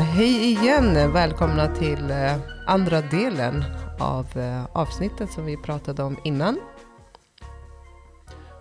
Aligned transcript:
Hej 0.00 0.50
igen! 0.50 1.12
Välkomna 1.12 1.74
till 1.74 2.10
eh, 2.10 2.36
andra 2.66 3.00
delen 3.00 3.64
av 4.00 4.38
eh, 4.38 4.64
avsnittet 4.72 5.32
som 5.32 5.46
vi 5.46 5.56
pratade 5.56 6.02
om 6.02 6.16
innan. 6.24 6.60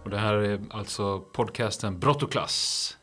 Och 0.04 0.10
det 0.10 0.18
här 0.18 0.34
är 0.34 0.62
alltså 0.72 1.20
podcasten 1.20 2.00
Brott 2.00 2.24
och 2.24 2.32
klass. 2.32 2.98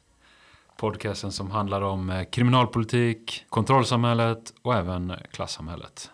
Podcasten 0.76 1.32
som 1.32 1.50
handlar 1.50 1.82
om 1.82 2.10
eh, 2.10 2.24
kriminalpolitik, 2.24 3.44
kontrollsamhället 3.48 4.52
och 4.62 4.74
även 4.74 5.12
klassamhället. 5.32 6.10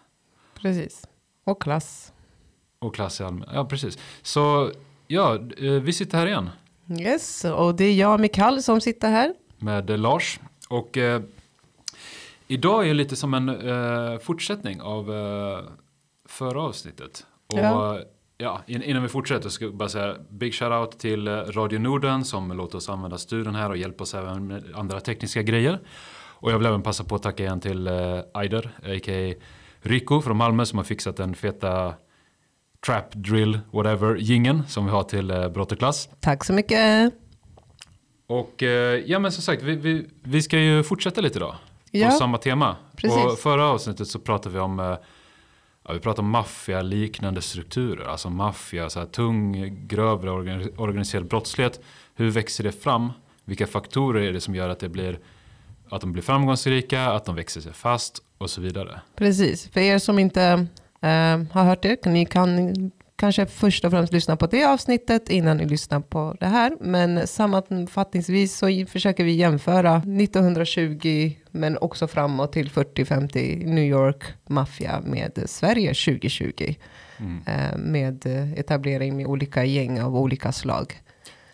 Precis. 0.63 1.09
Och 1.45 1.63
klass. 1.63 2.13
Och 2.79 2.95
klass 2.95 3.21
i 3.21 3.25
allmänhet. 3.25 3.51
Ja, 3.55 3.65
precis. 3.65 3.99
Så 4.23 4.71
ja, 5.07 5.39
vi 5.83 5.93
sitter 5.93 6.19
här 6.19 6.27
igen. 6.27 6.51
Yes, 7.01 7.45
och 7.45 7.75
det 7.75 7.85
är 7.85 7.95
jag, 7.95 8.21
Mikael, 8.21 8.63
som 8.63 8.81
sitter 8.81 9.11
här. 9.11 9.35
Med 9.59 10.01
Lars. 10.01 10.41
Och 10.69 10.99
eh, 10.99 11.23
idag 12.49 12.89
är 12.89 12.95
lite 12.95 13.17
som 13.17 13.35
en 13.35 13.49
eh, 13.49 14.19
fortsättning 14.19 14.81
av 14.81 15.13
eh, 15.15 15.59
förra 16.29 16.63
avsnittet. 16.63 17.27
Och 17.47 17.59
Ja. 17.59 17.99
ja. 18.39 18.61
in- 18.67 18.83
innan 18.83 19.03
vi 19.03 19.09
fortsätter 19.09 19.49
ska 19.49 19.65
jag 19.65 19.75
bara 19.77 19.89
säga 19.89 20.15
big 20.31 20.55
shout 20.55 20.73
out 20.73 20.99
till 20.99 21.29
eh, 21.29 21.33
Radio 21.33 21.79
Norden 21.79 22.25
som 22.25 22.53
låter 22.53 22.77
oss 22.79 22.89
använda 22.89 23.19
studion 23.19 23.55
här 23.55 23.71
och 23.71 23.77
hjälper 23.77 24.03
oss 24.03 24.15
även 24.15 24.47
med 24.47 24.65
andra 24.75 25.01
tekniska 25.01 25.43
grejer. 25.43 25.81
Och 26.37 26.53
jag 26.53 26.59
vill 26.59 26.67
även 26.67 26.83
passa 26.83 27.05
på 27.05 27.15
att 27.15 27.23
tacka 27.23 27.43
igen 27.43 27.61
till 27.61 27.87
eh, 27.87 28.19
Aider, 28.35 28.71
a.k.a. 28.83 29.35
Rico 29.83 30.21
från 30.21 30.37
Malmö 30.37 30.67
som 30.67 30.79
har 30.79 30.85
fixat 30.85 31.17
den 31.17 31.35
feta 31.35 31.95
trap 32.87 33.13
drill 33.13 33.61
whatever 33.71 34.17
gingen 34.17 34.63
som 34.69 34.85
vi 34.85 34.91
har 34.91 35.03
till 35.03 35.31
eh, 35.31 35.49
Brott 35.49 35.73
och 35.73 35.79
klass. 35.79 36.09
Tack 36.21 36.45
så 36.45 36.53
mycket. 36.53 37.15
Och 38.27 38.63
ja 39.07 39.19
men 39.19 39.33
som 39.33 39.43
sagt, 39.43 39.63
vi, 39.63 39.77
vi, 39.77 40.07
vi 40.23 40.43
ska 40.43 40.59
ju 40.59 40.83
fortsätta 40.83 41.21
lite 41.21 41.39
idag. 41.39 41.55
Ja. 42.01 42.11
På 42.11 42.17
samma 42.17 42.39
tema. 42.39 42.77
Precis. 42.97 43.23
På 43.23 43.31
förra 43.31 43.65
avsnittet 43.67 44.09
så 44.09 44.19
pratade 44.19 44.55
vi 44.55 44.61
om 44.61 44.81
eh, 44.81 44.97
ja, 45.87 45.93
vi 45.93 45.99
pratade 45.99 46.21
om 46.25 46.31
maffia 46.31 46.83
liknande 46.83 47.43
strukturer. 47.43 48.05
Alltså 48.09 48.31
maffia, 48.31 48.91
så 48.91 48.99
här 48.99 49.07
tung, 49.07 49.75
grövre 49.87 50.31
organ- 50.31 50.73
organiserad 50.77 51.27
brottslighet. 51.27 51.81
Hur 52.15 52.31
växer 52.31 52.65
det 52.65 52.73
fram? 52.73 53.13
Vilka 53.45 53.67
faktorer 53.67 54.23
är 54.23 54.33
det 54.33 54.41
som 54.41 54.55
gör 54.55 54.69
att 54.69 54.79
det 54.81 54.89
blir 54.89 55.19
att 55.89 56.01
de 56.01 56.13
blir 56.13 56.23
framgångsrika, 56.23 57.03
att 57.11 57.25
de 57.25 57.35
växer 57.35 57.61
sig 57.61 57.73
fast 57.73 58.23
och 58.39 58.51
så 58.51 58.61
vidare. 58.61 59.01
Precis. 59.17 59.69
För 59.69 59.81
er 59.81 59.99
som 59.99 60.19
inte 60.19 60.43
eh, 61.01 61.43
har 61.53 61.65
hört 61.65 61.83
det, 61.83 62.05
ni 62.07 62.27
kan 62.27 62.91
kanske 63.17 63.47
först 63.47 63.85
och 63.85 63.91
främst 63.91 64.13
lyssna 64.13 64.37
på 64.37 64.47
det 64.47 64.65
avsnittet 64.65 65.29
innan 65.29 65.57
ni 65.57 65.67
lyssnar 65.67 66.01
på 66.01 66.37
det 66.41 66.47
här. 66.47 66.77
Men 66.81 67.27
sammanfattningsvis 67.27 68.57
så 68.57 68.87
försöker 68.89 69.25
vi 69.25 69.33
jämföra 69.33 69.97
1920 69.97 71.33
men 71.51 71.79
också 71.79 72.07
framåt 72.07 72.53
till 72.53 72.71
40-50 72.71 73.67
New 73.67 73.85
York 73.85 74.25
maffia 74.49 75.01
med 75.05 75.43
Sverige 75.47 75.89
2020. 75.89 76.75
Mm. 77.19 77.43
Eh, 77.47 77.79
med 77.79 78.27
etablering 78.57 79.17
med 79.17 79.27
olika 79.27 79.65
gäng 79.65 80.01
av 80.01 80.17
olika 80.17 80.53
slag. 80.53 80.95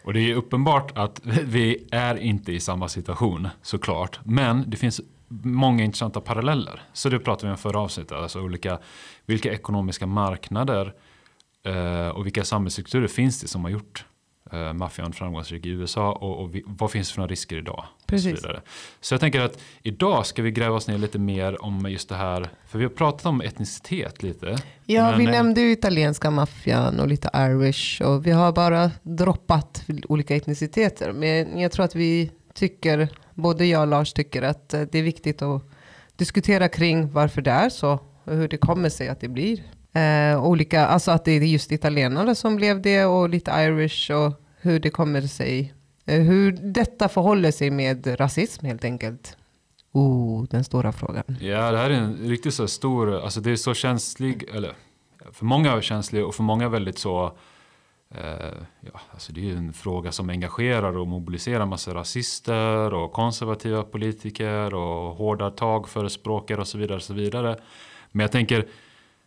Och 0.04 0.12
det 0.12 0.30
är 0.30 0.34
uppenbart 0.34 0.98
att 0.98 1.20
vi 1.44 1.88
är 1.90 2.14
inte 2.18 2.52
i 2.52 2.60
samma 2.60 2.88
situation 2.88 3.48
såklart. 3.62 4.20
Men 4.24 4.70
det 4.70 4.76
finns 4.76 5.00
många 5.42 5.84
intressanta 5.84 6.20
paralleller. 6.20 6.82
Så 6.92 7.08
det 7.08 7.18
pratade 7.18 7.46
vi 7.46 7.52
om 7.52 7.58
förra 7.58 7.80
avsnittet. 7.80 8.12
Alltså 8.12 8.40
olika, 8.40 8.78
vilka 9.26 9.52
ekonomiska 9.52 10.06
marknader 10.06 10.94
och 12.14 12.26
vilka 12.26 12.44
samhällsstrukturer 12.44 13.08
finns 13.08 13.40
det 13.40 13.48
som 13.48 13.64
har 13.64 13.70
gjort 13.70 14.04
eh, 14.52 14.72
maffian 14.72 15.12
framgångsrik 15.12 15.66
i 15.66 15.68
USA 15.68 16.12
och, 16.12 16.42
och 16.42 16.54
vi, 16.54 16.62
vad 16.66 16.90
finns 16.90 17.08
det 17.08 17.14
för 17.14 17.20
några 17.20 17.30
risker 17.30 17.56
idag? 17.56 17.84
Precis. 18.06 18.32
Och 18.32 18.38
så, 18.38 18.60
så 19.00 19.14
jag 19.14 19.20
tänker 19.20 19.40
att 19.40 19.58
idag 19.82 20.26
ska 20.26 20.42
vi 20.42 20.50
gräva 20.50 20.76
oss 20.76 20.88
ner 20.88 20.98
lite 20.98 21.18
mer 21.18 21.64
om 21.64 21.86
just 21.90 22.08
det 22.08 22.14
här. 22.14 22.50
För 22.66 22.78
vi 22.78 22.84
har 22.84 22.90
pratat 22.90 23.26
om 23.26 23.40
etnicitet 23.40 24.22
lite. 24.22 24.58
Ja, 24.86 25.14
vi 25.18 25.24
eh, 25.24 25.30
nämnde 25.30 25.60
ju 25.60 25.72
italienska 25.72 26.30
maffian 26.30 27.00
och 27.00 27.08
lite 27.08 27.30
Irish 27.34 28.02
och 28.02 28.26
vi 28.26 28.30
har 28.30 28.52
bara 28.52 28.90
droppat 29.02 29.84
olika 30.08 30.36
etniciteter. 30.36 31.12
Men 31.12 31.58
jag 31.58 31.72
tror 31.72 31.84
att 31.84 31.94
vi 31.94 32.30
tycker, 32.54 33.08
både 33.34 33.66
jag 33.66 33.80
och 33.80 33.88
Lars 33.88 34.12
tycker 34.12 34.42
att 34.42 34.74
eh, 34.74 34.80
det 34.92 34.98
är 34.98 35.02
viktigt 35.02 35.42
att 35.42 35.62
diskutera 36.16 36.68
kring 36.68 37.10
varför 37.12 37.42
det 37.42 37.50
är 37.50 37.68
så 37.68 37.98
och 38.24 38.36
hur 38.36 38.48
det 38.48 38.56
kommer 38.56 38.88
sig 38.88 39.08
att 39.08 39.20
det 39.20 39.28
blir 39.28 39.62
eh, 39.92 40.44
olika, 40.44 40.86
alltså 40.86 41.10
att 41.10 41.24
det 41.24 41.32
är 41.32 41.40
just 41.40 41.72
italienare 41.72 42.34
som 42.34 42.56
blev 42.56 42.82
det 42.82 43.04
och 43.04 43.28
lite 43.28 43.50
Irish 43.50 44.10
och 44.10 44.32
hur 44.60 44.80
det 44.80 44.90
kommer 44.90 45.20
sig, 45.20 45.74
eh, 46.06 46.20
hur 46.20 46.52
detta 46.62 47.08
förhåller 47.08 47.50
sig 47.50 47.70
med 47.70 48.20
rasism 48.20 48.66
helt 48.66 48.84
enkelt. 48.84 49.36
Oh, 49.92 50.44
den 50.50 50.64
stora 50.64 50.92
frågan. 50.92 51.24
Ja, 51.40 51.70
det 51.70 51.78
här 51.78 51.90
är 51.90 51.94
en 51.94 52.16
riktigt 52.16 52.54
så 52.54 52.68
stor, 52.68 53.20
alltså 53.20 53.40
det 53.40 53.50
är 53.50 53.56
så 53.56 53.74
känslig, 53.74 54.44
eller 54.54 54.74
för 55.32 55.44
många 55.44 55.72
är 55.72 55.80
känslig 55.80 56.24
och 56.24 56.34
för 56.34 56.42
många 56.42 56.68
väldigt 56.68 56.98
så, 56.98 57.32
eh, 58.14 58.52
ja, 58.80 59.00
alltså 59.10 59.32
det 59.32 59.40
är 59.40 59.44
ju 59.44 59.56
en 59.56 59.72
fråga 59.72 60.12
som 60.12 60.30
engagerar 60.30 60.98
och 60.98 61.06
mobiliserar 61.06 61.66
massa 61.66 61.94
rasister 61.94 62.94
och 62.94 63.12
konservativa 63.12 63.82
politiker 63.82 64.74
och 64.74 65.16
hårda 65.16 65.50
tagförespråkare 65.50 66.60
och 66.60 66.68
så 66.68 66.78
vidare 66.78 66.96
och 66.96 67.02
så 67.02 67.14
vidare. 67.14 67.56
Men 68.12 68.24
jag 68.24 68.32
tänker, 68.32 68.66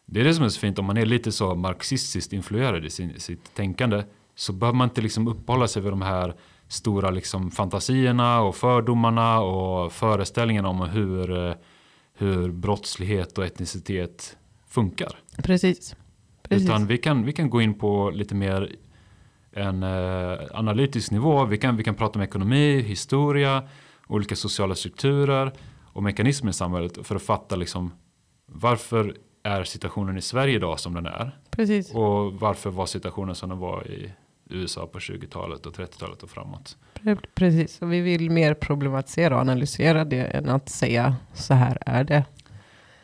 det 0.05 0.19
är 0.19 0.23
det 0.23 0.33
som 0.33 0.45
är 0.45 0.49
så 0.49 0.59
fint 0.59 0.79
om 0.79 0.85
man 0.85 0.97
är 0.97 1.05
lite 1.05 1.31
så 1.31 1.55
marxistiskt 1.55 2.33
influerad 2.33 2.85
i 2.85 2.89
sin, 2.89 3.19
sitt 3.19 3.55
tänkande 3.55 4.03
så 4.35 4.53
behöver 4.53 4.77
man 4.77 4.89
inte 4.89 5.01
liksom 5.01 5.27
uppehålla 5.27 5.67
sig 5.67 5.81
vid 5.81 5.91
de 5.91 6.01
här 6.01 6.35
stora 6.67 7.09
liksom 7.09 7.51
fantasierna 7.51 8.41
och 8.41 8.55
fördomarna 8.55 9.39
och 9.39 9.91
föreställningarna 9.91 10.69
om 10.69 10.81
hur, 10.81 11.47
eh, 11.47 11.55
hur 12.13 12.51
brottslighet 12.51 13.37
och 13.37 13.45
etnicitet 13.45 14.37
funkar. 14.67 15.19
Precis. 15.43 15.95
Precis. 16.49 16.69
Utan 16.69 16.87
vi 16.87 16.97
kan, 16.97 17.25
vi 17.25 17.33
kan 17.33 17.49
gå 17.49 17.61
in 17.61 17.73
på 17.73 18.09
lite 18.09 18.35
mer 18.35 18.75
en 19.51 19.83
eh, 19.83 20.39
analytisk 20.53 21.11
nivå. 21.11 21.45
Vi 21.45 21.57
kan, 21.57 21.77
vi 21.77 21.83
kan 21.83 21.95
prata 21.95 22.19
om 22.19 22.23
ekonomi, 22.23 22.81
historia, 22.81 23.63
olika 24.07 24.35
sociala 24.35 24.75
strukturer 24.75 25.53
och 25.93 26.03
mekanismer 26.03 26.49
i 26.49 26.53
samhället 26.53 27.07
för 27.07 27.15
att 27.15 27.21
fatta 27.21 27.55
liksom 27.55 27.91
varför 28.45 29.17
är 29.43 29.63
situationen 29.63 30.17
i 30.17 30.21
Sverige 30.21 30.55
idag 30.55 30.79
som 30.79 30.93
den 30.93 31.05
är 31.05 31.37
Precis. 31.49 31.91
och 31.91 32.33
varför 32.33 32.69
var 32.69 32.85
situationen 32.85 33.35
som 33.35 33.49
den 33.49 33.59
var 33.59 33.87
i 33.87 34.11
USA 34.49 34.87
på 34.87 34.99
20-talet 34.99 35.65
och 35.65 35.75
30-talet 35.75 36.23
och 36.23 36.29
framåt. 36.29 36.77
Pre- 36.93 37.25
Precis, 37.35 37.81
och 37.81 37.93
vi 37.93 38.01
vill 38.01 38.29
mer 38.31 38.53
problematisera 38.53 39.35
och 39.35 39.41
analysera 39.41 40.05
det 40.05 40.23
än 40.23 40.49
att 40.49 40.69
säga 40.69 41.15
så 41.33 41.53
här 41.53 41.77
är 41.85 42.03
det. 42.03 42.25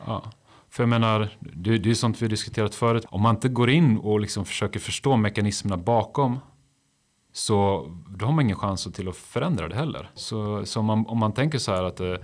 Ja. 0.06 0.24
För 0.70 0.82
jag 0.82 0.88
menar, 0.88 1.28
det, 1.38 1.78
det 1.78 1.90
är 1.90 1.94
sånt 1.94 2.22
vi 2.22 2.28
diskuterat 2.28 2.74
förut. 2.74 3.04
Om 3.08 3.22
man 3.22 3.34
inte 3.34 3.48
går 3.48 3.70
in 3.70 3.98
och 3.98 4.20
liksom 4.20 4.44
försöker 4.44 4.80
förstå 4.80 5.16
mekanismerna 5.16 5.76
bakom 5.76 6.40
så 7.32 7.86
då 8.08 8.26
har 8.26 8.32
man 8.32 8.44
ingen 8.44 8.56
chans 8.56 8.88
till 8.92 9.08
att 9.08 9.16
förändra 9.16 9.68
det 9.68 9.74
heller. 9.74 10.10
Så, 10.14 10.66
så 10.66 10.80
om, 10.80 10.86
man, 10.86 11.06
om 11.06 11.18
man 11.18 11.32
tänker 11.32 11.58
så 11.58 11.72
här 11.72 11.82
att 11.84 12.00
eh, 12.00 12.14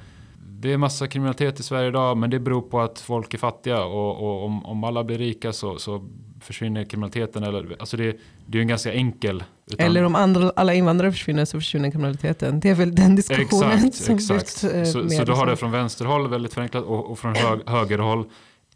det 0.60 0.72
är 0.72 0.76
massa 0.76 1.06
kriminalitet 1.06 1.60
i 1.60 1.62
Sverige 1.62 1.88
idag 1.88 2.16
men 2.16 2.30
det 2.30 2.38
beror 2.38 2.62
på 2.62 2.80
att 2.80 3.00
folk 3.00 3.34
är 3.34 3.38
fattiga 3.38 3.84
och, 3.84 4.16
och 4.16 4.44
om, 4.44 4.66
om 4.66 4.84
alla 4.84 5.04
blir 5.04 5.18
rika 5.18 5.52
så, 5.52 5.78
så 5.78 6.08
försvinner 6.40 6.84
kriminaliteten. 6.84 7.42
Eller, 7.42 7.76
alltså 7.80 7.96
det, 7.96 8.04
det 8.46 8.52
är 8.52 8.56
ju 8.56 8.60
en 8.60 8.68
ganska 8.68 8.92
enkel... 8.92 9.44
utan- 9.70 9.86
Eller 9.86 10.02
om 10.04 10.14
andra, 10.14 10.52
alla 10.56 10.74
invandrare 10.74 11.12
försvinner 11.12 11.44
så 11.44 11.58
försvinner 11.60 11.90
kriminaliteten. 11.90 12.60
Det 12.60 12.70
är 12.70 12.74
väl 12.74 12.94
den 12.94 13.16
diskussionen 13.16 13.70
Exakt, 13.72 13.94
som 13.94 14.14
exakt. 14.14 14.40
lyfts 14.40 14.64
eh, 14.64 14.84
Så, 14.84 15.08
så 15.10 15.24
du 15.24 15.32
har 15.32 15.40
och 15.40 15.50
det 15.50 15.56
från 15.56 15.70
vänsterhåll 15.70 16.28
väldigt 16.28 16.54
förenklat 16.54 16.84
och, 16.84 17.10
och 17.10 17.18
från 17.18 17.34
hög, 17.34 17.60
högerhåll 17.66 18.24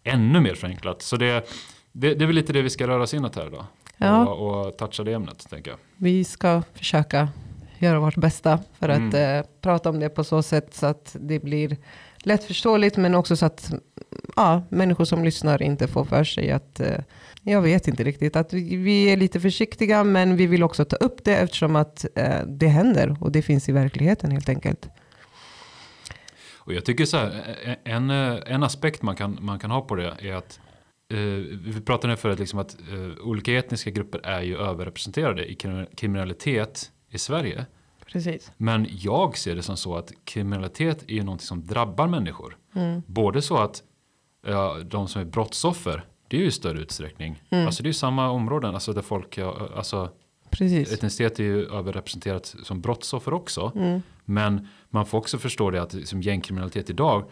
ännu 0.04 0.40
mer 0.40 0.54
förenklat. 0.54 1.02
Så 1.02 1.16
det, 1.16 1.48
det, 1.92 2.14
det 2.14 2.24
är 2.24 2.26
väl 2.26 2.36
lite 2.36 2.52
det 2.52 2.62
vi 2.62 2.70
ska 2.70 2.86
röra 2.86 3.02
oss 3.02 3.14
inåt 3.14 3.36
här 3.36 3.46
idag. 3.46 3.64
Ja. 3.96 4.26
Och, 4.26 4.66
och 4.66 4.76
toucha 4.76 5.04
det 5.04 5.12
ämnet, 5.12 5.50
tänker 5.50 5.70
jag. 5.70 5.78
Vi 5.96 6.24
ska 6.24 6.62
försöka 6.74 7.28
göra 7.82 8.00
vårt 8.00 8.16
bästa 8.16 8.58
för 8.78 8.88
att 8.88 8.98
Mm. 9.14 9.38
eh, 9.38 9.44
prata 9.60 9.88
om 9.90 10.00
det 10.00 10.08
på 10.08 10.24
så 10.24 10.42
sätt 10.42 10.74
så 10.74 10.86
att 10.86 11.16
det 11.20 11.38
blir 11.40 11.76
lättförståeligt 12.22 12.96
men 12.96 13.14
också 13.14 13.36
så 13.36 13.46
att 13.46 13.72
ja, 14.36 14.62
människor 14.68 15.04
som 15.04 15.24
lyssnar 15.24 15.62
inte 15.62 15.88
får 15.88 16.04
för 16.04 16.24
sig 16.24 16.50
att 16.50 16.80
eh, 16.80 16.98
jag 17.42 17.62
vet 17.62 17.88
inte 17.88 18.04
riktigt 18.04 18.36
att 18.36 18.52
vi, 18.52 18.76
vi 18.76 19.04
är 19.12 19.16
lite 19.16 19.40
försiktiga 19.40 20.04
men 20.04 20.36
vi 20.36 20.46
vill 20.46 20.62
också 20.62 20.84
ta 20.84 20.96
upp 20.96 21.24
det 21.24 21.36
eftersom 21.36 21.76
att 21.76 22.06
eh, 22.14 22.46
det 22.46 22.68
händer 22.68 23.16
och 23.20 23.32
det 23.32 23.42
finns 23.42 23.68
i 23.68 23.72
verkligheten 23.72 24.30
helt 24.30 24.48
enkelt. 24.48 24.88
Och 26.58 26.72
jag 26.74 26.84
tycker 26.84 27.04
så 27.04 27.16
här, 27.16 27.56
en, 27.84 28.10
en 28.10 28.62
aspekt 28.62 29.02
man 29.02 29.16
kan, 29.16 29.38
man 29.40 29.58
kan 29.58 29.70
ha 29.70 29.80
på 29.80 29.94
det 29.94 30.14
är 30.20 30.34
att 30.34 30.60
eh, 31.12 31.18
vi 31.64 31.80
pratade 31.86 32.16
förut 32.16 32.38
liksom 32.38 32.58
att 32.58 32.76
eh, 32.92 33.26
olika 33.26 33.52
etniska 33.58 33.90
grupper 33.90 34.20
är 34.26 34.42
ju 34.42 34.56
överrepresenterade 34.58 35.50
i 35.50 35.54
krim- 35.54 35.86
kriminalitet 35.96 36.90
i 37.10 37.18
Sverige. 37.18 37.66
Precis. 38.06 38.52
Men 38.56 38.86
jag 38.90 39.38
ser 39.38 39.56
det 39.56 39.62
som 39.62 39.76
så 39.76 39.96
att 39.96 40.12
kriminalitet 40.24 41.02
är 41.02 41.14
ju 41.14 41.22
någonting 41.22 41.46
som 41.46 41.66
drabbar 41.66 42.06
människor. 42.06 42.56
Både 43.06 43.42
så 43.42 43.56
att 43.56 43.82
ja, 44.46 44.76
de 44.84 45.08
som 45.08 45.20
är 45.20 45.26
brottsoffer, 45.26 46.04
det 46.28 46.36
är 46.36 46.40
ju 46.40 46.46
i 46.46 46.50
större 46.50 46.78
utsträckning. 46.78 47.42
Alltså 47.50 47.82
det 47.82 47.86
är 47.86 47.90
ju 47.90 47.94
samma 47.94 48.30
områden, 48.30 48.74
alltså 48.74 48.92
där 48.92 49.02
folk, 49.02 49.38
alltså 49.38 50.10
Precis. 50.50 50.92
Etnicitet 50.92 51.40
är 51.40 51.44
ju 51.44 51.66
överrepresenterat 51.66 52.54
som 52.62 52.80
brottsoffer 52.80 53.34
också. 53.34 53.72
Mm. 53.74 54.02
Men 54.24 54.68
man 54.90 55.06
får 55.06 55.18
också 55.18 55.38
förstå 55.38 55.70
det 55.70 55.82
att 55.82 56.08
som 56.08 56.22
gängkriminalitet 56.22 56.90
idag, 56.90 57.30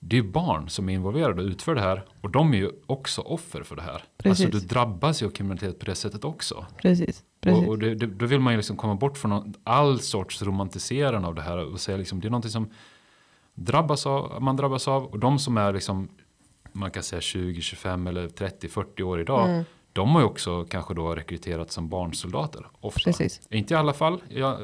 det 0.00 0.18
är 0.18 0.22
ju 0.22 0.30
barn 0.30 0.68
som 0.68 0.88
är 0.88 0.92
involverade 0.92 1.42
och 1.42 1.48
utför 1.48 1.74
det 1.74 1.80
här. 1.80 2.04
Och 2.20 2.30
de 2.30 2.54
är 2.54 2.58
ju 2.58 2.70
också 2.86 3.20
offer 3.20 3.62
för 3.62 3.76
det 3.76 3.82
här. 3.82 4.04
Precis. 4.18 4.46
Alltså 4.46 4.60
du 4.60 4.66
drabbas 4.66 5.22
ju 5.22 5.26
av 5.26 5.30
kriminalitet 5.30 5.78
på 5.78 5.86
det 5.86 5.94
sättet 5.94 6.24
också. 6.24 6.66
Precis. 6.82 7.24
Precis. 7.42 7.62
Och, 7.62 7.68
och 7.68 7.78
det, 7.78 7.94
det, 7.94 8.06
då 8.06 8.26
vill 8.26 8.40
man 8.40 8.52
ju 8.52 8.56
liksom 8.56 8.76
komma 8.76 8.94
bort 8.94 9.18
från 9.18 9.54
all 9.64 10.00
sorts 10.00 10.42
romantiserande 10.42 11.28
av 11.28 11.34
det 11.34 11.42
här. 11.42 11.58
Och 11.72 11.80
säga 11.80 11.98
liksom, 11.98 12.20
det 12.20 12.28
är 12.28 12.30
någonting 12.30 12.50
som 12.50 12.70
drabbas 13.54 14.06
av, 14.06 14.42
man 14.42 14.56
drabbas 14.56 14.88
av. 14.88 15.04
Och 15.04 15.18
de 15.18 15.38
som 15.38 15.56
är 15.56 15.72
liksom, 15.72 16.08
man 16.72 16.90
kan 16.90 17.02
säga 17.02 17.20
20, 17.20 17.60
25 17.60 18.06
eller 18.06 18.28
30, 18.28 18.68
40 18.68 19.02
år 19.02 19.20
idag. 19.20 19.50
Mm. 19.50 19.64
De 19.92 20.08
har 20.08 20.20
ju 20.20 20.26
också 20.26 20.64
kanske 20.64 20.94
då 20.94 21.14
rekryterats 21.14 21.74
som 21.74 21.88
barnsoldater. 21.88 22.66
Ofta. 22.80 23.00
Precis. 23.04 23.40
Inte 23.50 23.74
i 23.74 23.76
alla 23.76 23.92
fall. 23.92 24.22
Ja, 24.28 24.58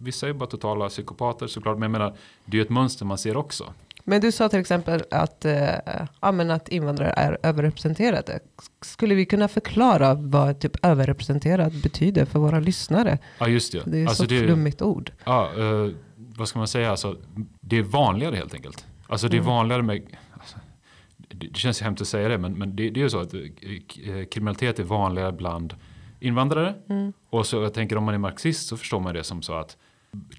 vissa 0.00 0.26
är 0.26 0.28
ju 0.28 0.34
bara 0.34 0.50
totala 0.50 0.88
psykopater 0.88 1.46
såklart. 1.46 1.78
Men 1.78 1.82
jag 1.82 2.00
menar, 2.00 2.16
det 2.44 2.56
är 2.56 2.58
ju 2.58 2.62
ett 2.62 2.70
mönster 2.70 3.04
man 3.04 3.18
ser 3.18 3.36
också. 3.36 3.74
Men 4.10 4.20
du 4.20 4.32
sa 4.32 4.48
till 4.48 4.58
exempel 4.58 5.02
att, 5.10 5.44
eh, 5.44 5.68
ja, 6.20 6.32
men 6.32 6.50
att 6.50 6.68
invandrare 6.68 7.10
är 7.10 7.38
överrepresenterade. 7.42 8.40
Skulle 8.80 9.14
vi 9.14 9.26
kunna 9.26 9.48
förklara 9.48 10.14
vad 10.14 10.60
typ 10.60 10.84
överrepresenterad 10.86 11.82
betyder 11.82 12.24
för 12.24 12.38
våra 12.38 12.60
lyssnare? 12.60 13.18
Ja 13.38 13.48
just 13.48 13.72
det. 13.72 13.82
Det 13.86 13.98
är 13.98 14.06
alltså, 14.06 14.22
så 14.22 14.28
det, 14.28 14.40
flummigt 14.40 14.82
ord. 14.82 15.12
ja, 15.24 15.50
eh, 15.58 15.92
vad 16.16 16.48
ska 16.48 16.58
man 16.58 16.68
säga? 16.68 16.90
Alltså, 16.90 17.16
det 17.60 17.78
är 17.78 17.82
vanligare 17.82 18.36
helt 18.36 18.54
enkelt. 18.54 18.86
Alltså 19.08 19.28
det 19.28 19.36
är 19.36 19.40
Mm. 19.40 19.48
vanligare 19.52 19.82
med 19.82 20.02
alltså, 20.32 20.56
det, 21.18 21.56
känns 21.56 21.80
hemskt 21.80 22.02
att 22.02 22.08
säga 22.08 22.28
det, 22.28 22.38
men, 22.38 22.52
men 22.52 22.76
det, 22.76 22.90
det 22.90 23.00
är 23.00 23.02
ju 23.04 23.10
så 23.10 23.20
att 23.20 23.34
eh, 23.34 24.24
kriminalitet 24.30 24.78
är 24.78 24.84
vanligare 24.84 25.32
bland 25.32 25.74
invandrare. 26.20 26.74
Mm. 26.88 27.12
Och 27.30 27.46
så 27.46 27.62
jag 27.62 27.74
tänker 27.74 27.96
om 27.96 28.04
man 28.04 28.14
är 28.14 28.18
marxist 28.18 28.68
så 28.68 28.76
förstår 28.76 29.00
man 29.00 29.14
det 29.14 29.24
som 29.24 29.42
så 29.42 29.54
att 29.54 29.76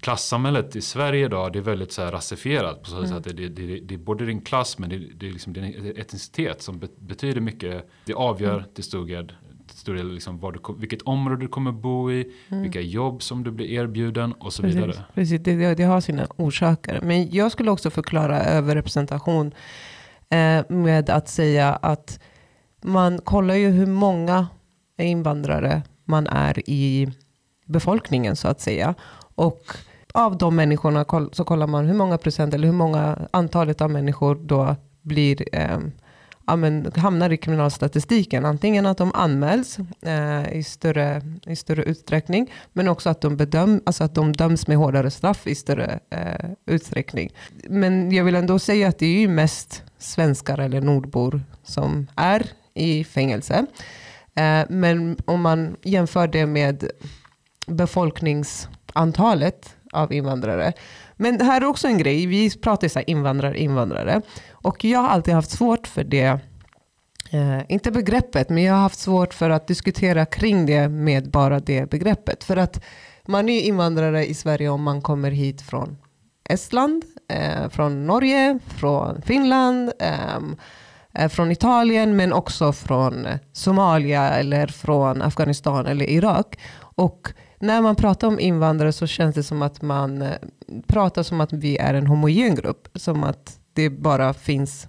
klassamhället 0.00 0.76
i 0.76 0.80
Sverige 0.80 1.24
idag 1.24 1.52
det 1.52 1.58
är 1.58 1.62
väldigt 1.62 1.92
så 1.92 2.02
här 2.02 2.12
rasifierat. 2.12 2.82
På 2.82 2.88
så 2.90 2.96
sätt 2.96 3.06
Mm. 3.06 3.18
att 3.18 3.24
det, 3.24 3.32
det, 3.32 3.48
det, 3.48 3.80
det 3.80 3.94
är 3.94 3.98
både 3.98 4.26
din 4.26 4.40
klass 4.40 4.78
men 4.78 4.90
det, 4.90 4.98
det 4.98 5.26
är 5.28 5.30
liksom 5.32 5.52
din 5.52 5.64
etnicitet 5.96 6.62
som 6.62 6.78
be, 6.78 6.88
betyder 6.98 7.40
mycket. 7.40 7.88
Det 8.04 8.14
avgör 8.14 8.58
Mm. 8.58 8.70
till 8.74 8.84
stor 8.84 9.06
del, 9.06 9.26
till 9.68 9.78
stor 9.78 9.94
del 9.94 10.12
liksom 10.12 10.38
vad 10.38 10.54
du, 10.54 10.60
vilket 10.78 11.02
område 11.02 11.40
du 11.40 11.48
kommer 11.48 11.72
bo 11.72 12.12
i, 12.12 12.32
vilka 12.48 12.80
jobb 12.80 13.22
som 13.22 13.44
du 13.44 13.50
blir 13.50 13.66
erbjuden 13.66 14.32
och 14.32 14.52
så 14.52 14.62
vidare. 14.62 14.84
Mm. 14.84 14.94
Precis, 14.96 15.14
precis. 15.14 15.40
Det, 15.44 15.54
det, 15.56 15.74
det 15.74 15.84
har 15.84 16.00
sina 16.00 16.26
orsaker. 16.36 17.00
Men 17.02 17.30
jag 17.30 17.52
skulle 17.52 17.70
också 17.70 17.90
förklara 17.90 18.40
överrepresentation 18.44 19.54
eh, 20.28 20.70
med 20.70 21.10
att 21.10 21.28
säga 21.28 21.72
att 21.72 22.20
man 22.84 23.18
kollar 23.18 23.54
ju 23.54 23.68
hur 23.70 23.86
många 23.86 24.46
invandrare 24.98 25.82
man 26.04 26.26
är 26.26 26.70
i 26.70 27.08
befolkningen 27.66 28.36
så 28.36 28.48
att 28.48 28.60
säga. 28.60 28.94
Och 29.34 29.62
av 30.14 30.38
de 30.38 30.56
människorna 30.56 31.04
så 31.32 31.44
kollar 31.44 31.66
man 31.66 31.86
hur 31.86 31.94
många 31.94 32.18
procent 32.18 32.54
eller 32.54 32.66
hur 32.66 32.74
många 32.74 33.18
antalet 33.30 33.80
av 33.80 33.90
människor 33.90 34.34
då 34.34 34.76
blir 35.02 35.54
eh, 35.54 35.78
ja, 36.46 36.56
men, 36.56 36.92
hamnar 36.96 37.30
i 37.30 37.36
kriminalstatistiken. 37.36 38.44
Antingen 38.44 38.86
att 38.86 38.98
de 38.98 39.12
anmäls 39.14 39.78
eh, 40.02 40.52
i, 40.56 40.62
större, 40.62 41.22
i 41.46 41.56
större 41.56 41.82
utsträckning, 41.82 42.52
men 42.72 42.88
också 42.88 43.10
att 43.10 43.20
de, 43.20 43.36
bedöm, 43.36 43.80
alltså 43.86 44.04
att 44.04 44.14
de 44.14 44.32
döms 44.32 44.66
med 44.66 44.76
hårdare 44.76 45.10
straff 45.10 45.46
i 45.46 45.54
större 45.54 45.98
eh, 46.10 46.50
utsträckning. 46.66 47.30
Men 47.68 48.12
jag 48.12 48.24
vill 48.24 48.34
ändå 48.34 48.58
säga 48.58 48.88
att 48.88 48.98
det 48.98 49.06
är 49.06 49.20
ju 49.20 49.28
mest 49.28 49.82
svenskar 49.98 50.58
eller 50.58 50.80
nordbor 50.80 51.42
som 51.64 52.06
är 52.16 52.46
i 52.74 53.04
fängelse. 53.04 53.66
Eh, 54.34 54.62
men 54.68 55.16
om 55.24 55.40
man 55.40 55.76
jämför 55.82 56.28
det 56.28 56.46
med 56.46 56.90
befolknings 57.66 58.68
antalet 58.92 59.76
av 59.92 60.12
invandrare. 60.12 60.72
Men 61.16 61.38
det 61.38 61.44
här 61.44 61.60
är 61.60 61.64
också 61.64 61.88
en 61.88 61.98
grej, 61.98 62.26
vi 62.26 62.50
pratar 62.50 62.88
så 62.88 62.98
här 62.98 63.10
invandrare, 63.10 63.58
invandrare. 63.58 64.22
Och 64.50 64.84
jag 64.84 64.98
har 64.98 65.08
alltid 65.08 65.34
haft 65.34 65.50
svårt 65.50 65.86
för 65.86 66.04
det, 66.04 66.40
eh, 67.32 67.60
inte 67.68 67.90
begreppet, 67.90 68.48
men 68.48 68.62
jag 68.62 68.74
har 68.74 68.80
haft 68.80 68.98
svårt 68.98 69.34
för 69.34 69.50
att 69.50 69.66
diskutera 69.66 70.26
kring 70.26 70.66
det 70.66 70.88
med 70.88 71.30
bara 71.30 71.60
det 71.60 71.90
begreppet. 71.90 72.44
För 72.44 72.56
att 72.56 72.84
man 73.26 73.48
är 73.48 73.60
invandrare 73.60 74.26
i 74.26 74.34
Sverige 74.34 74.68
om 74.68 74.82
man 74.82 75.02
kommer 75.02 75.30
hit 75.30 75.62
från 75.62 75.98
Estland, 76.48 77.04
eh, 77.28 77.68
från 77.68 78.06
Norge, 78.06 78.58
från 78.66 79.22
Finland, 79.22 79.92
ehm, 79.98 80.56
eh, 81.14 81.28
från 81.28 81.50
Italien, 81.50 82.16
men 82.16 82.32
också 82.32 82.72
från 82.72 83.26
Somalia 83.52 84.30
eller 84.30 84.66
från 84.66 85.22
Afghanistan 85.22 85.86
eller 85.86 86.10
Irak. 86.10 86.58
Och 86.94 87.28
när 87.62 87.82
man 87.82 87.96
pratar 87.96 88.28
om 88.28 88.40
invandrare 88.40 88.92
så 88.92 89.06
känns 89.06 89.34
det 89.34 89.42
som 89.42 89.62
att 89.62 89.82
man 89.82 90.22
eh, 90.22 90.32
pratar 90.86 91.22
som 91.22 91.40
att 91.40 91.52
vi 91.52 91.76
är 91.76 91.94
en 91.94 92.06
homogen 92.06 92.54
grupp. 92.54 92.88
Som 92.94 93.24
att 93.24 93.58
det 93.72 93.90
bara 93.90 94.34
finns 94.34 94.88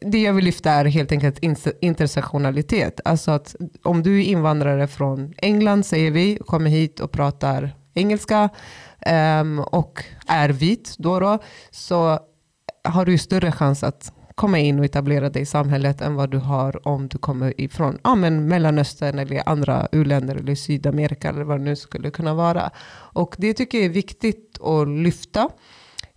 det 0.00 0.22
jag 0.22 0.32
vill 0.32 0.44
lyfta 0.44 0.70
är 0.70 0.84
helt 0.84 1.12
enkelt 1.12 1.38
intersektionalitet. 1.80 3.00
Alltså 3.04 3.30
att 3.30 3.56
om 3.82 4.02
du 4.02 4.18
är 4.18 4.24
invandrare 4.24 4.88
från 4.88 5.34
England, 5.36 5.86
säger 5.86 6.10
vi, 6.10 6.38
kommer 6.46 6.70
hit 6.70 7.00
och 7.00 7.12
pratar 7.12 7.76
engelska 7.94 8.48
um, 9.40 9.58
och 9.58 10.04
är 10.26 10.48
vit 10.48 10.94
då, 10.98 11.20
då 11.20 11.38
så 11.70 12.18
har 12.84 13.04
du 13.04 13.12
ju 13.12 13.18
större 13.18 13.52
chans 13.52 13.82
att 13.82 14.12
komma 14.36 14.58
in 14.58 14.78
och 14.78 14.84
etablera 14.84 15.30
dig 15.30 15.42
i 15.42 15.46
samhället 15.46 16.00
än 16.00 16.14
vad 16.14 16.30
du 16.30 16.38
har 16.38 16.88
om 16.88 17.08
du 17.08 17.18
kommer 17.18 17.60
ifrån 17.60 17.98
ja, 18.04 18.14
men 18.14 18.48
Mellanöstern 18.48 19.18
eller 19.18 19.48
andra 19.48 19.88
u-länder 19.92 20.36
eller 20.36 20.54
Sydamerika 20.54 21.28
eller 21.28 21.44
vad 21.44 21.58
det 21.60 21.64
nu 21.64 21.76
skulle 21.76 22.10
kunna 22.10 22.34
vara. 22.34 22.70
Och 23.14 23.34
det 23.38 23.54
tycker 23.54 23.78
jag 23.78 23.84
är 23.84 23.90
viktigt 23.90 24.58
att 24.60 24.88
lyfta. 24.88 25.48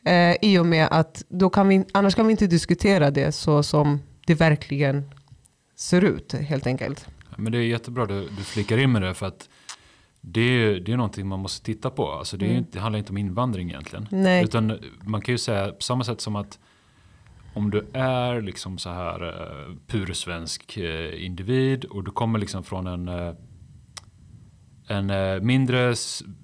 Eh, 0.06 0.36
I 0.42 0.57
och 0.60 0.66
med 0.66 0.88
att 0.92 1.24
då 1.30 1.50
kan 1.50 1.68
vi, 1.68 1.83
annars 1.94 2.16
kan 2.16 2.27
vi 2.27 2.31
inte 2.31 2.48
diskutera 2.48 3.12
det 3.12 3.31
så 3.31 3.63
som 3.63 4.00
det 4.25 4.36
verkligen 4.36 5.04
ser 5.75 6.01
ut 6.04 6.33
helt 6.33 6.68
enkelt. 6.68 7.07
Men 7.38 7.51
det 7.51 7.57
är 7.57 7.62
jättebra 7.62 8.06
du, 8.06 8.21
du 8.38 8.44
flikar 8.44 8.77
in 8.77 8.92
med 8.92 9.01
det 9.01 9.13
för 9.13 9.25
att 9.25 9.50
det 10.21 10.42
är, 10.42 10.80
det 10.80 10.92
är 10.94 10.98
någonting 10.98 11.27
man 11.27 11.39
måste 11.39 11.66
titta 11.66 11.89
på. 11.89 12.12
Alltså 12.12 12.38
det, 12.38 12.45
är, 12.45 12.51
Mm. 12.51 12.66
det 12.71 12.80
handlar 12.80 13.00
inte 13.00 13.12
om 13.12 13.18
invandring 13.18 13.69
egentligen. 13.69 14.07
Nej. 14.11 14.44
Utan 14.44 14.80
man 15.04 15.21
kan 15.21 15.33
ju 15.33 15.38
säga 15.38 15.71
på 15.71 15.81
samma 15.81 16.04
sätt 16.04 16.21
som 16.21 16.35
att 16.35 16.59
om 17.53 17.71
du 17.71 17.85
är 17.94 18.41
liksom 18.41 18.77
så 18.77 18.89
här 18.89 19.23
eh, 19.23 19.69
uh, 19.69 19.75
pursvensk 19.87 20.77
uh, 20.77 20.85
eh, 20.85 21.25
individ 21.25 21.85
och 21.85 22.03
du 22.03 22.11
kommer 22.11 22.39
liksom 22.39 22.63
från 22.63 22.87
en, 22.87 23.09
uh, 23.09 23.33
en 24.87 25.45
mindre, 25.45 25.95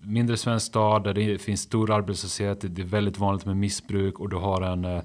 mindre 0.01 0.38
svensk 0.38 0.65
stad 0.65 1.03
där 1.03 1.13
det 1.13 1.41
finns 1.41 1.62
stor 1.62 1.91
arbetslöshet, 1.91 2.75
det 2.75 2.81
är 2.81 2.85
väldigt 2.85 3.17
vanligt 3.17 3.45
med 3.45 3.57
missbruk 3.57 4.19
och 4.19 4.29
du 4.29 4.35
har 4.35 4.62
en 4.62 5.01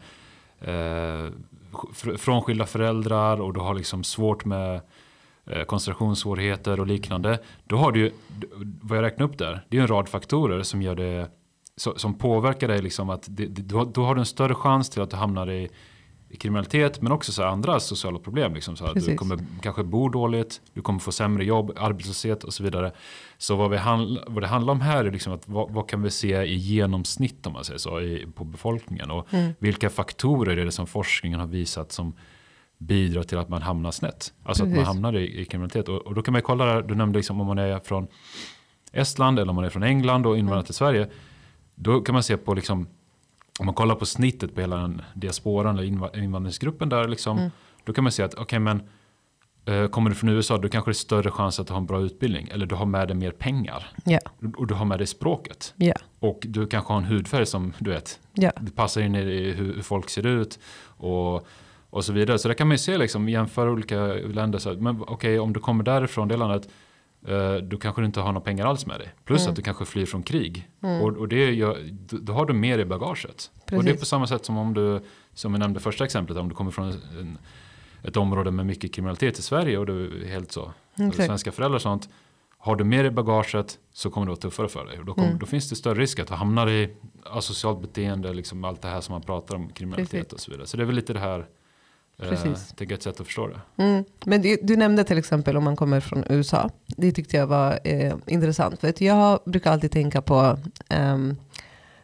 eh, 0.61 1.31
fr- 1.73 2.17
frånskilda 2.17 2.67
föräldrar 2.67 3.41
och 3.41 3.55
du 3.55 3.61
har 3.61 3.75
liksom 3.75 4.05
svårt 4.05 4.45
med 4.45 4.81
eh, 5.47 5.63
koncentrationssvårigheter 5.65 6.81
och 6.81 6.87
liknande. 6.87 7.39
Då 7.65 7.77
har 7.77 7.93
du 7.93 8.01
ju, 8.01 8.11
vad 8.83 8.99
jag 8.99 9.03
räknar 9.03 9.27
upp 9.27 9.39
där, 9.39 9.65
det 9.69 9.77
är 9.77 9.81
ju 9.81 9.83
en 9.83 9.89
rad 9.89 10.09
faktorer 10.09 10.63
som 10.63 10.83
gör 10.83 10.95
det 10.95 11.31
som 11.77 12.15
påverkar 12.15 12.69
dig 12.69 12.83
liksom 12.83 13.11
att 13.11 13.27
det, 13.29 13.47
det, 13.47 13.63
då, 13.63 13.85
då 13.85 14.05
har 14.05 14.15
du 14.15 14.21
en 14.21 14.27
större 14.27 14.55
chans 14.55 14.91
till 14.91 15.03
att 15.03 15.11
du 15.11 15.17
hamnar 15.17 15.51
i, 15.51 15.63
i 15.63 15.71
kriminalitet 16.37 17.03
men 17.03 17.13
också 17.13 17.33
så 17.33 17.45
andra 17.45 17.81
sociala 17.81 18.19
problem. 18.19 18.55
Liksom 18.55 18.77
så 18.77 18.85
att 18.85 18.91
du 18.91 19.01
Precis. 19.01 19.19
kommer 19.19 19.39
kanske 19.63 19.83
bo 19.83 20.09
dåligt, 20.09 20.61
du 20.75 20.83
kommer 20.83 21.01
få 21.01 21.13
sämre 21.13 21.45
jobb, 21.45 21.73
arbetslöshet 21.77 22.45
och 22.45 22.55
så 22.55 22.63
vidare. 22.63 22.93
Så 23.39 23.57
vad, 23.57 23.71
vi 23.71 23.77
handl, 23.77 24.19
vad 24.27 24.43
det 24.43 24.47
handlar 24.47 24.73
om 24.73 24.81
här 24.81 25.05
är 25.05 25.11
liksom 25.11 25.33
att 25.33 25.49
vad, 25.49 25.71
vad 25.71 25.89
kan 25.89 26.03
vi 26.03 26.11
se 26.11 26.43
i 26.43 26.55
genomsnitt 26.55 27.47
om 27.47 27.53
man 27.53 27.65
säger 27.65 27.79
så, 27.79 28.01
i, 28.01 28.27
på 28.35 28.45
befolkningen 28.45 29.11
och 29.11 29.27
Mm. 29.31 29.53
vilka 29.59 29.91
faktorer 29.91 30.57
är 30.57 30.65
det 30.65 30.73
som 30.73 30.87
forskningen 30.87 31.41
har 31.41 31.47
visat 31.47 31.93
som 31.93 32.13
bidrar 32.79 33.23
till 33.23 33.39
att 33.39 33.49
man 33.49 33.63
hamnar 33.63 33.91
snett. 33.91 34.33
Alltså 34.43 34.63
att 34.63 34.69
man 34.69 34.75
Precis. 34.79 34.87
hamnar 34.89 35.17
i, 35.17 35.41
i 35.41 35.45
kriminalitet. 35.45 35.89
Och, 35.89 36.07
och 36.07 36.15
då 36.15 36.23
kan 36.23 36.33
man 36.33 36.43
kolla 36.43 36.65
där, 36.65 36.83
du 36.83 36.95
nämnde 36.95 37.19
liksom 37.19 37.41
om 37.41 37.47
man 37.47 37.59
är 37.59 37.79
från 37.79 38.07
Estland 38.93 39.39
eller 39.39 39.51
om 39.51 39.57
man 39.57 39.65
är 39.65 39.71
från 39.71 39.83
England 39.83 40.27
och 40.27 40.39
invandrar 40.39 40.63
till 40.63 40.75
Sverige. 40.75 41.09
Då 41.75 42.01
kan 42.01 42.13
man 42.13 42.23
se 42.23 42.37
på 42.37 42.55
liksom, 42.55 42.87
om 43.59 43.67
man 43.67 43.75
kollar 43.75 43.95
på 43.95 44.07
snittet 44.07 44.55
på 44.55 44.61
hela 44.61 44.77
den 44.77 45.03
diasporan 45.15 45.79
eller 45.79 45.89
inva- 45.89 46.19
invandringsgruppen 46.23 46.89
där 46.89 47.09
liksom. 47.09 47.39
Mm. 47.39 47.51
Då 47.85 47.93
kan 47.93 48.05
man 48.05 48.13
se 48.13 48.23
att 48.23 48.35
okej 48.35 48.59
men 48.59 48.83
eh, 49.65 49.87
kommer 49.87 50.11
du 50.11 50.17
från 50.17 50.31
USA 50.31 50.59
då 50.59 50.69
kanske 50.69 50.91
det 50.91 50.93
är 50.93 50.95
större 50.95 51.31
chans 51.31 51.61
att 51.61 51.67
du 51.67 51.73
har 51.73 51.81
en 51.81 51.87
bra 51.87 52.01
utbildning. 52.01 52.49
Eller 52.53 52.67
du 52.67 52.75
har 52.75 52.87
med 52.87 53.09
dig 53.09 53.17
mer 53.17 53.31
pengar. 53.31 53.87
Ja, 54.05 54.19
Och 54.57 54.67
du 54.67 54.75
har 54.75 54.85
med 54.85 54.99
dig 54.99 55.07
språket. 55.07 55.75
ja, 55.77 55.95
Och 56.19 56.39
du 56.43 56.67
kanske 56.67 56.93
har 56.93 56.99
en 56.99 57.05
hudfärg 57.07 57.47
som 57.47 57.73
du 57.79 57.91
vet 57.91 58.21
ja. 58.35 58.53
det 58.61 58.73
passar 58.73 59.01
in 59.01 59.15
i 59.15 59.23
hur, 59.53 59.75
hur 59.75 59.83
folk 59.83 60.11
ser 60.11 60.27
ut 60.27 60.59
och, 60.87 61.47
och 61.91 62.05
så 62.05 62.13
vidare. 62.13 62.39
Så 62.39 62.49
där 62.49 62.55
kan 62.55 62.69
man 62.69 62.75
ju 62.75 62.79
se, 62.79 62.99
liksom, 62.99 63.29
jämföra 63.29 63.71
olika 63.71 64.07
länder. 64.07 64.59
Så, 64.59 64.71
att, 64.71 64.81
men 64.81 65.03
okej, 65.07 65.39
om 65.39 65.53
du 65.53 65.61
kommer 65.61 65.85
därifrån, 65.85 66.29
det 66.29 66.37
landet, 66.37 66.69
då 67.63 67.77
kanske 67.79 68.03
du 68.03 68.07
inte 68.07 68.21
har 68.21 68.33
några 68.33 68.45
pengar 68.45 68.67
alls 68.67 68.87
med 68.87 69.01
dig. 69.01 69.09
Plus 69.25 69.41
Mm. 69.41 69.51
att 69.51 69.57
du 69.57 69.63
kanske 69.63 69.85
flyr 69.85 70.07
från 70.07 70.23
krig. 70.23 70.69
Mm. 70.83 71.01
Och, 71.03 71.17
och 71.17 71.29
det 71.29 71.51
gör, 71.53 71.79
då, 71.91 72.17
då 72.21 72.33
har 72.33 72.47
du 72.47 72.53
mer 72.53 72.79
i 72.79 72.85
bagaget. 72.85 73.51
Och 73.55 73.71
det 73.71 73.77
är 73.77 73.81
Precis. 73.81 74.01
på 74.01 74.07
samma 74.07 74.27
sätt 74.27 74.45
som 74.45 74.57
om 74.57 74.75
du, 74.75 75.01
som 75.35 75.53
jag 75.53 75.59
nämnde 75.59 75.81
första 75.81 76.05
exemplet, 76.05 76.39
om 76.39 76.49
du 76.49 76.55
kommer 76.55 76.71
från 76.71 76.87
en, 76.89 77.39
ett 78.03 78.17
område 78.17 78.51
med 78.51 78.67
mycket 78.67 78.95
kriminalitet 78.95 79.39
i 79.39 79.43
Sverige 79.43 79.79
och 79.79 79.87
du 79.87 80.23
är 80.25 80.29
helt 80.29 80.53
så, 80.53 80.73
Exakt. 80.99 81.27
svenska 81.27 81.53
föräldrar 81.53 81.77
och 81.77 81.83
sånt. 81.83 82.09
har 82.59 82.77
du 82.77 82.85
mer 82.85 83.05
i 83.05 83.11
bagaget 83.11 83.79
så 83.93 84.11
kommer 84.11 84.27
det 84.27 84.31
vara 84.31 84.41
tuffare 84.41 84.69
för 84.69 84.85
dig. 84.85 84.99
Och 84.99 85.05
då, 85.05 85.15
kommer, 85.15 85.27
Mm. 85.29 85.39
då 85.39 85.47
finns 85.47 85.71
det 85.71 85.77
större 85.77 86.01
risk 86.01 86.19
att 86.19 86.29
du 86.29 86.35
hamnar 86.35 86.69
i 86.71 86.91
asocialt 87.25 87.81
beteende, 87.81 88.33
liksom 88.35 88.65
allt 88.65 88.83
det 88.83 88.89
här 88.89 89.01
som 89.01 89.13
man 89.13 89.23
pratar 89.23 89.55
om, 89.55 89.69
kriminalitet 89.71 90.11
Precis. 90.11 90.33
och 90.33 90.41
så 90.41 90.51
vidare. 90.51 90.67
Så 90.67 90.77
det 90.77 90.83
är 90.83 90.85
väl 90.85 90.95
lite 90.97 91.13
det 91.13 91.19
här, 91.19 91.39
eh, 91.39 91.45
Precis. 92.29 92.69
tänker 92.69 92.93
jag 92.93 92.97
ett 92.97 93.03
sätt 93.03 93.21
att 93.21 93.27
förstå 93.27 93.47
det. 93.47 93.83
Mm. 93.83 94.05
Men 94.25 94.43
det, 94.43 94.59
du 94.63 94.77
nämnde 94.77 95.05
till 95.05 95.19
exempel 95.19 95.57
om 95.57 95.65
man 95.65 95.77
kommer 95.77 96.01
från 96.01 96.25
USA. 96.29 96.71
Det 96.87 97.13
tyckte 97.13 97.37
jag 97.37 97.47
var 97.47 97.79
eh, 97.85 98.15
intressant. 98.27 98.81
För 98.81 99.03
jag 99.03 99.41
brukar 99.45 99.73
alltid 99.73 99.91
tänka 99.91 100.23
på, 100.23 100.59
ehm, 100.89 101.37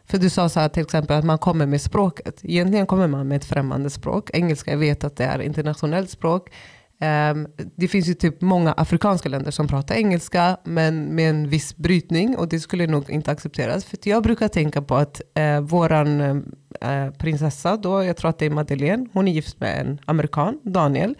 för 0.05 0.17
du 0.17 0.29
sa 0.29 0.49
så 0.49 0.59
här 0.59 0.69
till 0.69 0.83
exempel 0.83 1.17
att 1.17 1.25
man 1.25 1.37
kommer 1.37 1.65
med 1.65 1.81
språket. 1.81 2.39
Egentligen 2.43 2.85
kommer 2.85 3.07
man 3.07 3.27
med 3.27 3.35
ett 3.35 3.45
främmande 3.45 3.89
språk. 3.89 4.29
Engelska, 4.33 4.71
jag 4.71 4.77
vet 4.77 5.03
att 5.03 5.15
det 5.15 5.23
är 5.23 5.39
internationellt 5.39 6.09
språk. 6.09 6.49
Um, 6.99 7.47
det 7.75 7.87
finns 7.87 8.07
ju 8.07 8.13
typ 8.13 8.41
många 8.41 8.73
afrikanska 8.73 9.29
länder 9.29 9.51
som 9.51 9.67
pratar 9.67 9.95
engelska, 9.95 10.57
men 10.63 11.15
med 11.15 11.29
en 11.29 11.49
viss 11.49 11.77
brytning. 11.77 12.37
Och 12.37 12.47
det 12.47 12.59
skulle 12.59 12.87
nog 12.87 13.09
inte 13.09 13.31
accepteras. 13.31 13.85
För 13.85 13.97
jag 14.03 14.23
brukar 14.23 14.47
tänka 14.47 14.81
på 14.81 14.95
att 14.95 15.21
uh, 15.39 15.59
våran 15.59 16.21
uh, 16.21 17.11
prinsessa, 17.17 17.77
då, 17.77 18.03
jag 18.03 18.17
tror 18.17 18.29
att 18.29 18.39
det 18.39 18.45
är 18.45 18.49
Madeleine, 18.49 19.07
hon 19.13 19.27
är 19.27 19.31
gift 19.31 19.59
med 19.59 19.79
en 19.79 19.99
amerikan, 20.05 20.59
Daniel. 20.63 21.15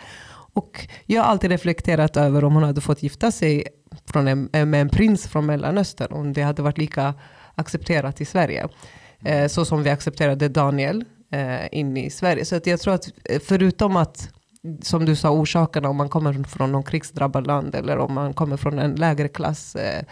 Och 0.53 0.87
jag 1.05 1.21
har 1.21 1.29
alltid 1.29 1.51
reflekterat 1.51 2.17
över 2.17 2.43
om 2.43 2.53
hon 2.53 2.63
hade 2.63 2.81
fått 2.81 3.03
gifta 3.03 3.31
sig 3.31 3.67
från 4.05 4.27
en, 4.27 4.49
med 4.51 4.81
en 4.81 4.89
prins 4.89 5.27
från 5.27 5.45
Mellanöstern, 5.45 6.11
om 6.11 6.33
det 6.33 6.41
hade 6.41 6.61
varit 6.61 6.77
lika 6.77 7.13
accepterat 7.55 8.21
i 8.21 8.25
Sverige. 8.25 8.67
Uh, 9.27 9.47
så 9.47 9.65
som 9.65 9.83
vi 9.83 9.89
accepterade 9.89 10.49
Daniel 10.49 11.05
eh, 11.31 11.79
in 11.79 11.97
i 11.97 12.09
Sverige. 12.09 12.45
Så 12.45 12.55
att 12.55 12.67
jag 12.67 12.79
tror 12.79 12.93
att 12.93 13.09
förutom 13.47 13.95
att, 13.95 14.29
som 14.81 15.05
du 15.05 15.15
sa, 15.15 15.29
orsakerna 15.29 15.89
om 15.89 15.97
man 15.97 16.09
kommer 16.09 16.43
från 16.43 16.71
någon 16.71 16.83
krigsdrabbad 16.83 17.47
land 17.47 17.75
eller 17.75 17.97
om 17.97 18.13
man 18.13 18.33
kommer 18.33 18.57
från 18.57 18.79
en 18.79 18.95
lägre 18.95 19.27
klass 19.27 19.75
eh, 19.75 20.03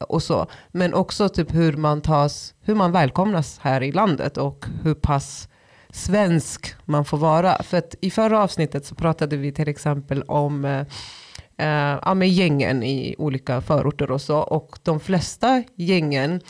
och 0.00 0.22
så. 0.22 0.46
Men 0.68 0.94
också 0.94 1.28
typ 1.28 1.54
hur 1.54 1.72
man 1.72 2.00
tas, 2.00 2.54
hur 2.60 2.74
man 2.74 2.92
välkomnas 2.92 3.58
här 3.58 3.82
i 3.82 3.92
landet 3.92 4.36
och 4.36 4.66
hur 4.82 4.94
pass 4.94 5.48
svensk 5.90 6.74
man 6.84 7.04
får 7.04 7.18
vara. 7.18 7.62
För 7.62 7.78
att 7.78 7.94
i 8.00 8.10
förra 8.10 8.42
avsnittet 8.42 8.86
så 8.86 8.94
pratade 8.94 9.36
vi 9.36 9.52
till 9.52 9.68
exempel 9.68 10.22
om 10.22 10.64
eh, 10.64 10.80
eh, 11.56 11.98
ja, 12.04 12.14
med 12.14 12.28
gängen 12.28 12.82
i 12.82 13.14
olika 13.18 13.60
förorter 13.60 14.10
och 14.10 14.20
så. 14.20 14.38
Och 14.38 14.78
de 14.82 15.00
flesta 15.00 15.62
gängen 15.76 16.32
eh, 16.32 16.40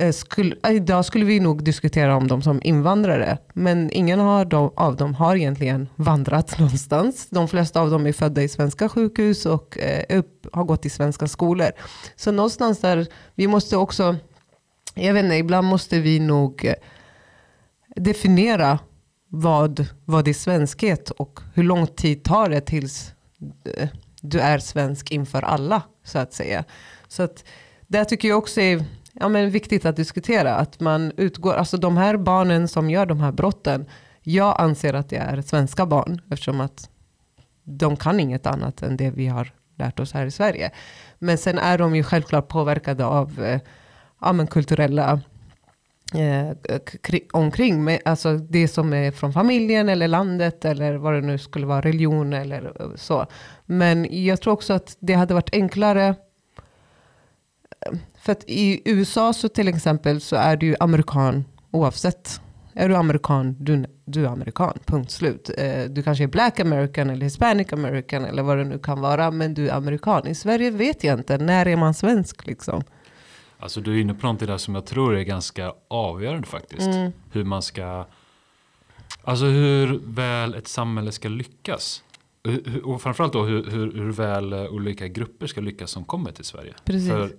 Eh, 0.00 0.12
skulle, 0.12 0.56
eh, 0.62 0.70
idag 0.70 1.04
skulle 1.04 1.24
vi 1.24 1.40
nog 1.40 1.64
diskutera 1.64 2.16
om 2.16 2.28
dem 2.28 2.42
som 2.42 2.60
invandrare. 2.62 3.38
Men 3.54 3.90
ingen 3.92 4.20
har 4.20 4.54
av 4.76 4.96
dem 4.96 5.14
har 5.14 5.36
egentligen 5.36 5.88
vandrat 5.96 6.58
någonstans. 6.58 7.26
De 7.30 7.48
flesta 7.48 7.80
av 7.80 7.90
dem 7.90 8.06
är 8.06 8.12
födda 8.12 8.42
i 8.42 8.48
svenska 8.48 8.88
sjukhus 8.88 9.46
och 9.46 9.78
eh, 9.78 10.18
upp, 10.18 10.46
har 10.52 10.64
gått 10.64 10.86
i 10.86 10.90
svenska 10.90 11.28
skolor. 11.28 11.70
Så 12.16 12.32
någonstans 12.32 12.80
där, 12.80 13.06
vi 13.34 13.46
måste 13.46 13.76
också, 13.76 14.16
jag 14.94 15.14
vet 15.14 15.24
inte, 15.24 15.36
ibland 15.36 15.66
måste 15.66 16.00
vi 16.00 16.18
nog 16.20 16.64
eh, 16.64 16.74
definiera 17.96 18.78
vad, 19.28 19.86
vad 20.04 20.28
är 20.28 20.32
svenskhet 20.32 21.10
och 21.10 21.40
hur 21.54 21.62
lång 21.62 21.86
tid 21.86 22.24
tar 22.24 22.48
det 22.48 22.60
tills 22.60 23.12
du 24.22 24.40
är 24.40 24.58
svensk 24.58 25.10
inför 25.10 25.42
alla, 25.42 25.82
så 26.04 26.18
att 26.18 26.32
säga. 26.32 26.64
Så 27.08 27.22
att 27.22 27.44
det 27.86 28.04
tycker 28.04 28.28
jag 28.28 28.38
också 28.38 28.60
är 28.60 28.84
ja, 29.20 29.28
men 29.28 29.50
viktigt 29.50 29.86
att 29.86 29.96
diskutera. 29.96 30.54
Att 30.54 30.80
man 30.80 31.12
utgår, 31.16 31.54
alltså 31.54 31.76
de 31.76 31.96
här 31.96 32.16
barnen 32.16 32.68
som 32.68 32.90
gör 32.90 33.06
de 33.06 33.20
här 33.20 33.32
brotten, 33.32 33.86
jag 34.22 34.60
anser 34.60 34.94
att 34.94 35.08
det 35.08 35.16
är 35.16 35.42
svenska 35.42 35.86
barn, 35.86 36.20
eftersom 36.30 36.60
att 36.60 36.90
de 37.64 37.96
kan 37.96 38.20
inget 38.20 38.46
annat 38.46 38.82
än 38.82 38.96
det 38.96 39.10
vi 39.10 39.26
har 39.26 39.52
lärt 39.78 40.00
oss 40.00 40.12
här 40.12 40.26
i 40.26 40.30
Sverige. 40.30 40.70
Men 41.18 41.38
sen 41.38 41.58
är 41.58 41.78
de 41.78 41.96
ju 41.96 42.02
självklart 42.02 42.48
påverkade 42.48 43.04
av 43.04 43.44
eh, 43.44 43.60
ja, 44.20 44.32
men 44.32 44.46
kulturella 44.46 45.20
eh, 46.14 46.50
omkring. 47.32 47.84
med, 47.84 48.00
alltså 48.04 48.36
det 48.36 48.68
som 48.68 48.92
är 48.92 49.10
från 49.10 49.32
familjen 49.32 49.88
eller 49.88 50.08
landet 50.08 50.64
eller 50.64 50.94
vad 50.94 51.14
det 51.14 51.20
nu 51.20 51.38
skulle 51.38 51.66
vara, 51.66 51.80
religion 51.80 52.32
eller 52.32 52.82
eh, 52.82 52.96
så. 52.96 53.26
Men 53.66 54.24
jag 54.24 54.40
tror 54.40 54.52
också 54.52 54.72
att 54.72 54.96
det 55.00 55.14
hade 55.14 55.34
varit 55.34 55.54
enklare. 55.54 56.14
För 58.18 58.32
att 58.32 58.44
i 58.46 58.82
USA 58.84 59.32
så 59.32 59.48
till 59.48 59.68
exempel 59.68 60.20
så 60.20 60.36
är 60.36 60.56
du 60.56 60.76
amerikan 60.80 61.44
oavsett. 61.70 62.40
Är 62.74 62.88
du 62.88 62.96
amerikan, 62.96 63.56
du, 63.60 63.84
du 64.04 64.24
är 64.24 64.28
amerikan, 64.28 64.78
punkt 64.84 65.10
slut. 65.10 65.50
Eh, 65.58 65.84
du 65.84 66.02
kanske 66.02 66.24
är 66.24 66.28
black 66.28 66.60
american 66.60 67.10
eller 67.10 67.24
hispanic 67.24 67.72
american 67.72 68.24
eller 68.24 68.42
vad 68.42 68.58
det 68.58 68.64
nu 68.64 68.78
kan 68.78 69.00
vara. 69.00 69.30
Men 69.30 69.54
du 69.54 69.68
är 69.68 69.74
amerikan. 69.74 70.26
I 70.26 70.34
Sverige 70.34 70.70
vet 70.70 71.04
jag 71.04 71.18
inte, 71.18 71.38
när 71.38 71.68
är 71.68 71.76
man 71.76 71.94
svensk 71.94 72.46
liksom? 72.46 72.82
Alltså 73.58 73.80
du 73.80 73.96
är 73.96 74.00
inne 74.00 74.14
på 74.14 74.26
någonting 74.26 74.48
där 74.48 74.58
som 74.58 74.74
jag 74.74 74.86
tror 74.86 75.16
är 75.16 75.22
ganska 75.22 75.72
avgörande 75.88 76.46
faktiskt. 76.46 76.86
Mm. 76.86 77.12
Hur 77.32 77.44
man 77.44 77.62
ska, 77.62 78.06
alltså 79.22 79.44
hur 79.44 80.00
väl 80.04 80.54
ett 80.54 80.68
samhälle 80.68 81.12
ska 81.12 81.28
lyckas. 81.28 82.02
Och 82.84 83.02
framförallt 83.02 83.32
då 83.32 83.44
hur, 83.44 83.70
hur, 83.70 83.92
hur 83.92 84.12
väl 84.12 84.52
eh, 84.52 84.64
olika 84.64 85.08
grupper 85.08 85.46
ska 85.46 85.60
lyckas 85.60 85.90
som 85.90 86.04
kommer 86.04 86.32
till 86.32 86.44
Sverige. 86.44 86.74
Precis. 86.84 87.10
För, 87.10 87.30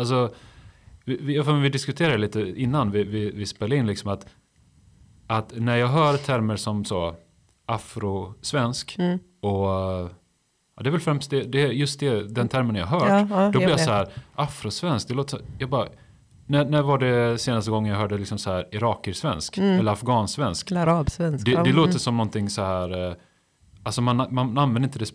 alltså, 0.00 0.34
vi, 1.04 1.16
vi, 1.20 1.36
jag 1.36 1.44
får- 1.44 1.52
vi 1.52 1.68
diskuterade 1.68 2.18
lite 2.18 2.40
innan 2.40 2.90
vi, 2.90 3.04
vi, 3.04 3.30
vi 3.30 3.46
spelade 3.46 3.76
in 3.76 3.86
liksom 3.86 4.10
att, 4.10 4.26
att 5.26 5.52
när 5.56 5.76
jag 5.76 5.88
hör 5.88 6.16
termer 6.16 6.56
som 6.56 6.84
så 6.84 7.14
afrosvensk 7.66 8.96
Mm. 8.98 9.18
och 9.40 9.68
ja, 10.76 10.82
det 10.82 10.88
är 10.88 10.90
väl 10.90 11.00
främst 11.00 11.30
det, 11.30 11.42
det 11.42 11.58
just 11.60 12.00
det, 12.00 12.34
den 12.34 12.48
termen 12.48 12.76
jag 12.76 12.86
har 12.86 13.00
hört. 13.00 13.08
Ja, 13.30 13.44
ja, 13.44 13.50
Då 13.52 13.58
blir 13.58 13.68
jag 13.70 13.80
så 13.80 13.90
här, 13.90 14.08
afrosvensk, 14.34 15.08
det 15.08 15.14
låter 15.14 15.40
jag 15.58 15.70
bara, 15.70 15.88
när, 16.46 16.64
när 16.64 16.82
var 16.82 16.98
det 16.98 17.38
senaste 17.38 17.70
gången 17.70 17.92
jag 17.92 17.98
hörde 18.00 18.18
liksom 18.18 18.38
så 18.38 18.50
här 18.50 18.66
irakersvensk 18.74 19.58
Mm. 19.58 19.78
eller 19.78 19.92
afghansvensk? 19.92 20.72
Arabsvensk. 20.72 21.44
Det, 21.44 21.50
det 21.50 21.56
Mm. 21.60 21.76
låter 21.76 21.98
som 21.98 22.16
någonting 22.16 22.50
så 22.50 22.62
här, 22.62 23.08
eh, 23.08 23.14
alltså 23.82 24.02
man, 24.02 24.16
man 24.30 24.58
använder 24.58 24.88
inte 24.88 24.98
det, 24.98 25.10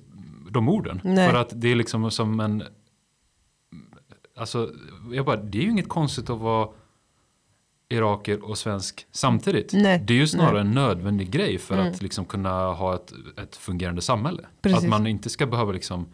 de 0.52 0.70
orden. 0.70 1.02
Nej. 1.04 1.30
För 1.30 1.38
att 1.38 1.50
det 1.62 1.72
är 1.72 1.76
liksom 1.76 2.12
som 2.12 2.40
en, 2.40 2.64
alltså 4.36 4.72
jag 5.12 5.26
bara, 5.26 5.36
det 5.38 5.58
är 5.58 5.62
ju 5.64 5.70
inget 5.70 5.90
konstigt 5.90 6.30
att 6.30 6.40
vara 6.40 6.70
iraker 7.90 8.44
och 8.50 8.58
svensk 8.58 9.06
samtidigt. 9.12 9.74
Nej, 9.74 10.00
Det 10.08 10.14
är 10.14 10.18
ju 10.18 10.28
snarare 10.28 10.52
nej. 10.54 10.62
en 10.62 10.72
nödvändig 10.72 11.32
grej 11.32 11.58
för 11.58 11.76
Mm. 11.78 11.92
att 11.92 12.02
liksom 12.02 12.26
kunna 12.26 12.74
ha 12.74 12.96
ett, 12.96 13.14
ett 13.38 13.56
fungerande 13.56 14.02
samhälle. 14.02 14.46
Precis. 14.62 14.78
Att 14.84 14.90
man 14.90 15.08
inte 15.08 15.30
ska 15.30 15.46
behöva 15.46 15.72
liksom 15.72 16.06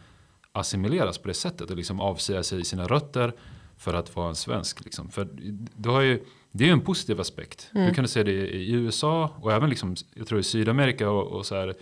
assimileras 0.51 1.17
på 1.17 1.27
det 1.27 1.33
sättet 1.33 1.69
och 1.71 1.77
liksom 1.77 1.99
avsäga 1.99 2.43
sig 2.43 2.65
sina 2.65 2.85
rötter 2.85 3.33
för 3.77 3.93
att 3.93 4.15
vara 4.15 4.29
en 4.29 4.35
svensk. 4.35 4.83
Liksom. 4.85 5.09
För 5.09 5.27
du 5.75 5.89
har 5.89 6.01
ju, 6.01 6.23
det 6.51 6.63
är 6.63 6.67
ju 6.67 6.73
en 6.73 6.81
positiv 6.81 7.21
aspekt. 7.21 7.69
Mm. 7.75 7.87
Du 7.87 7.93
kan 7.93 8.07
se 8.07 8.23
det 8.23 8.31
i 8.31 8.71
USA 8.71 9.31
och 9.41 9.51
även 9.51 9.69
liksom, 9.69 9.95
jag 10.13 10.27
tror 10.27 10.39
i 10.39 10.43
Sydamerika 10.43 11.09
och, 11.09 11.27
och 11.27 11.45
så 11.45 11.55
här, 11.55 11.73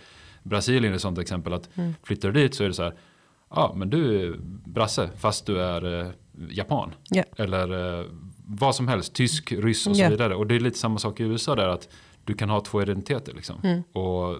Brasilien 0.42 0.92
är 0.92 0.96
ett 0.96 1.02
sånt 1.02 1.18
exempel. 1.18 1.52
Att 1.52 1.68
Mm. 1.76 1.94
flyttar 2.02 2.30
du 2.30 2.40
dit 2.42 2.54
så 2.54 2.64
är 2.64 2.68
det 2.68 2.74
så 2.74 2.82
här, 2.82 2.94
ja 3.50 3.72
men 3.76 3.90
du 3.90 4.20
är 4.28 4.36
brasse 4.66 5.10
fast 5.18 5.46
du 5.46 5.60
är 5.62 6.00
eh, 6.00 6.08
japan. 6.50 6.94
Ja. 7.10 7.22
Eller 7.36 7.98
eh, 8.00 8.06
vad 8.46 8.74
som 8.74 8.88
helst, 8.88 9.14
tysk, 9.14 9.52
ryss 9.52 9.86
och 9.86 9.96
så 9.96 10.02
Ja. 10.02 10.08
vidare. 10.08 10.34
Och 10.34 10.46
det 10.46 10.54
är 10.54 10.60
lite 10.60 10.78
samma 10.78 10.98
sak 10.98 11.20
i 11.20 11.22
USA 11.22 11.54
där 11.54 11.68
att 11.68 11.88
du 12.24 12.34
kan 12.34 12.50
ha 12.50 12.60
två 12.60 12.82
identiteter 12.82 13.32
liksom. 13.34 13.60
Mm. 13.64 13.82
Och 13.92 14.36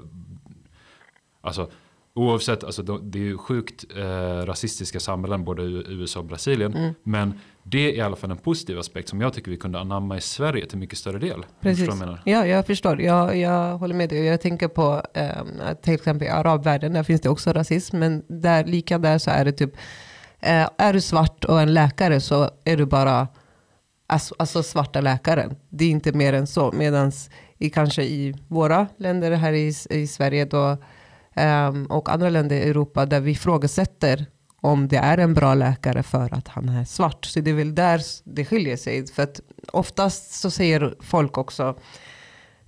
alltså 1.40 1.70
oavsett, 2.14 2.64
alltså, 2.64 2.82
det 2.82 3.18
är 3.18 3.22
ju 3.22 3.38
sjukt 3.38 3.84
eh, 3.96 4.46
rasistiska 4.46 5.00
samhällen 5.00 5.44
både 5.44 5.62
i 5.62 5.84
USA 5.88 6.20
och 6.20 6.24
Brasilien. 6.26 6.74
Mm. 6.76 6.94
Men 7.02 7.40
det 7.62 7.78
är 7.90 7.96
i 7.96 8.00
alla 8.00 8.16
fall 8.16 8.30
en 8.30 8.36
positiv 8.36 8.78
aspekt 8.78 9.08
som 9.08 9.20
jag 9.20 9.32
tycker 9.32 9.50
vi 9.50 9.56
kunde 9.56 9.80
anamma 9.80 10.16
i 10.16 10.20
Sverige 10.20 10.66
till 10.66 10.78
mycket 10.78 10.98
större 10.98 11.18
del. 11.18 11.46
Precis. 11.60 11.86
Jag 11.86 11.98
menar? 11.98 12.22
Ja, 12.24 12.46
jag 12.46 12.66
förstår. 12.66 13.00
Jag, 13.00 13.36
jag 13.36 13.78
håller 13.78 13.94
med 13.94 14.08
dig. 14.08 14.24
Jag 14.24 14.40
tänker 14.40 14.68
på 14.68 15.02
eh, 15.14 15.30
att 15.60 15.82
till 15.82 15.94
exempel 15.94 16.26
i 16.28 16.30
arabvärlden, 16.30 16.92
där 16.92 17.02
finns 17.02 17.20
det 17.20 17.28
också 17.28 17.52
rasism. 17.52 17.98
Men 17.98 18.22
där, 18.28 18.64
lika 18.64 18.98
där 18.98 19.18
så 19.18 19.30
är 19.30 19.44
det 19.44 19.52
typ, 19.52 19.72
eh, 20.40 20.68
är 20.78 20.92
du 20.92 21.00
svart 21.00 21.44
och 21.44 21.60
en 21.60 21.74
läkare 21.74 22.20
så 22.20 22.50
är 22.64 22.76
du 22.76 22.86
bara 22.86 23.28
alltså, 24.06 24.34
alltså 24.38 24.62
svarta 24.62 25.00
läkaren. 25.00 25.56
Det 25.68 25.84
är 25.84 25.90
inte 25.90 26.12
mer 26.12 26.32
än 26.32 26.46
så. 26.46 26.72
Medan 26.72 27.12
i, 27.58 27.70
kanske 27.70 28.02
i 28.02 28.34
våra 28.48 28.86
länder 28.96 29.32
här 29.32 29.52
i, 29.52 29.74
i 29.90 30.06
Sverige 30.06 30.44
då, 30.44 30.76
eh, 31.34 31.68
och 31.88 32.08
andra 32.08 32.30
länder 32.30 32.56
i 32.56 32.68
Europa 32.68 33.06
där 33.06 33.20
vi 33.20 33.30
ifrågasätter 33.30 34.26
om 34.60 34.88
det 34.88 34.96
är 34.96 35.18
en 35.18 35.34
bra 35.34 35.54
läkare 35.54 36.02
för 36.02 36.34
att 36.34 36.48
han 36.48 36.68
är 36.68 36.84
svart. 36.84 37.24
Så 37.24 37.40
det 37.40 37.50
är 37.50 37.54
väl 37.54 37.74
där 37.74 38.02
det 38.24 38.44
skiljer 38.44 38.76
sig. 38.76 39.06
För 39.06 39.22
att 39.22 39.40
oftast 39.72 40.32
så 40.32 40.50
säger 40.50 40.94
folk 41.00 41.38
också, 41.38 41.78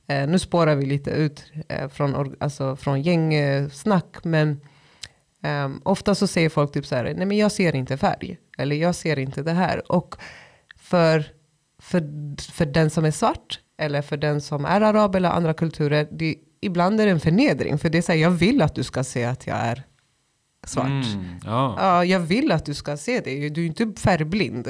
eh, 0.06 0.28
nu 0.28 0.38
spårar 0.38 0.74
vi 0.74 0.86
lite 0.86 1.10
ut 1.10 1.44
eh, 1.68 1.88
från, 1.88 2.36
alltså, 2.40 2.76
från 2.76 3.02
gängsnack, 3.02 4.16
men 4.22 4.60
um, 5.42 5.82
ofta 5.84 6.14
så 6.14 6.26
säger 6.26 6.48
folk 6.48 6.72
typ 6.72 6.86
så 6.86 6.94
här, 6.94 7.04
nej 7.04 7.26
men 7.26 7.36
jag 7.36 7.52
ser 7.52 7.76
inte 7.76 7.96
färg, 7.96 8.38
eller 8.58 8.76
jag 8.76 8.94
ser 8.94 9.18
inte 9.18 9.42
det 9.42 9.52
här. 9.52 9.92
Och 9.92 10.16
för, 10.76 11.24
för, 11.78 12.02
för 12.52 12.66
den 12.66 12.90
som 12.90 13.04
är 13.04 13.10
svart, 13.10 13.60
eller 13.78 14.02
för 14.02 14.16
den 14.16 14.40
som 14.40 14.64
är 14.64 14.80
arab 14.80 15.14
eller 15.14 15.28
andra 15.28 15.54
kulturer, 15.54 16.08
det, 16.10 16.36
ibland 16.60 17.00
är 17.00 17.06
det 17.06 17.12
en 17.12 17.20
förnedring. 17.20 17.78
För 17.78 17.90
det 17.90 17.98
är 17.98 18.02
så 18.02 18.12
här, 18.12 18.18
jag 18.18 18.30
vill 18.30 18.62
att 18.62 18.74
du 18.74 18.82
ska 18.82 19.04
se 19.04 19.24
att 19.24 19.46
jag 19.46 19.56
är 19.56 19.82
svart. 20.66 20.86
Mm, 20.86 21.40
ja, 21.44 21.76
Ja, 21.78 22.04
jag 22.04 22.20
vill 22.20 22.52
att 22.52 22.64
du 22.64 22.74
ska 22.74 22.96
se 22.96 23.20
det. 23.20 23.48
Du 23.48 23.62
är 23.62 23.66
inte 23.66 24.00
färgblind. 24.00 24.66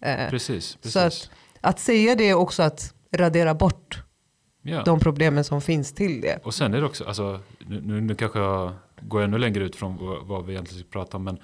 Eh, 0.00 0.30
precis. 0.30 0.76
precis. 0.76 0.92
så 0.92 0.98
att, 0.98 1.30
att 1.60 1.80
säga 1.80 2.14
det 2.14 2.28
är 2.28 2.34
också 2.34 2.62
att 2.62 2.94
radera 3.12 3.54
bort 3.54 4.02
ja. 4.62 4.82
de 4.84 5.00
problemen 5.00 5.44
som 5.44 5.60
finns 5.60 5.92
till 5.92 6.20
det. 6.20 6.38
Och 6.44 6.54
sen 6.54 6.74
är 6.74 6.80
det 6.80 6.86
också, 6.86 7.04
alltså, 7.04 7.40
nu, 7.58 7.80
nu, 7.80 8.00
nu 8.00 8.14
kanske 8.14 8.38
jag 8.38 8.72
går 9.02 9.22
ännu 9.22 9.38
längre 9.38 9.64
ut 9.64 9.76
från 9.76 9.96
vad, 10.26 10.46
vi 10.46 10.52
egentligen 10.52 10.80
ska 10.80 10.90
prata 10.90 11.16
om, 11.16 11.24
men 11.24 11.38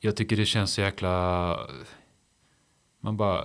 jag 0.00 0.16
tycker 0.16 0.36
det 0.36 0.46
känns 0.46 0.72
så 0.72 0.80
jäkla... 0.80 1.58
Man 3.00 3.16
bara... 3.16 3.44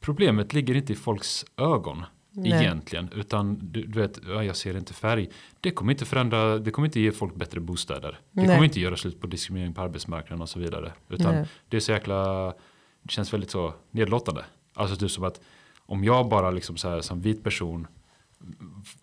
Problemet 0.00 0.52
ligger 0.52 0.74
inte 0.74 0.92
i 0.92 0.96
folks 0.96 1.44
ögon 1.56 2.04
Nej. 2.30 2.52
egentligen, 2.52 3.08
utan 3.14 3.58
du, 3.60 3.82
du 3.82 4.00
vet, 4.00 4.20
ja, 4.28 4.44
jag 4.44 4.56
ser 4.56 4.76
inte 4.76 4.94
färg. 4.94 5.30
Det 5.60 5.70
kommer 5.70 5.92
inte 5.92 6.04
förändra, 6.04 6.58
det 6.58 6.70
kommer 6.70 6.86
inte 6.86 7.00
ge 7.00 7.12
folk 7.12 7.34
bättre 7.34 7.60
bostäder. 7.60 8.18
Det 8.30 8.40
Nej. 8.42 8.46
kommer 8.46 8.64
inte 8.64 8.80
göra 8.80 8.96
slut 8.96 9.20
på 9.20 9.26
diskriminering 9.26 9.74
på 9.74 9.80
arbetsmarknaden 9.80 10.42
och 10.42 10.48
så 10.48 10.58
vidare. 10.58 10.92
Utan 11.08 11.34
Nej. 11.34 11.46
det 11.68 11.76
är 11.76 11.80
så 11.80 11.92
jäkla, 11.92 12.46
det 13.02 13.10
känns 13.10 13.32
väldigt 13.32 13.50
så 13.50 13.74
nedlåtande. 13.90 14.44
Alltså 14.74 14.96
typ 14.96 15.10
som 15.10 15.24
att 15.24 15.40
om 15.86 16.04
jag 16.04 16.28
bara 16.28 16.50
liksom 16.50 16.76
så 16.76 16.88
här 16.88 17.00
som 17.00 17.20
vit 17.20 17.44
person 17.44 17.86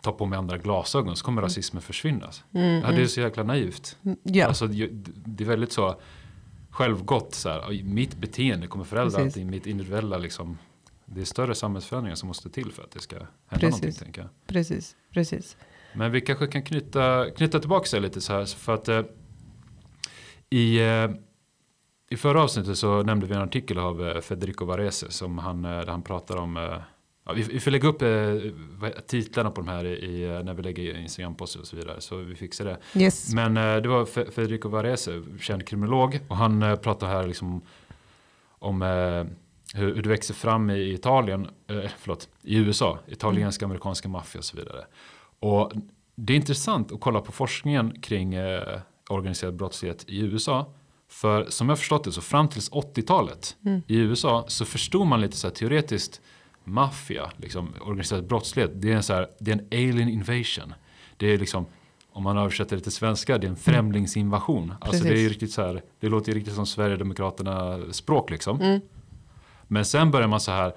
tar 0.00 0.12
på 0.12 0.26
mig 0.26 0.38
andra 0.38 0.58
glasögon 0.58 1.16
så 1.16 1.24
kommer 1.24 1.42
rasismen 1.42 1.82
försvinna. 1.82 2.30
Mm, 2.54 2.82
Ja, 2.82 2.90
det 2.90 3.02
är 3.02 3.06
så 3.06 3.20
jäkla 3.20 3.42
naivt. 3.42 3.96
mm. 4.02 4.18
Ja, 4.22 4.46
Alltså, 4.46 4.66
det 4.66 4.88
det 5.26 5.44
är 5.44 5.48
väldigt 5.48 5.72
så 5.72 6.00
självgott. 6.70 7.34
Så 7.34 7.48
här, 7.48 7.64
"Oj, 7.68 7.82
mitt 7.82 8.16
beteende 8.16 8.66
kommer 8.66 8.84
förändra 8.84 9.18
Precis. 9.18 9.26
allting. 9.36 9.50
Mitt 9.50 9.66
individuella 9.66 10.18
liksom. 10.18 10.58
Det 11.06 11.20
är 11.20 11.24
större 11.24 11.54
samhällsförändringar 11.54 12.14
som 12.16 12.26
måste 12.26 12.50
till 12.50 12.72
för 12.72 12.82
att 12.82 12.90
det 12.90 13.00
ska 13.00 13.16
hända 13.16 13.28
Precis. 13.48 13.62
någonting. 13.82 13.92
Tänker 14.04 14.20
jag. 14.22 14.30
precis. 14.46 14.96
precis. 15.12 15.56
Men 15.94 16.12
vi 16.12 16.20
kanske 16.20 16.46
kan 16.46 16.62
knyta, 16.62 17.30
knyta 17.30 17.58
tillbaka 17.60 17.86
sig 17.86 18.00
lite 18.00 18.20
så 18.20 18.32
här. 18.32 18.44
För 18.44 18.74
att 18.74 18.88
eh, 18.88 19.02
i, 20.50 20.78
eh, 20.80 21.10
i 22.10 22.16
förra 22.16 22.42
avsnittet 22.42 22.78
så 22.78 23.02
nämnde 23.02 23.26
vi 23.26 23.34
en 23.34 23.40
artikel 23.42 23.78
av 23.78 24.08
eh, 24.08 24.20
Federico 24.20 24.64
Varese 24.64 25.10
som 25.10 25.38
han, 25.38 25.64
eh, 25.64 25.70
där 25.70 25.86
han 25.86 26.02
pratar 26.02 26.36
om 26.36 26.56
eh, 26.56 26.76
Ja, 27.30 27.34
vi, 27.36 27.42
vi 27.42 27.60
får 27.60 27.70
lägga 27.70 27.88
upp 27.88 28.02
eh, 28.02 28.90
titlarna 29.06 29.50
på 29.50 29.60
de 29.60 29.68
här 29.68 29.84
i, 29.84 30.22
eh, 30.24 30.42
när 30.42 30.54
vi 30.54 30.62
lägger 30.62 30.94
Instagram-poster 30.98 31.60
och 31.60 31.66
så 31.66 31.76
vidare. 31.76 32.00
Så 32.00 32.16
vi 32.16 32.34
fixar 32.34 32.64
det. 32.64 32.78
Yes. 33.00 33.34
Men 33.34 33.56
eh, 33.56 33.76
det 33.76 33.88
var 33.88 34.04
Fe- 34.04 34.30
Federico 34.30 34.68
Varese, 34.68 35.22
känd 35.40 35.66
kriminolog. 35.66 36.20
Och 36.28 36.36
han 36.36 36.62
eh, 36.62 36.76
pratar 36.76 37.06
här 37.06 37.26
liksom 37.26 37.60
om 38.58 38.82
eh, 38.82 39.24
hur, 39.78 39.94
hur 39.94 40.02
det 40.02 40.08
växer 40.08 40.34
fram 40.34 40.70
i 40.70 40.92
Italien, 40.92 41.48
eh, 41.68 41.90
förlåt, 41.98 42.28
i 42.42 42.56
USA, 42.56 42.98
italienska, 43.08 43.64
amerikanska 43.64 44.08
maffia 44.08 44.38
och 44.38 44.44
så 44.44 44.56
vidare. 44.56 44.84
Och 45.40 45.72
det 46.14 46.32
är 46.32 46.36
intressant 46.36 46.92
att 46.92 47.00
kolla 47.00 47.20
på 47.20 47.32
forskningen 47.32 48.00
kring 48.00 48.34
eh, 48.34 48.78
organiserad 49.08 49.54
brottslighet 49.54 50.04
i 50.08 50.20
USA. 50.20 50.72
För 51.08 51.44
som 51.48 51.68
jag 51.68 51.78
förstått 51.78 52.04
det 52.04 52.12
så 52.12 52.20
fram 52.20 52.48
tills 52.48 52.70
80-talet 52.70 53.56
Mm. 53.64 53.82
i 53.86 53.96
USA 53.96 54.44
så 54.48 54.64
förstod 54.64 55.06
man 55.06 55.20
lite 55.20 55.36
så 55.36 55.46
här 55.46 55.54
teoretiskt 55.54 56.20
maffia, 56.64 57.30
liksom 57.36 57.68
organiserad 57.80 58.26
brottslighet, 58.26 58.70
det 58.74 58.92
är 58.92 58.96
en, 58.96 59.02
så 59.02 59.12
här, 59.14 59.26
det 59.40 59.50
är 59.50 59.56
en 59.58 59.66
alien 59.72 60.08
invasion. 60.08 60.74
Det 61.16 61.26
är 61.26 61.38
liksom, 61.38 61.66
om 62.12 62.22
man 62.22 62.38
översätter 62.38 62.76
det 62.76 62.82
till 62.82 62.92
svenska, 62.92 63.38
det 63.38 63.46
är 63.46 63.50
en 63.50 63.56
främlingsinvasion. 63.56 64.74
Alltså 64.80 65.04
det 65.04 65.24
är 65.24 65.28
riktigt 65.28 65.52
så 65.52 65.62
här, 65.62 65.82
det 66.00 66.08
låter 66.08 66.32
ju 66.32 66.38
riktigt 66.38 66.54
som 66.54 66.66
Sverigedemokraterna 66.66 67.78
språk 67.92 68.30
liksom. 68.30 68.60
Mm. 68.60 68.80
Men 69.68 69.84
sen 69.84 70.10
börjar 70.10 70.28
man 70.28 70.40
så 70.40 70.50
här, 70.50 70.72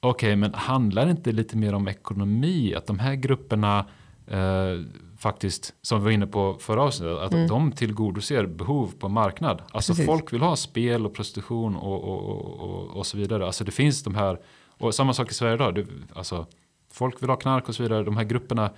okej 0.00 0.36
men 0.36 0.54
handlar 0.54 1.04
det 1.04 1.10
inte 1.10 1.32
lite 1.32 1.56
mer 1.56 1.74
om 1.74 1.88
ekonomi? 1.88 2.74
Att 2.74 2.86
de 2.86 2.98
här 2.98 3.14
grupperna 3.14 3.86
eh, 4.26 4.80
faktiskt, 5.18 5.74
som 5.82 5.98
vi 5.98 6.04
var 6.04 6.10
inne 6.10 6.26
på 6.26 6.56
förra 6.60 6.82
avsnittet, 6.82 7.18
att 7.18 7.32
Mm. 7.32 7.48
de 7.48 7.72
tillgodoser 7.72 8.46
behov 8.46 8.92
på 8.98 9.08
marknad. 9.08 9.62
Alltså 9.70 9.92
Precis. 9.92 10.06
folk 10.06 10.32
vill 10.32 10.40
ha 10.40 10.56
spel 10.56 11.06
och 11.06 11.14
prostitution 11.14 11.76
och, 11.76 12.04
och, 12.04 12.22
och, 12.30 12.60
och, 12.60 12.96
och 12.96 13.06
så 13.06 13.16
vidare. 13.16 13.46
Alltså 13.46 13.64
det 13.64 13.70
finns 13.72 14.02
de 14.02 14.14
här, 14.14 14.38
och 14.78 14.94
samma 14.94 15.14
sak 15.14 15.30
i 15.30 15.34
Sverige 15.34 15.54
idag, 15.54 15.86
alltså 16.14 16.46
folk 16.92 17.22
vill 17.22 17.30
ha 17.30 17.36
knark 17.36 17.68
och 17.68 17.74
så 17.74 17.82
vidare. 17.82 18.04
De 18.04 18.16
här 18.16 18.24
grupperna 18.24 18.70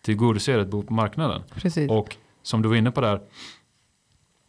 tillgodoser 0.00 0.58
ett 0.58 0.68
behov 0.68 0.82
på 0.82 0.94
marknaden. 0.94 1.42
Precis. 1.54 1.90
Och 1.90 2.16
som 2.42 2.62
du 2.62 2.68
var 2.68 2.76
inne 2.76 2.90
på 2.90 3.00
där, 3.00 3.20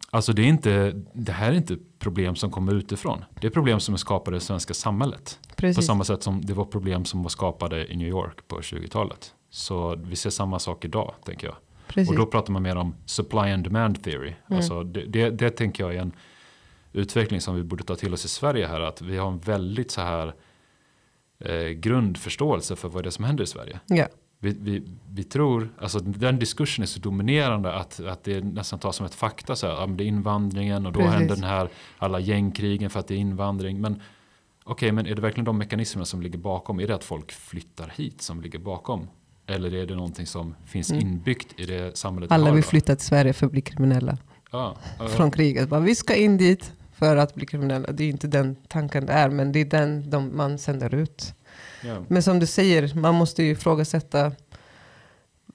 alltså 0.10 0.34
det, 0.34 0.42
är 0.42 0.46
inte, 0.46 1.02
det 1.14 1.32
här 1.32 1.52
är 1.52 1.56
inte 1.56 1.78
problem 2.00 2.36
som 2.36 2.52
kommer 2.52 2.74
utifrån. 2.74 3.26
Det 3.42 3.48
är 3.48 3.52
problem 3.52 3.80
som 3.80 3.94
är 3.94 3.98
skapade 3.98 4.38
i 4.38 4.40
det 4.40 4.46
svenska 4.46 4.74
samhället. 4.74 5.40
På 5.50 5.56
precis. 5.56 5.86
samma 5.86 6.04
sätt 6.04 6.24
som 6.24 6.46
det 6.46 6.54
var 6.54 6.66
problem 6.66 7.06
som 7.06 7.24
var 7.24 7.30
skapade 7.30 7.94
i 7.94 7.96
New 7.96 8.08
York 8.08 8.48
på 8.48 8.60
20-talet. 8.60 9.34
Så 9.50 9.96
vi 9.96 10.16
ser 10.16 10.30
samma 10.30 10.60
sak 10.60 10.86
idag, 10.86 11.14
tänker 11.26 11.48
jag. 11.48 11.56
precis. 11.88 12.10
Och 12.10 12.16
då 12.16 12.26
pratar 12.26 12.54
man 12.54 12.64
mer 12.64 12.76
om 12.76 12.96
supply 13.06 13.40
and 13.40 13.64
demand 13.64 14.04
theory. 14.04 14.34
Mm. 14.48 14.58
Alltså 14.58 14.84
det, 14.84 15.06
det, 15.06 15.30
det 15.30 15.50
tänker 15.50 15.84
jag 15.84 15.96
är 15.96 16.02
en 16.02 16.12
utveckling 16.94 17.42
som 17.42 17.56
vi 17.56 17.64
borde 17.64 17.84
ta 17.84 17.96
till 17.96 18.14
oss 18.14 18.26
i 18.26 18.28
Sverige 18.28 18.68
här. 18.68 18.82
Att 18.82 19.02
vi 19.02 19.18
har 19.18 19.28
en 19.28 19.40
väldigt 19.40 19.92
så 19.92 20.02
här 20.02 20.34
eh, 21.40 21.68
grundförståelse 21.70 22.76
för 22.76 22.90
vad 22.90 23.04
det 23.04 23.10
är 23.10 23.12
som 23.12 23.26
händer 23.26 23.44
i 23.44 23.48
Sverige. 23.48 23.80
ja. 23.88 24.08
Vi, 24.40 24.56
vi, 24.60 24.84
vi 25.14 25.24
tror, 25.24 25.70
alltså 25.82 26.00
den 26.00 26.40
diskursen 26.40 26.82
är 26.84 26.86
så 26.88 27.00
dominerande 27.00 27.74
att, 27.74 28.00
att 28.00 28.24
det 28.24 28.44
nästan 28.44 28.80
tas 28.80 28.96
som 28.96 29.06
ett 29.06 29.16
fakta. 29.16 29.56
Så 29.56 29.68
här, 29.68 29.74
ja, 29.74 29.88
det 29.88 30.04
är 30.04 30.06
invandringen 30.06 30.86
och 30.86 30.92
då 30.94 31.00
Precis. 31.00 31.14
händer 31.16 31.36
den 31.36 31.44
här 31.44 31.70
alla 31.98 32.20
gängkrigen 32.20 32.90
för 32.90 33.00
att 33.00 33.08
det 33.08 33.14
är 33.14 33.18
invandring. 33.18 33.82
Men 33.82 34.02
okej, 34.64 34.92
men 34.92 35.06
är 35.08 35.16
det 35.16 35.22
verkligen 35.22 35.46
de 35.46 35.58
mekanismerna 35.58 36.06
som 36.06 36.22
ligger 36.22 36.38
bakom? 36.40 36.80
Är 36.80 36.88
det 36.88 36.96
att 36.96 37.04
folk 37.04 37.32
flyttar 37.32 37.94
hit 37.96 38.22
som 38.22 38.42
ligger 38.42 38.60
bakom? 38.60 39.08
Eller 39.48 39.74
är 39.74 39.86
det 39.86 39.96
någonting 39.96 40.26
som 40.26 40.56
finns 40.66 40.92
Mm. 40.92 41.02
inbyggt 41.08 41.60
i 41.60 41.66
det 41.66 41.98
samhället 41.98 42.32
vi 42.32 42.36
Alla 42.36 42.48
har 42.48 42.56
vill 42.56 42.64
flytta 42.64 42.96
till 42.96 43.06
Sverige 43.06 43.34
för 43.34 43.46
att 43.46 43.52
bli 43.52 43.62
kriminella. 43.62 44.18
Ja, 44.52 44.76
ja, 45.00 45.08
Från 45.08 45.32
kriget. 45.32 45.70
Bara, 45.70 45.80
vi 45.80 45.96
ska 45.96 46.16
in 46.16 46.38
dit 46.38 46.74
för 46.98 47.18
att 47.18 47.36
bli 47.36 47.46
kriminella. 47.46 47.92
Det 47.92 48.04
är 48.04 48.10
inte 48.10 48.28
den 48.28 48.56
tanken 48.68 49.06
det 49.06 49.14
är, 49.14 49.30
men 49.30 49.52
det 49.52 49.60
är 49.60 49.66
den 49.66 50.10
de, 50.10 50.38
man 50.38 50.58
sänder 50.58 50.96
ut. 50.96 51.34
ja. 51.84 52.04
Men 52.08 52.24
som 52.24 52.40
du 52.40 52.46
säger, 52.46 52.96
man 52.96 53.16
måste 53.16 53.44
ju 53.44 53.52
ifrågasätta 53.52 54.32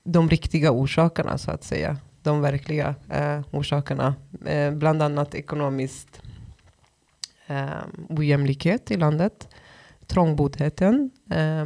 de 0.04 0.28
riktiga 0.28 0.70
orsakerna 0.70 1.38
så 1.38 1.50
att 1.50 1.64
säga. 1.64 1.96
De 2.22 2.40
verkliga 2.40 2.94
eh, 3.10 3.40
orsakerna. 3.50 4.14
Eh, 4.46 4.70
bland 4.70 5.02
annat 5.02 5.34
ekonomiskt 5.34 6.22
eh, 7.46 7.66
ojämlikhet 8.08 8.90
i 8.90 8.96
landet. 8.96 9.48
Trångboddheten. 10.06 11.10
Eh, 11.30 11.64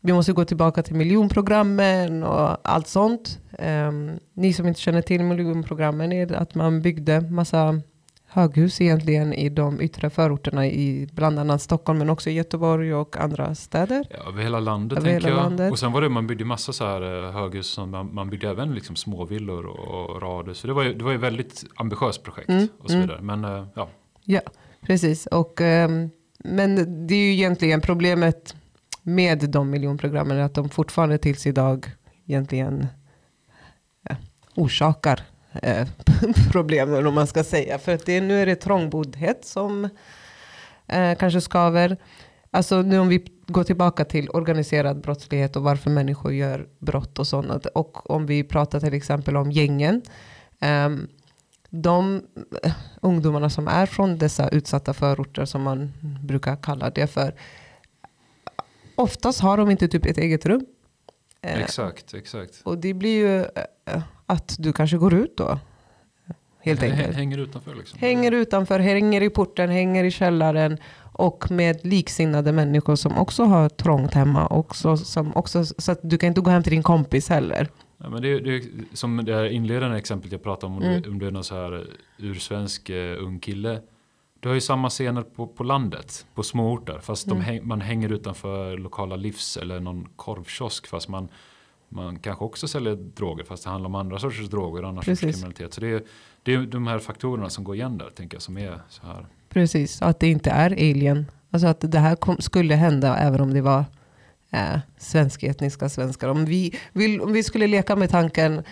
vi 0.00 0.12
måste 0.12 0.32
gå 0.32 0.44
tillbaka 0.44 0.82
till 0.82 0.94
miljonprogrammen 0.94 2.22
och 2.22 2.68
allt 2.68 2.88
sånt. 2.88 3.38
Eh, 3.58 3.92
ni 4.32 4.52
som 4.52 4.68
inte 4.68 4.80
känner 4.80 5.02
till 5.02 5.24
miljonprogrammen 5.24 6.12
är 6.12 6.32
att 6.32 6.54
man 6.54 6.82
byggde 6.82 7.20
massa 7.20 7.80
höghus 8.34 8.80
egentligen 8.80 9.32
i 9.32 9.48
de 9.48 9.80
yttre 9.80 10.10
förorterna 10.10 10.66
i 10.66 11.08
bland 11.12 11.38
annat 11.38 11.62
Stockholm 11.62 11.98
men 11.98 12.10
också 12.10 12.30
i 12.30 12.32
Göteborg 12.32 12.94
och 12.94 13.16
andra 13.16 13.54
städer. 13.54 14.06
Ja, 14.10 14.28
över 14.28 14.42
hela 14.42 14.60
landet 14.60 14.98
Över 14.98 15.10
tänker 15.10 15.28
hela 15.28 15.40
jag. 15.40 15.44
landet. 15.44 15.72
Och 15.72 15.78
sen 15.78 15.92
var 15.92 16.00
det, 16.00 16.08
man 16.08 16.26
byggde 16.26 16.44
massa 16.44 16.72
så 16.72 16.84
här 16.84 17.26
eh, 17.26 17.32
höghus, 17.32 17.66
som 17.66 17.90
man, 17.90 18.14
man 18.14 18.30
byggde 18.30 18.48
även 18.48 18.74
liksom 18.74 18.96
småvillor 18.96 19.66
och, 19.66 20.14
och 20.14 20.22
radhus. 20.22 20.58
Så 20.58 20.66
det 20.66 20.72
var 20.72 20.82
ju, 20.82 20.94
det 20.94 21.04
var 21.04 21.10
ju 21.10 21.16
ett 21.16 21.22
väldigt 21.22 21.64
ambitiöst 21.76 22.22
projekt 22.22 22.48
Mm, 22.48 22.68
och 22.78 22.90
så 22.90 22.96
mm. 22.96 23.06
vidare. 23.08 23.22
Men 23.22 23.44
eh, 23.44 23.66
ja, 23.74 23.88
Ja, 24.24 24.40
precis. 24.80 25.26
Och, 25.26 25.60
ehm, 25.60 26.10
men 26.38 27.06
det 27.06 27.14
är 27.14 27.18
ju 27.18 27.32
egentligen 27.32 27.80
problemet 27.80 28.54
med 29.02 29.50
de 29.50 29.70
miljonprogrammen 29.70 30.40
att 30.40 30.54
de 30.54 30.68
fortfarande 30.68 31.18
tills 31.18 31.46
idag 31.46 31.86
egentligen 32.26 32.86
ja, 34.08 34.16
orsakar 34.54 35.20
eh, 35.62 35.88
problemen 36.52 37.06
om 37.06 37.14
man 37.14 37.26
ska 37.26 37.44
säga. 37.44 37.78
För 37.78 37.94
att 37.94 38.06
det, 38.06 38.20
nu 38.20 38.42
är 38.42 38.46
det 38.46 38.56
trångboddhet 38.56 39.44
som 39.44 39.88
eh, 40.86 41.14
kanske 41.18 41.40
skaver. 41.40 41.96
Alltså 42.50 42.82
nu 42.82 42.98
om 42.98 43.08
vi 43.08 43.26
går 43.46 43.64
tillbaka 43.64 44.04
till 44.04 44.30
organiserad 44.30 45.00
brottslighet 45.00 45.56
och 45.56 45.62
varför 45.62 45.90
människor 45.90 46.32
gör 46.32 46.66
brott 46.78 47.18
och 47.18 47.26
sånt. 47.26 47.66
Och 47.66 48.10
om 48.10 48.26
vi 48.26 48.44
pratar 48.44 48.80
till 48.80 48.94
exempel 48.94 49.36
om 49.36 49.52
gängen. 49.52 50.02
Ehm, 50.60 50.94
eh, 50.94 51.08
de 51.70 52.22
ungdomarna 53.00 53.50
som 53.50 53.68
är 53.68 53.86
från 53.86 54.18
dessa 54.18 54.48
utsatta 54.48 54.94
förorter 54.94 55.44
som 55.44 55.62
man 55.62 55.92
brukar 56.22 56.56
kalla 56.56 56.90
det 56.90 57.06
för. 57.06 57.34
Oftast 58.94 59.40
har 59.40 59.56
de 59.56 59.70
inte 59.70 59.88
typ 59.88 60.06
ett 60.06 60.18
eget 60.18 60.46
rum. 60.46 60.66
Eh, 61.44 61.60
exakt, 61.62 62.14
exakt. 62.14 62.60
och 62.64 62.78
det 62.78 62.94
blir 62.94 63.16
ju 63.16 63.40
eh, 63.40 64.02
att 64.26 64.56
du 64.58 64.72
kanske 64.72 64.96
går 64.96 65.14
ut 65.14 65.36
då. 65.36 65.58
Helt 66.60 66.82
enkelt. 66.82 67.16
Hänger 67.16 67.38
utanför 67.38 67.74
liksom. 67.74 67.98
Hänger 67.98 68.32
utanför, 68.32 68.78
hänger 68.78 69.20
i 69.20 69.30
porten, 69.30 69.70
hänger 69.70 70.04
i 70.04 70.10
källaren. 70.10 70.78
Och 71.16 71.50
med 71.50 71.86
liksinnade 71.86 72.52
människor 72.52 72.96
som 72.96 73.18
också 73.18 73.44
har 73.44 73.68
trångt 73.68 74.14
hemma. 74.14 74.46
Också, 74.46 74.96
som 74.96 75.36
också, 75.36 75.64
så 75.64 75.92
att 75.92 76.00
du 76.02 76.18
kan 76.18 76.26
inte 76.28 76.40
gå 76.40 76.50
hem 76.50 76.62
till 76.62 76.72
din 76.72 76.82
kompis 76.82 77.28
heller. 77.28 77.68
Ja, 77.98 78.08
men 78.10 78.22
det, 78.22 78.40
det, 78.40 78.56
är 78.56 78.62
som 78.92 79.24
det 79.24 79.34
här 79.34 79.44
inledande 79.44 79.98
exemplet 79.98 80.32
jag 80.32 80.42
pratade 80.42 80.66
om, 80.66 80.76
om, 80.78 80.82
Mm. 80.82 81.02
om 81.12 81.18
du 81.18 81.26
är 81.26 81.30
någon 81.30 81.44
så 81.44 81.54
här 81.54 81.86
ursvensk 82.18 82.90
uh, 82.90 83.24
ung 83.24 83.40
kille. 83.40 83.80
Du 84.44 84.48
har 84.50 84.54
ju 84.54 84.60
samma 84.60 84.90
scener 84.90 85.22
på, 85.22 85.46
på 85.46 85.64
landet, 85.64 86.26
på 86.34 86.42
småorter. 86.42 86.98
Fast 87.02 87.26
Mm. 87.26 87.40
häng, 87.40 87.60
man 87.66 87.80
hänger 87.80 88.12
utanför 88.12 88.76
lokala 88.78 89.16
livs 89.16 89.56
eller 89.56 89.80
någon 89.80 90.08
korvkiosk. 90.16 90.86
Fast 90.86 91.08
man, 91.08 91.28
man 91.88 92.18
kanske 92.18 92.44
också 92.44 92.68
säljer 92.68 92.94
droger 92.94 93.44
fast 93.44 93.64
det 93.64 93.70
handlar 93.70 93.88
om 93.88 93.94
andra 93.94 94.18
sorters 94.18 94.48
droger 94.48 94.82
och 94.82 94.88
andra 94.88 95.02
sorters 95.02 95.20
Precis. 95.20 95.36
kriminalitet. 95.36 95.74
Så 95.74 95.80
det 95.80 95.88
är, 95.88 96.02
det 96.42 96.54
är 96.54 96.58
de 96.58 96.86
här 96.86 96.98
faktorerna 96.98 97.50
som 97.50 97.64
går 97.64 97.74
igen 97.74 97.98
där 97.98 98.10
tänker 98.10 98.36
jag 98.36 98.42
som 98.42 98.58
är 98.58 98.80
så 98.88 99.06
här. 99.06 99.26
Precis, 99.48 100.02
att 100.02 100.20
det 100.20 100.28
inte 100.28 100.50
är 100.50 100.70
alien. 100.70 101.26
Alltså 101.50 101.66
att 101.68 101.80
det 101.92 101.98
här 101.98 102.16
kom, 102.16 102.36
skulle 102.40 102.74
hända 102.74 103.16
även 103.16 103.40
om 103.40 103.54
det 103.54 103.60
var 103.60 103.84
eh, 104.50 104.78
svenskätniska 104.98 105.88
svenskar. 105.88 106.28
Om 106.28 106.44
vi, 106.44 106.78
vill, 106.92 107.20
om 107.20 107.32
vi 107.32 107.42
skulle 107.42 107.66
leka 107.66 107.96
med 107.96 108.10
tanken 108.10 108.62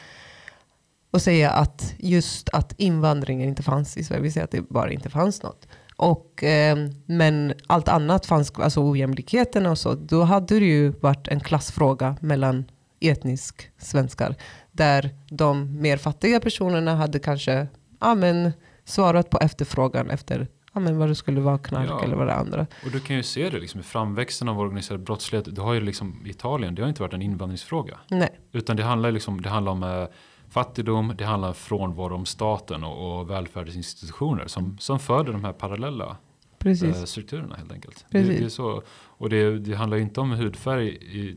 och 1.12 1.22
säga 1.22 1.51
att 1.51 1.94
just 1.98 2.48
att 2.48 2.75
invandringen 2.79 3.48
inte 3.48 3.62
fanns 3.62 3.96
i 3.96 4.05
Sverige. 4.05 4.22
Vi 4.22 4.31
säger 4.31 4.44
att 4.44 4.51
det 4.51 4.68
bara 4.68 4.92
inte 4.92 5.11
fanns 5.11 5.42
något. 5.42 5.68
Och, 5.96 6.44
eh, 6.44 6.77
men 7.07 7.55
allt 7.66 7.88
annat 7.88 8.27
fanns, 8.27 8.53
alltså 8.59 8.81
ojämlikheterna 8.90 9.70
och 9.70 9.79
så. 9.79 9.94
Då 9.94 10.22
hade 10.22 10.59
det 10.59 10.66
ju 10.66 10.88
varit 10.88 11.29
en 11.29 11.40
klassfråga 11.40 12.16
mellan 12.20 12.64
etnisk 13.01 13.70
svenskar. 13.79 14.35
Där 14.72 15.11
de 15.31 15.81
mer 15.81 15.96
fattiga 15.96 16.40
personerna 16.40 16.94
hade 16.94 17.18
kanske 17.18 17.66
ja, 18.01 18.14
men, 18.14 18.53
svarat 18.85 19.31
på 19.31 19.38
efterfrågan 19.38 20.11
efter 20.11 20.48
ja, 20.72 20.81
men 20.81 20.98
vad 20.98 21.09
det 21.09 21.14
skulle 21.14 21.40
vara, 21.40 21.59
knark 21.59 21.88
Ja. 21.90 22.05
eller 22.05 22.16
vad 22.16 22.27
det 22.27 22.35
andra. 22.35 22.66
Och 22.85 22.90
du 22.90 23.01
kan 23.01 23.16
ju 23.16 23.22
se 23.22 23.51
det 23.51 23.59
liksom 23.59 23.81
i 23.81 23.83
framväxten 23.83 24.48
av 24.48 24.61
organiserad 24.61 25.01
brottslighet. 25.01 25.55
Det 25.55 25.62
har 25.62 25.75
ju 25.75 25.81
liksom 25.81 26.27
Italien, 26.27 26.75
det 26.75 26.83
har 26.83 26.88
inte 26.88 27.03
varit 27.03 27.14
en 27.14 27.22
invandringsfråga. 27.22 27.98
Nej, 28.09 28.31
Utan 28.53 28.77
det 28.77 28.83
handlar, 28.83 29.11
liksom, 29.11 29.42
det 29.42 29.48
handlar 29.48 29.72
om 29.72 29.83
eh, 29.83 30.07
fattigdom, 30.52 31.14
det 31.18 31.24
handlar 31.24 31.52
frånvaro 31.52 32.14
om 32.14 32.26
staten 32.26 32.84
och, 32.84 33.20
och 33.20 33.30
välfärdsinstitutioner 33.30 34.46
som, 34.46 34.78
som 34.78 34.98
föder 34.98 35.32
de 35.32 35.44
här 35.44 35.52
parallella 35.52 36.16
precis. 36.58 36.96
eh, 36.96 37.04
strukturerna 37.04 37.56
helt 37.56 37.72
enkelt. 37.72 38.04
Det, 38.10 38.18
Precis. 38.18 38.38
det 38.38 38.44
är 38.44 38.48
så, 38.48 38.82
och 38.92 39.30
det, 39.30 39.58
det 39.58 39.74
handlar 39.74 39.96
inte 39.98 40.20
om 40.20 40.30
hudfärg 40.30 40.88
i, 40.88 41.36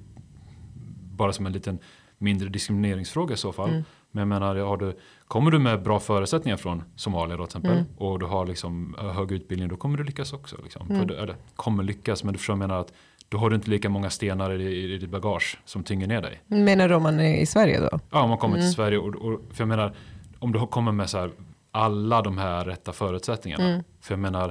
bara 1.11 1.33
som 1.33 1.45
en 1.45 1.51
liten 1.51 1.79
mindre 2.17 2.49
diskrimineringsfråga 2.49 3.33
i 3.33 3.37
så 3.37 3.51
fall. 3.53 3.69
Mm. 3.69 3.83
Men 4.11 4.19
jag 4.21 4.27
menar, 4.27 4.55
har 4.55 4.77
du, 4.77 4.97
kommer 5.27 5.51
du 5.51 5.59
med 5.59 5.83
bra 5.83 5.99
förutsättningar 5.99 6.57
från 6.57 6.83
Somalia 6.95 7.37
då 7.37 7.45
till 7.45 7.57
exempel 7.57 7.71
Mm. 7.71 7.85
och 7.97 8.19
du 8.19 8.25
har 8.25 8.45
liksom 8.45 8.95
eh, 8.99 9.11
hög 9.11 9.31
utbildning 9.31 9.69
då 9.69 9.75
kommer 9.75 9.97
du 9.97 10.03
lyckas 10.03 10.33
också. 10.33 10.55
Liksom. 10.63 10.91
Mm. 10.91 11.07
Du, 11.07 11.15
eller 11.15 11.35
kommer 11.55 11.83
lyckas 11.83 12.23
men 12.23 12.33
du 12.33 12.37
förstår 12.37 12.53
jag 12.53 12.59
menar 12.59 12.79
att 12.79 12.93
då 13.35 13.39
har 13.39 13.49
du 13.49 13.55
inte 13.55 13.69
lika 13.69 13.89
många 13.89 14.09
stenar 14.09 14.51
i, 14.61 14.63
i, 14.63 14.93
i 14.93 14.97
ditt 14.97 15.09
bagage 15.09 15.57
som 15.65 15.83
tynger 15.83 16.07
ner 16.07 16.21
dig. 16.21 16.41
Menar 16.47 16.89
du 16.89 16.95
om 16.95 17.03
man 17.03 17.19
är 17.19 17.35
i 17.41 17.45
Sverige 17.45 17.79
då? 17.79 17.99
Ja, 18.11 18.21
om 18.21 18.29
man 18.29 18.37
kommer 18.37 18.55
Mm. 18.55 18.67
till 18.67 18.73
Sverige 18.73 18.97
och, 18.97 19.15
och 19.15 19.41
för 19.53 19.61
jag 19.61 19.67
menar 19.67 19.93
om 20.39 20.51
du 20.51 20.67
kommer 20.67 20.91
med 20.91 21.09
så 21.09 21.17
här 21.17 21.31
alla 21.71 22.21
de 22.21 22.37
här 22.37 22.65
rätta 22.65 22.93
förutsättningarna. 22.93 23.69
Mm. 23.69 23.83
För 24.01 24.13
jag 24.13 24.19
menar 24.19 24.47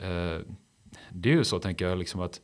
eh, 0.00 0.40
det 1.10 1.30
är 1.30 1.34
ju 1.34 1.44
så 1.44 1.58
tänker 1.58 1.88
jag 1.88 1.98
liksom 1.98 2.20
att 2.20 2.40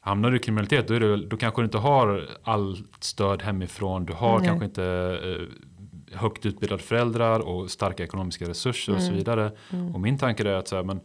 hamnar 0.00 0.30
du 0.30 0.36
i 0.36 0.40
kriminalitet 0.40 0.88
då, 0.88 0.94
är 0.94 1.00
det, 1.00 1.16
då 1.26 1.36
kanske 1.36 1.60
du 1.60 1.64
inte 1.64 1.78
har 1.78 2.28
allt 2.42 3.04
stöd 3.04 3.42
hemifrån. 3.42 4.04
Du 4.06 4.12
har 4.12 4.38
Nej. 4.38 4.48
kanske 4.48 4.64
inte 4.64 4.84
eh, 5.24 6.18
högt 6.18 6.46
utbildade 6.46 6.82
föräldrar 6.82 7.40
och 7.40 7.70
starka 7.70 8.04
ekonomiska 8.04 8.48
resurser 8.48 8.92
och 8.94 9.00
så 9.00 9.06
Mm. 9.06 9.16
vidare. 9.18 9.52
Mm. 9.72 9.94
Och 9.94 10.00
min 10.00 10.18
tanke 10.18 10.48
är 10.48 10.54
att 10.54 10.68
så 10.68 10.76
här, 10.76 10.82
men, 10.82 11.00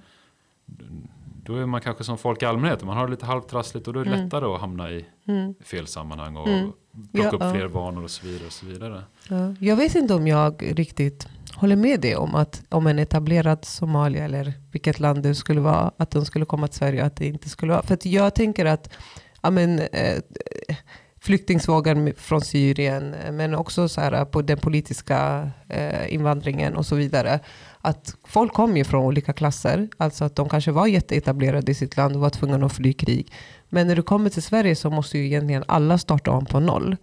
då 1.46 1.56
är 1.56 1.66
man 1.66 1.82
kanske 1.82 2.04
som 2.04 2.18
folk 2.18 2.42
i 2.42 2.46
allmänhet. 2.46 2.84
Man 2.84 2.98
har 2.98 3.06
det 3.06 3.12
lite 3.12 3.26
halvtrassligt 3.26 3.88
och 3.88 3.94
då 3.94 4.00
är 4.00 4.06
det 4.06 4.12
Mm. 4.12 4.24
lättare 4.26 4.46
att 4.46 4.62
hamna 4.62 4.92
i 4.92 5.06
Mm. 5.28 5.56
fel 5.64 5.88
sammanhang 5.88 6.36
och 6.38 6.48
Mm. 6.48 6.72
plocka 7.14 7.28
Ja, 7.28 7.32
upp 7.36 7.42
ja. 7.42 7.54
fler 7.54 7.66
vanor 7.68 8.04
och 8.04 8.12
så 8.12 8.26
vidare. 8.28 8.46
Och 8.46 8.54
så 8.54 8.66
vidare. 8.66 9.04
Ja. 9.30 9.56
Jag 9.60 9.76
vet 9.76 9.96
inte 9.96 10.14
om 10.14 10.28
jag 10.28 10.80
riktigt 10.80 11.28
håller 11.56 11.76
med 11.76 12.00
dig 12.02 12.16
om 12.16 12.36
att 12.36 12.64
om 12.70 12.88
en 12.88 13.00
etablerad 13.00 13.66
Somalia 13.66 14.26
eller 14.26 14.54
vilket 14.72 15.00
land 15.00 15.24
det 15.24 15.36
skulle 15.36 15.62
vara, 15.62 15.92
att 15.98 16.12
de 16.12 16.26
skulle 16.26 16.46
komma 16.46 16.68
till 16.68 16.78
Sverige, 16.78 17.06
att 17.06 17.16
det 17.16 17.28
inte 17.28 17.50
skulle 17.50 17.72
vara. 17.72 17.84
För 17.84 17.94
att 17.94 18.06
jag 18.06 18.36
tänker 18.36 18.66
att 18.66 18.90
ja, 19.42 19.50
men, 19.50 19.80
eh, 19.80 20.24
flyktingsvågen 21.20 22.14
från 22.18 22.42
Syrien, 22.42 23.14
eh, 23.14 23.32
men 23.32 23.56
också 23.56 23.90
så 23.90 24.02
här, 24.02 24.26
på 24.26 24.42
den 24.42 24.58
politiska 24.58 25.50
eh, 25.70 26.14
invandringen 26.14 26.76
och 26.76 26.86
så 26.86 26.96
vidare. 26.96 27.40
Att 27.86 28.16
folk 28.24 28.54
kom 28.54 28.78
ju 28.78 28.84
från 28.84 29.04
olika 29.06 29.34
klasser, 29.34 29.88
alltså 29.98 30.26
att 30.26 30.36
de 30.36 30.50
kanske 30.50 30.72
var 30.72 30.88
jätteetablerade 30.88 31.72
i 31.72 31.76
sitt 31.76 31.98
land 31.98 32.16
och 32.16 32.22
var 32.22 32.30
tvungna 32.30 32.66
att 32.66 32.74
fly 32.74 32.94
krig. 32.94 33.32
Men 33.70 33.88
när 33.88 33.96
du 33.96 34.02
kommer 34.02 34.30
till 34.30 34.44
Sverige 34.44 34.76
så 34.76 34.90
måste 34.90 35.18
ju 35.18 35.26
egentligen 35.26 35.64
alla 35.68 35.98
starta 35.98 36.32
om 36.32 36.46
på 36.46 36.60
noll. 36.60 36.98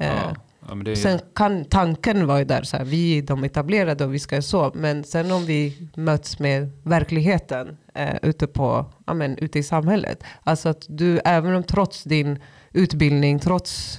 Eh, 0.00 0.06
Ja. 0.06 0.36
Ja, 0.68 0.74
men 0.74 0.84
det 0.84 0.90
är, 0.90 0.94
Sen 0.96 1.20
kan 1.34 1.64
tanken 1.64 2.26
vara 2.26 2.38
ju 2.38 2.44
där, 2.44 2.62
så 2.62 2.76
här, 2.76 2.84
vi 2.84 3.18
är 3.18 3.22
de 3.22 3.44
etablerade 3.44 4.04
och 4.04 4.14
vi 4.14 4.18
ska 4.18 4.42
så. 4.42 4.72
Men 4.74 5.04
sen 5.04 5.30
om 5.30 5.44
vi 5.44 5.88
möts 5.96 6.38
med 6.38 6.70
verkligheten 6.82 7.76
eh, 7.94 8.16
ute, 8.22 8.46
på, 8.46 8.86
ja, 9.06 9.14
men, 9.14 9.38
ute 9.38 9.58
i 9.58 9.62
samhället. 9.62 10.24
Alltså 10.42 10.68
att 10.68 10.86
du, 10.88 11.20
även 11.24 11.54
om 11.54 11.62
trots 11.62 12.04
din 12.04 12.38
utbildning, 12.72 13.38
trots 13.38 13.98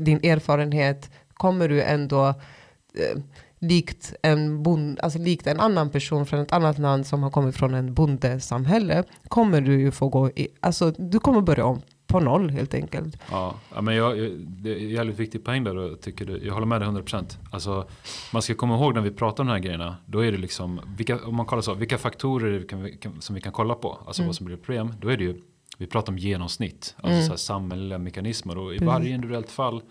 din 0.00 0.18
erfarenhet, 0.24 1.10
kommer 1.34 1.68
du 1.68 1.82
ändå 1.82 2.28
eh, 2.28 3.22
likt, 3.58 4.14
en 4.22 4.62
bond, 4.62 5.00
alltså 5.00 5.18
likt 5.18 5.46
en 5.46 5.60
annan 5.60 5.90
person 5.90 6.26
från 6.26 6.40
ett 6.40 6.52
annat 6.52 6.78
land 6.78 7.06
som 7.06 7.22
har 7.22 7.30
kommit 7.30 7.56
från 7.56 7.74
en 7.74 7.94
bondesamhälle, 7.94 9.04
kommer 9.28 9.60
du 9.60 9.80
ju 9.80 9.90
få 9.90 10.08
gå 10.08 10.30
i, 10.30 10.48
alltså 10.60 10.90
du 10.90 11.18
kommer 11.18 11.40
börja 11.40 11.64
om 11.64 11.80
på 12.06 12.20
noll 12.20 12.50
helt 12.50 12.74
enkelt. 12.74 13.16
ja, 13.30 13.54
men 13.80 13.94
jag, 13.94 14.18
jag, 14.18 14.30
det 14.46 14.70
är 14.70 14.76
en 14.76 14.88
jävligt 14.90 15.18
viktig 15.18 15.44
poäng 15.44 15.64
där 15.64 15.76
och 15.76 16.00
tycker 16.00 16.24
du, 16.26 16.40
jag 16.46 16.54
håller 16.54 16.66
med 16.66 16.80
dig 16.80 16.88
100%. 16.88 17.36
Alltså, 17.50 17.88
man 18.32 18.42
ska 18.42 18.54
komma 18.54 18.74
ihåg 18.76 18.94
när 18.94 19.00
vi 19.00 19.10
pratar 19.10 19.42
om 19.42 19.46
de 19.46 19.52
här 19.52 19.60
grejerna, 19.60 19.96
då 20.06 20.24
är 20.24 20.32
det 20.32 20.38
liksom, 20.38 20.80
vilka, 20.96 21.18
om 21.26 21.34
man 21.36 21.46
kollar 21.46 21.62
så, 21.62 21.74
vilka 21.74 21.98
faktorer 21.98 22.58
vi 22.58 22.66
kan, 22.66 22.90
kan, 23.00 23.20
som 23.20 23.34
vi 23.34 23.40
kan 23.40 23.52
kolla 23.52 23.74
på, 23.74 23.98
alltså 24.06 24.22
Mm. 24.22 24.28
vad 24.28 24.36
som 24.36 24.46
blir 24.46 24.56
problem, 24.56 24.94
då 25.00 25.08
är 25.08 25.16
det 25.16 25.24
ju, 25.24 25.40
vi 25.78 25.86
pratar 25.86 26.12
om 26.12 26.18
genomsnitt, 26.18 26.94
alltså 26.96 27.12
Mm. 27.12 27.22
så 27.24 27.30
här 27.32 27.36
samhälleliga 27.36 27.98
mekanismer 27.98 28.58
och 28.58 28.70
i 28.74 28.78
Precis. 28.78 28.86
varje 28.86 29.14
individuellt 29.14 29.50
fall 29.50 29.82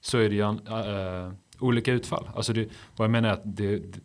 så 0.00 0.18
är 0.18 0.28
det 0.28 0.34
ju 0.34 0.42
äh, 0.42 1.32
olika 1.60 1.92
utfall. 1.92 2.28
Alltså 2.34 2.52
det, 2.52 2.68
vad 2.96 3.04
jag 3.04 3.10
menar 3.10 3.28
är 3.28 3.32
att 3.32 3.40
det, 3.44 3.78
det, 3.78 4.00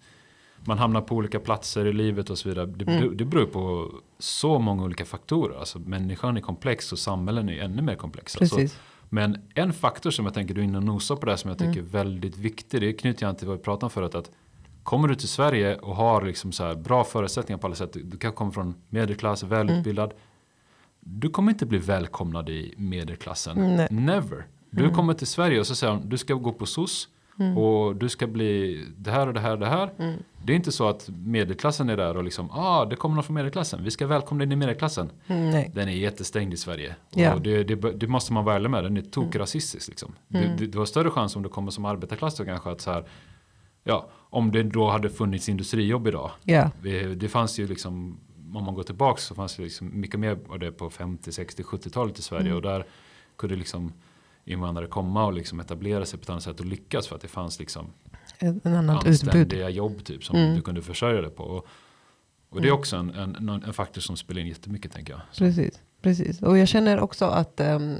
man 0.65 0.77
hamnar 0.77 1.01
på 1.01 1.15
olika 1.15 1.39
platser 1.39 1.85
i 1.85 1.93
livet 1.93 2.29
och 2.29 2.37
så 2.37 2.49
vidare. 2.49 2.65
Det, 2.65 2.91
Mm. 2.91 3.17
det, 3.17 3.25
beror 3.25 3.45
på 3.45 3.91
så 4.19 4.59
många 4.59 4.83
olika 4.83 5.05
faktorer. 5.05 5.59
Alltså 5.59 5.79
människan 5.79 6.37
är 6.37 6.41
komplex 6.41 6.91
och 6.91 6.99
samhällen 6.99 7.49
är 7.49 7.61
ännu 7.63 7.81
mer 7.81 7.95
komplexa. 7.95 8.45
Så, 8.45 8.55
Precis. 8.55 8.79
men 9.09 9.37
en 9.55 9.73
faktor 9.73 10.11
som 10.11 10.25
jag 10.25 10.33
tänker 10.33 10.53
du 10.53 10.61
är 10.61 10.65
inne 10.65 10.77
och 10.77 10.83
nosar 10.83 11.15
på 11.15 11.25
det 11.25 11.31
här 11.31 11.37
som 11.37 11.49
jag 11.49 11.57
tycker 11.57 11.71
Mm. 11.71 11.85
är 11.85 11.89
väldigt 11.89 12.37
viktig. 12.37 12.81
Det 12.81 12.93
knyter 12.93 13.23
jag 13.23 13.29
an 13.29 13.35
till 13.35 13.47
vad 13.47 13.57
vi 13.57 13.63
pratade 13.63 13.85
om 13.85 13.89
förut. 13.89 14.15
Att 14.15 14.31
kommer 14.83 15.07
du 15.07 15.15
till 15.15 15.27
Sverige 15.29 15.75
och 15.75 15.95
har 15.95 16.21
liksom 16.21 16.51
så 16.51 16.63
här 16.63 16.75
bra 16.75 17.03
förutsättningar 17.03 17.57
på 17.57 17.67
alla 17.67 17.75
sätt. 17.75 17.97
Du 18.03 18.17
kan 18.17 18.33
komma 18.33 18.51
från 18.51 18.75
medelklass, 18.89 19.43
välutbildad. 19.43 20.11
Mm. 20.11 20.17
Du 20.99 21.29
kommer 21.29 21.51
inte 21.51 21.65
bli 21.65 21.77
välkomnad 21.77 22.49
i 22.49 22.73
medelklassen. 22.77 23.75
Nej. 23.75 23.87
Never. 23.91 24.45
Du 24.69 24.83
Mm. 24.83 24.95
kommer 24.95 25.13
till 25.13 25.27
Sverige 25.27 25.59
och 25.59 25.67
så 25.67 25.75
säger 25.75 25.93
de 25.93 26.09
du 26.09 26.17
ska 26.17 26.33
gå 26.33 26.51
på 26.53 26.65
SOS. 26.65 27.07
Mm. 27.41 27.57
Och 27.57 27.95
du 27.95 28.09
ska 28.09 28.27
bli 28.27 28.83
det 28.97 29.11
här 29.11 29.27
och 29.27 29.33
det 29.33 29.39
här 29.39 29.51
och 29.51 29.59
det 29.59 29.67
här. 29.67 29.89
Mm. 29.97 30.15
Det 30.43 30.53
är 30.53 30.55
inte 30.55 30.71
så 30.71 30.89
att 30.89 31.09
medelklassen 31.25 31.89
är 31.89 31.97
där 31.97 32.17
och 32.17 32.23
liksom, 32.23 32.51
ah, 32.51 32.85
det 32.85 32.95
kommer 32.95 33.15
någon 33.15 33.23
från 33.23 33.33
medelklassen. 33.33 33.83
Vi 33.83 33.91
ska 33.91 34.07
välkomna 34.07 34.43
in 34.43 34.51
i 34.51 34.55
medelklassen. 34.55 35.09
Mm, 35.27 35.49
nej. 35.49 35.71
Den 35.73 35.87
är 35.87 35.91
jättestängd 35.91 36.53
i 36.53 36.57
Sverige. 36.57 36.95
Ja. 37.09 37.33
Och 37.33 37.41
det, 37.41 37.63
det, 37.63 37.75
det 37.75 38.07
måste 38.07 38.33
man 38.33 38.45
vara 38.45 38.55
ärlig 38.55 38.69
med. 38.69 38.83
Den 38.83 38.97
är 38.97 39.01
tokrasistisk. 39.01 39.87
Liksom. 39.87 40.15
Mm. 40.33 40.49
Du, 40.49 40.65
du, 40.65 40.71
du 40.71 40.77
har 40.77 40.85
större 40.85 41.09
chans 41.09 41.35
om 41.35 41.43
du 41.43 41.49
kommer 41.49 41.71
som 41.71 41.85
arbetarklass 41.85 42.35
då 42.35 42.45
kanske 42.45 42.71
att 42.71 42.81
så 42.81 42.91
här, 42.91 43.03
ja, 43.83 44.09
om 44.13 44.51
det 44.51 44.63
då 44.63 44.89
hade 44.89 45.09
funnits 45.09 45.49
industrijobb 45.49 46.07
idag. 46.07 46.31
Ja. 46.43 46.71
Det, 46.83 47.05
det 47.05 47.29
fanns 47.29 47.59
ju 47.59 47.67
liksom, 47.67 48.19
om 48.53 48.63
man 48.63 48.75
går 48.75 48.83
tillbaka 48.83 49.21
så 49.21 49.35
fanns 49.35 49.55
det 49.55 49.63
liksom 49.63 49.99
mycket 49.99 50.19
mer 50.19 50.39
av 50.49 50.59
det 50.59 50.71
på 50.71 50.89
50, 50.89 51.31
60, 51.31 51.63
70-talet 51.63 52.19
i 52.19 52.21
Sverige. 52.21 52.45
Mm. 52.45 52.55
Och 52.55 52.61
där 52.61 52.85
kunde 53.37 53.55
liksom 53.55 53.93
invandrare 54.51 54.87
komma 54.87 55.25
och 55.25 55.33
liksom 55.33 55.59
etablera 55.59 56.05
sig 56.05 56.19
på 56.19 56.23
ett 56.23 56.29
annat 56.29 56.43
sätt 56.43 56.59
och 56.59 56.65
lyckas 56.65 57.07
för 57.07 57.15
att 57.15 57.21
det 57.21 57.27
fanns 57.27 57.59
liksom 57.59 57.93
En 58.39 58.61
annat 58.65 58.95
utbud. 58.97 59.09
anständiga 59.11 59.69
jobb 59.69 60.03
typ 60.03 60.23
som 60.23 60.35
Mm. 60.35 60.55
du 60.55 60.61
kunde 60.61 60.81
försörja 60.81 61.21
dig 61.21 61.31
på. 61.31 61.43
Och, 61.43 61.65
och 62.49 62.61
det 62.61 62.67
är 62.67 62.69
Mm. 62.69 62.79
också 62.79 62.95
en, 62.95 63.09
en, 63.15 63.49
en 63.65 63.73
faktor 63.73 64.01
som 64.01 64.17
spelar 64.17 64.41
in 64.41 64.47
jättemycket 64.47 64.91
tänker 64.91 65.13
jag. 65.13 65.21
Så, 65.31 65.43
Precis, 65.43 65.79
precis. 66.01 66.41
Och 66.41 66.57
jag 66.57 66.67
känner 66.67 66.99
också 66.99 67.25
att 67.25 67.59
ehm, 67.59 67.95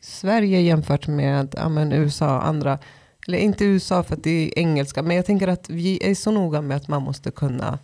Sverige 0.00 0.60
jämfört 0.60 1.06
med 1.08 1.54
ja, 1.56 1.68
men 1.68 1.92
USA 1.92 2.36
och 2.36 2.46
andra, 2.46 2.78
eller 3.26 3.38
inte 3.38 3.64
USA 3.64 4.02
för 4.02 4.14
att 4.16 4.22
det 4.24 4.30
är 4.30 4.58
engelska, 4.58 5.02
men 5.02 5.16
jag 5.16 5.26
tänker 5.26 5.48
att 5.48 5.70
vi 5.70 6.10
är 6.10 6.14
så 6.14 6.30
noga 6.30 6.60
med 6.62 6.76
att 6.76 6.88
man 6.88 7.02
måste 7.02 7.30
kunna 7.30 7.78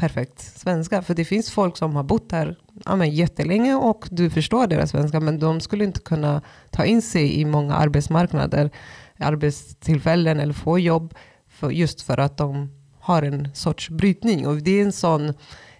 perfekt 0.00 0.40
svenska. 0.40 1.02
För 1.02 1.14
det 1.14 1.24
finns 1.24 1.50
folk 1.50 1.76
som 1.76 1.96
har 1.96 2.02
bott 2.02 2.32
här 2.32 2.56
ja, 2.84 2.96
men 2.96 3.10
jättelänge 3.10 3.74
och 3.74 4.08
du 4.10 4.30
förstår 4.30 4.66
deras 4.66 4.90
svenska, 4.90 5.20
men 5.20 5.38
de 5.38 5.60
skulle 5.60 5.84
inte 5.84 6.00
kunna 6.00 6.42
ta 6.70 6.84
in 6.84 7.02
sig 7.02 7.40
i 7.40 7.44
många 7.44 7.74
arbetsmarknader, 7.74 8.70
arbetstillfällen 9.18 10.40
eller 10.40 10.52
få 10.54 10.78
jobb, 10.78 11.14
för, 11.48 11.70
just 11.70 12.02
för 12.02 12.18
att 12.18 12.36
de 12.36 12.70
har 13.00 13.22
en 13.22 13.48
sorts 13.54 13.90
brytning. 13.90 14.46
Och 14.46 14.56
det 14.56 14.70
är 14.70 14.82
en 14.84 14.92
sån 14.92 15.34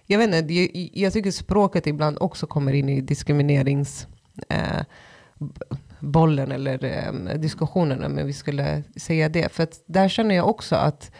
jag 0.05 0.17
vet 0.19 0.25
inte, 0.27 0.41
det- 0.41 0.89
jag 0.93 1.13
tycker 1.13 1.31
språket 1.31 1.87
ibland 1.87 2.17
också 2.21 2.47
kommer 2.47 2.73
in 2.73 2.89
i 2.89 3.01
diskriminerings 3.01 4.07
eh, 4.49 4.83
bollen 5.99 6.51
eller 6.51 6.83
eh, 6.85 7.35
diskussionerna, 7.39 8.09
men 8.09 8.25
vi 8.27 8.33
skulle 8.33 8.83
säga 8.95 9.29
det. 9.29 9.51
För 9.53 9.63
att 9.63 9.83
där 9.85 10.09
känner 10.09 10.35
jag 10.35 10.47
också 10.49 10.75
att 10.75 11.11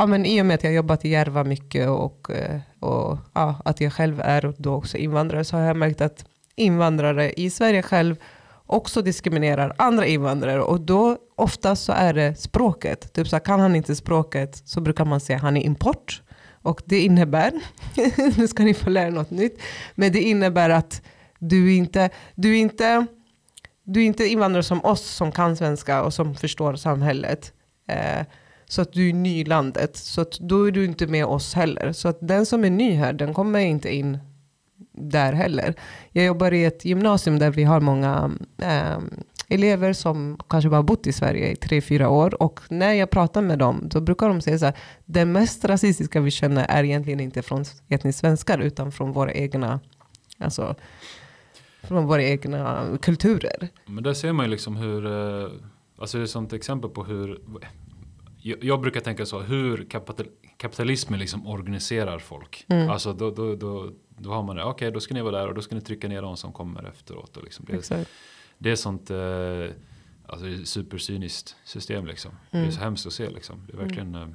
ja, 0.00 0.06
men 0.06 0.26
i 0.26 0.42
och 0.42 0.46
med 0.46 0.54
att 0.54 0.64
jag 0.64 0.72
jobbat 0.72 1.04
i 1.04 1.08
Järva 1.08 1.44
mycket 1.44 1.88
och, 1.88 2.30
eh, 2.30 2.60
och 2.80 3.18
ja, 3.34 3.62
att 3.64 3.80
jag 3.80 3.92
själv 3.92 4.20
är 4.20 4.54
då 4.58 4.74
också 4.74 4.96
invandrare 4.96 5.44
så 5.44 5.56
har 5.56 5.64
jag 5.64 5.76
märkt 5.76 6.00
att 6.00 6.24
invandrare 6.56 7.32
i 7.32 7.50
Sverige 7.50 7.82
själv 7.82 8.16
också 8.66 9.02
diskriminerar 9.02 9.74
andra 9.78 10.06
invandrare. 10.06 10.62
Och 10.62 10.80
då 10.80 11.16
oftast 11.36 11.84
så 11.84 11.92
är 11.92 12.14
det 12.14 12.34
språket. 12.34 13.12
Typ 13.12 13.28
så 13.28 13.36
här, 13.36 13.44
kan 13.44 13.60
han 13.60 13.76
inte 13.76 13.96
språket 13.96 14.62
så 14.64 14.80
brukar 14.80 15.04
man 15.04 15.20
säga 15.20 15.36
att 15.36 15.42
han 15.42 15.56
är 15.56 15.62
import. 15.62 16.22
Och 16.62 16.82
det 16.84 17.00
innebär, 17.00 17.52
nu 18.38 18.48
ska 18.48 18.62
ni 18.62 18.74
få 18.74 18.90
lära 18.90 19.10
något 19.10 19.30
nytt, 19.30 19.60
men 19.94 20.12
det 20.12 20.20
innebär 20.20 20.70
att 20.70 21.02
du 21.38 21.74
inte, 21.74 22.10
du 22.34 22.56
inte, 22.56 23.06
du 23.84 24.00
är 24.00 24.06
inte 24.06 24.26
invandrare 24.26 24.62
som 24.62 24.84
oss 24.84 25.04
som 25.04 25.32
kan 25.32 25.56
svenska 25.56 26.02
och 26.02 26.14
som 26.14 26.34
förstår 26.34 26.74
samhället. 26.76 27.52
Eh, 27.88 28.26
så 28.70 28.82
att 28.82 28.92
du 28.92 29.08
är 29.08 29.12
ny 29.12 29.40
i 29.40 29.44
landet. 29.44 29.96
Så 29.96 30.20
att 30.20 30.38
då 30.38 30.64
är 30.64 30.70
du 30.70 30.84
inte 30.84 31.06
med 31.06 31.24
oss 31.24 31.54
heller. 31.54 31.92
Så 31.92 32.08
att 32.08 32.18
den 32.20 32.46
som 32.46 32.64
är 32.64 32.70
ny 32.70 32.94
här, 32.94 33.12
den 33.12 33.34
kommer 33.34 33.58
inte 33.58 33.94
in 33.94 34.18
där 34.92 35.32
heller. 35.32 35.74
Jag 36.10 36.24
jobbar 36.24 36.52
i 36.52 36.64
ett 36.64 36.84
gymnasium 36.84 37.38
där 37.38 37.50
vi 37.50 37.64
har 37.64 37.80
många 37.80 38.30
eh, 38.62 38.98
elever 39.48 39.92
som 39.92 40.38
kanske 40.48 40.70
bara 40.70 40.82
bott 40.82 41.06
i 41.06 41.12
Sverige 41.12 41.50
i 41.50 41.56
tre, 41.56 41.80
fyra 41.80 42.08
år. 42.08 42.42
Och 42.42 42.60
när 42.68 42.92
jag 42.92 43.10
pratar 43.10 43.42
med 43.42 43.58
dem, 43.58 43.88
då 43.90 44.00
brukar 44.00 44.28
de 44.28 44.40
säga 44.40 44.58
så 44.58 44.64
här, 44.64 44.76
det 45.04 45.24
mest 45.24 45.64
rasistiska 45.64 46.20
vi 46.20 46.30
känner 46.30 46.66
är 46.68 46.84
egentligen 46.84 47.20
inte 47.20 47.42
från 47.42 47.64
etniska 47.88 48.20
svenskar, 48.20 48.58
utan 48.58 48.92
från 48.92 49.12
våra 49.12 49.32
egna, 49.32 49.80
alltså, 50.38 50.74
från 51.82 52.06
våra 52.06 52.22
egna 52.22 52.86
kulturer. 53.02 53.68
Men 53.86 54.04
där 54.04 54.14
ser 54.14 54.32
man 54.32 54.46
ju 54.46 54.50
liksom 54.50 54.76
hur, 54.76 55.06
eh, 55.06 55.48
alltså 55.98 56.18
det 56.18 56.22
är 56.22 56.24
ett 56.24 56.30
sånt 56.30 56.52
exempel 56.52 56.90
på 56.90 57.04
hur, 57.04 57.40
jag, 58.42 58.64
jag 58.64 58.80
brukar 58.80 59.00
tänka 59.00 59.26
så, 59.26 59.40
hur 59.40 59.84
kapital, 59.84 60.26
kapitalismen 60.56 61.18
liksom 61.20 61.46
organiserar 61.46 62.18
folk. 62.18 62.64
Mm. 62.68 62.90
Alltså 62.90 63.12
då, 63.12 63.30
då, 63.30 63.56
då, 63.56 63.90
då 64.08 64.30
har 64.32 64.42
man 64.42 64.56
det, 64.56 64.62
okej 64.62 64.72
okay, 64.74 64.90
då 64.90 65.00
ska 65.00 65.14
ni 65.14 65.22
vara 65.22 65.38
där 65.38 65.48
och 65.48 65.54
då 65.54 65.62
ska 65.62 65.74
ni 65.74 65.80
trycka 65.80 66.08
ner 66.08 66.22
de 66.22 66.36
som 66.36 66.52
kommer 66.52 66.84
efteråt. 66.88 67.36
Och 67.36 67.44
liksom. 67.44 67.64
det, 67.68 67.76
Exakt. 67.76 68.10
det 68.58 68.70
är 68.70 68.76
sånt 68.76 69.10
eh, 69.10 69.76
alltså, 70.26 70.46
supercyniskt 70.64 71.56
system 71.64 72.06
liksom. 72.06 72.30
Det 72.50 72.56
är 72.58 72.60
Mm. 72.62 72.72
så 72.72 72.80
hemskt 72.80 73.06
att 73.06 73.12
se 73.12 73.30
liksom. 73.30 73.66
Det 73.66 73.72
är 73.72 73.76
verkligen, 73.76 74.14
eh, 74.14 74.28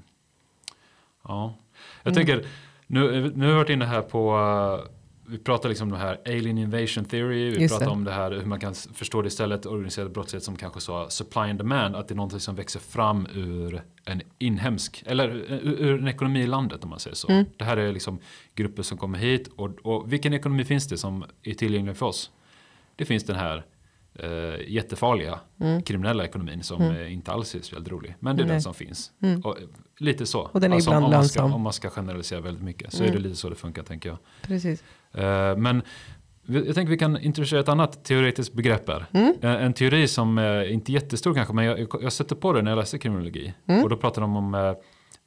ja. 1.23 1.55
Jag 2.03 2.11
Mm. 2.11 2.25
tänker, 2.25 2.47
nu, 2.87 3.31
nu 3.35 3.45
har 3.45 3.51
vi 3.51 3.57
varit 3.57 3.69
inne 3.69 3.85
här 3.85 4.01
på 4.01 4.37
eh, 4.37 4.91
vi 5.27 5.37
pratar 5.37 5.69
liksom 5.69 5.87
om 5.87 5.91
det 5.91 6.05
här 6.05 6.21
alien 6.25 6.57
invasion 6.57 7.05
theory. 7.05 7.49
Vi 7.49 7.61
Just 7.61 7.73
pratar 7.73 7.85
det. 7.85 7.91
om 7.91 8.03
det 8.03 8.11
här 8.11 8.31
hur 8.31 8.45
man 8.45 8.59
kan 8.59 8.75
förstå 8.75 9.21
det 9.21 9.27
istället 9.27 9.65
organiserad 9.65 10.11
brottslighet 10.11 10.43
som 10.43 10.55
kanske 10.55 10.79
så 10.81 11.09
supply 11.09 11.41
and 11.41 11.57
demand. 11.57 11.95
Att 11.95 12.07
det 12.07 12.13
är 12.13 12.15
någonting 12.15 12.39
som 12.39 12.55
växer 12.55 12.79
fram 12.79 13.27
ur 13.33 13.81
en 14.05 14.21
inhemsk 14.39 15.03
eller 15.05 15.29
ur, 15.29 15.81
ur 15.81 15.99
en 15.99 16.07
ekonomi 16.07 16.39
i 16.39 16.47
landet 16.47 16.83
om 16.83 16.89
man 16.89 16.99
säger 16.99 17.15
så. 17.15 17.31
Mm. 17.31 17.45
Det 17.57 17.63
här 17.63 17.77
är 17.77 17.91
liksom 17.91 18.19
grupper 18.55 18.83
som 18.83 18.97
kommer 18.97 19.19
hit 19.19 19.49
och, 19.55 19.69
och 19.81 20.13
vilken 20.13 20.33
ekonomi 20.33 20.65
finns 20.65 20.87
det 20.87 20.97
som 20.97 21.25
är 21.43 21.53
tillgänglig 21.53 21.97
för 21.97 22.05
oss? 22.05 22.31
Det 22.95 23.05
finns 23.05 23.23
den 23.23 23.35
här 23.35 23.65
eh, 24.19 24.29
jättefarliga 24.67 25.39
Mm. 25.61 25.81
kriminella 25.81 26.25
ekonomin 26.25 26.63
som 26.63 26.81
Mm. 26.81 26.95
eh, 26.97 27.13
inte 27.13 27.31
alls 27.31 27.55
är 27.55 27.73
väldigt 27.73 27.91
rolig. 27.93 28.15
Men 28.19 28.35
det 28.35 28.43
är 28.43 28.45
Nej. 28.45 28.53
den 28.53 28.61
som 28.61 28.73
finns. 28.73 29.11
Mm. 29.21 29.41
Och, 29.41 29.57
eh, 29.57 29.63
lite 29.99 30.25
så. 30.25 30.41
Och 30.41 30.61
den 30.61 30.73
är 30.73 30.79
ibland 30.81 31.05
om, 31.05 31.11
man 31.11 31.25
ska, 31.25 31.43
om 31.43 31.61
man 31.61 31.73
ska 31.73 31.89
generalisera 31.89 32.41
väldigt 32.41 32.63
mycket 32.63 32.93
så 32.93 33.03
Mm. 33.03 33.09
är 33.11 33.17
det 33.17 33.23
lite 33.23 33.35
så 33.35 33.49
det 33.49 33.55
funkar 33.55 33.83
tänker 33.83 34.09
jag. 34.09 34.17
Precis. 34.41 34.83
Eh, 35.13 35.57
men 35.57 35.81
jag 36.47 36.75
tänker 36.75 36.91
vi 36.91 36.97
kan 36.97 37.17
introducera 37.17 37.59
ett 37.59 37.69
annat 37.69 38.03
teoretiskt 38.05 38.53
begrepp 38.53 38.87
här. 38.87 39.05
Mm. 39.13 39.33
Eh, 39.41 39.49
En 39.65 39.73
teori 39.73 40.07
som 40.07 40.37
eh, 40.37 40.73
inte 40.73 40.91
är 40.91 40.93
jättestor 40.93 41.33
kanske, 41.33 41.53
men 41.53 41.65
jag, 41.65 41.87
jag 42.01 42.13
stötte 42.13 42.35
på 42.35 42.53
det 42.53 42.61
när 42.61 42.71
jag 42.71 42.77
läste 42.77 42.97
kriminologi. 42.97 43.53
Mm. 43.67 43.83
Och 43.83 43.89
då 43.89 43.97
pratar 43.97 44.21
de 44.21 44.35
om 44.35 44.55
eh, 44.55 44.73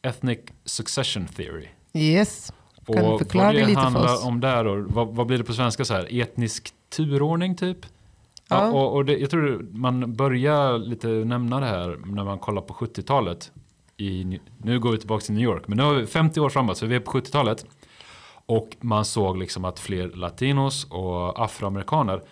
ethnic 0.03 0.39
succession 0.65 1.27
theory. 1.27 1.67
Yes. 1.95 2.53
Kan 2.87 2.97
du 2.97 3.03
Och 3.03 3.19
förklara 3.19 3.47
vad 3.47 3.55
det 3.55 3.61
lite 3.61 3.75
för 3.75 3.81
handlar 3.81 4.15
oss? 4.15 4.25
om 4.25 4.41
där 4.41 4.67
och 4.67 4.85
vad, 4.93 5.09
vad 5.15 5.27
blir 5.27 5.39
det 5.39 5.45
på 5.45 5.53
svenska 5.53 5.85
så 5.85 5.95
här? 5.95 6.21
Etnisk 6.21 6.73
turordning 6.97 7.57
typ? 7.57 7.79
Ja. 8.49 8.71
Och 8.71 8.95
och 8.97 9.05
det, 9.05 9.19
jag 9.19 9.31
tror 9.31 9.67
man 9.73 10.13
börjar 10.15 10.79
lite 10.79 11.09
nämna 11.09 11.61
det 11.61 11.67
här 11.67 11.99
när 12.05 12.25
man 12.25 12.39
kollar 12.39 12.63
på 12.63 12.75
70-talet. 12.75 13.53
I, 13.97 14.41
nu 14.59 14.81
går 14.81 14.93
vi 14.93 14.99
tillbaka 14.99 15.25
till 15.25 15.35
New 15.35 15.45
York, 15.45 15.69
men 15.69 15.77
nu 15.77 15.83
har 15.83 15.95
vi 15.95 16.07
50 16.07 16.41
år 16.41 16.49
framåt, 16.49 16.79
så 16.79 16.87
vi 16.87 16.95
är 16.97 17.01
på 17.01 17.11
70-talet. 17.11 17.67
Och 18.47 18.77
man 18.81 19.05
såg 19.05 19.39
liksom 19.39 19.65
att 19.65 19.79
fler 19.79 20.09
latinos 20.09 20.87
och 20.91 21.45
afroamerikaner 21.45 22.23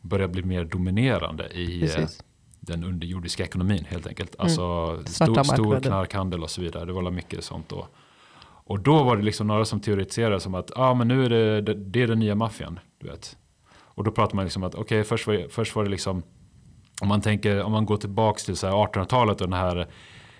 börjar 0.00 0.28
bli 0.28 0.42
mer 0.42 0.64
dominerande 0.64 1.48
i 1.48 1.74
eh, 1.74 1.80
Precis. 1.80 2.24
den 2.60 2.84
underjordiska 2.84 3.44
ekonomin 3.44 3.84
helt 3.88 4.06
enkelt. 4.06 4.34
Alltså 4.38 4.62
Mm. 4.62 5.06
Svarta 5.06 5.44
stor, 5.44 5.54
stor 5.54 5.80
knarkhandel 5.80 6.42
och 6.42 6.50
så 6.50 6.60
vidare. 6.60 6.84
Det 6.84 6.92
var 6.92 7.10
mycket 7.10 7.44
sånt 7.44 7.68
då. 7.68 7.86
Och 8.64 8.80
då 8.80 9.02
var 9.02 9.16
det 9.16 9.22
liksom 9.22 9.46
några 9.46 9.64
som 9.64 9.80
teoretiserade 9.80 10.40
som 10.40 10.54
att 10.54 10.78
ah, 10.78 10.94
men 10.94 11.08
nu 11.08 11.24
är 11.24 11.28
det, 11.30 11.60
det, 11.60 11.74
det 11.74 12.02
är 12.02 12.06
den 12.06 12.18
nya 12.18 12.34
maffian. 12.34 12.78
Du 12.98 13.08
vet. 13.08 13.36
Och 13.94 14.04
då 14.04 14.10
pratar 14.10 14.36
man 14.36 14.44
liksom 14.44 14.62
att 14.64 14.74
okej 14.74 15.04
först, 15.04 15.26
var, 15.26 15.46
först 15.50 15.76
var 15.76 15.84
det 15.84 15.90
liksom 15.90 16.22
om 17.00 17.08
man 17.08 17.20
tänker 17.20 17.62
om 17.62 17.72
man 17.72 17.86
går 17.86 17.96
tillbaks 17.96 18.44
till 18.44 18.56
så 18.56 18.66
här 18.66 18.74
1800-talet 18.74 19.40
och 19.40 19.48
den 19.50 19.58
här 19.58 19.86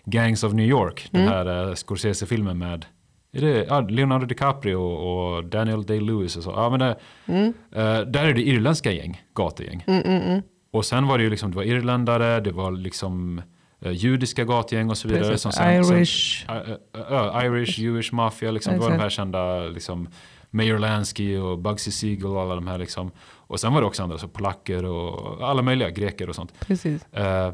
Gangs 0.05 0.45
of 0.45 0.53
New 0.53 0.67
York. 0.67 1.09
Den 1.11 1.21
Mm. 1.23 1.33
här 1.33 1.69
uh, 1.69 1.75
Scorsese-filmen 1.75 2.59
med 2.59 2.87
är 3.33 3.41
det, 3.41 3.65
ja, 3.69 3.81
Leonardo 3.81 4.27
DiCaprio 4.27 4.77
och 4.77 5.45
Daniel 5.45 5.83
Day-Lewis 5.87 6.37
och 6.37 6.43
så. 6.43 6.51
Ja, 6.51 6.71
men 6.71 6.79
det, 6.81 6.97
Mm. 7.27 7.53
eh, 7.73 8.01
där 8.01 8.25
är 8.25 8.35
det 8.35 8.43
irländska 8.43 8.93
gäng, 8.93 9.23
gatugäng. 9.35 9.85
Mm, 9.87 10.03
mm, 10.03 10.23
mm. 10.23 10.43
Och 10.73 10.85
sen 10.85 11.07
var 11.07 11.19
det 11.19 11.25
ju 11.25 11.31
liksom, 11.31 11.51
det 11.51 11.57
var 11.57 11.65
irländare, 11.65 12.41
det 12.41 12.53
var 12.53 12.71
liksom 12.73 13.43
eh, 13.81 13.93
judiska 13.93 14.45
gatugäng 14.45 14.91
och 14.91 14.99
så 14.99 15.09
vidare. 15.09 15.23
Precis. 15.25 15.43
Som 15.43 15.53
sen, 15.53 15.73
Irish. 15.85 16.47
Sen, 16.47 16.57
uh, 16.57 17.13
uh, 17.13 17.45
Irish, 17.47 17.79
Jewish 17.79 18.13
Mafia, 18.13 18.51
liksom, 18.51 18.73
det 18.73 18.79
var 18.81 18.91
de 18.91 18.99
här 18.99 19.11
kända 19.11 19.61
liksom, 19.61 20.09
Mayor 20.51 20.79
Lansky 20.79 21.37
och 21.37 21.59
Bugsy 21.59 21.91
Siegel 21.91 22.27
och 22.27 22.41
alla 22.41 22.55
de 22.55 22.67
här 22.67 22.79
liksom. 22.79 23.11
Och 23.53 23.61
sen 23.61 23.73
var 23.75 23.81
det 23.81 23.87
också 23.87 24.03
andra, 24.03 24.19
så 24.19 24.29
polacker 24.29 24.85
och 24.85 25.49
alla 25.49 25.63
möjliga, 25.63 25.91
greker 25.91 26.29
och 26.29 26.35
sånt. 26.35 26.53
Precis. 26.61 27.07
Eh, 27.13 27.53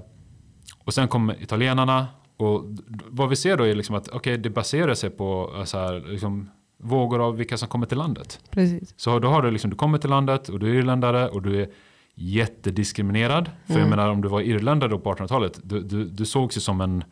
och 0.85 0.95
sen 0.95 1.09
kom 1.09 1.31
italienarna 1.41 2.07
och 2.37 2.65
vad 3.07 3.29
vi 3.29 3.37
ser 3.37 3.57
då 3.57 3.65
är 3.65 3.75
liksom 3.75 3.95
att 3.97 4.09
okej, 4.09 4.39
det 4.39 4.51
baserar 4.51 4.95
sig 4.95 5.11
på 5.11 5.53
eh, 5.59 5.65
så 5.65 5.79
här, 5.79 6.05
liksom, 6.11 6.51
vågor 6.77 7.21
av 7.27 7.37
vilka 7.37 7.57
som 7.57 7.69
kommer 7.69 7.87
till 7.87 7.99
landet. 7.99 8.41
Precis. 8.51 8.95
Så 8.97 9.19
då 9.19 9.29
har 9.29 9.43
du 9.43 9.51
liksom, 9.51 9.71
du 9.71 9.77
kommer 9.77 9.99
till 9.99 10.11
landet 10.11 10.49
och 10.49 10.59
du 10.59 10.71
är 10.71 10.75
irländare 10.75 11.29
och 11.29 11.43
du 11.43 11.63
är 11.63 11.69
jättediskriminerad. 12.15 13.51
För 13.67 13.73
jag 13.73 13.79
Mm. 13.81 13.91
menar 13.91 14.09
om 14.11 14.21
du 14.23 14.29
var 14.29 14.41
irländare 14.41 14.91
då 14.91 14.99
på 14.99 15.13
1800-talet, 15.15 15.61
du, 15.63 15.81
du, 15.83 16.05
du 16.05 16.27
sågs 16.27 16.57
ju 16.57 16.61
som 16.61 16.81
en 16.81 17.05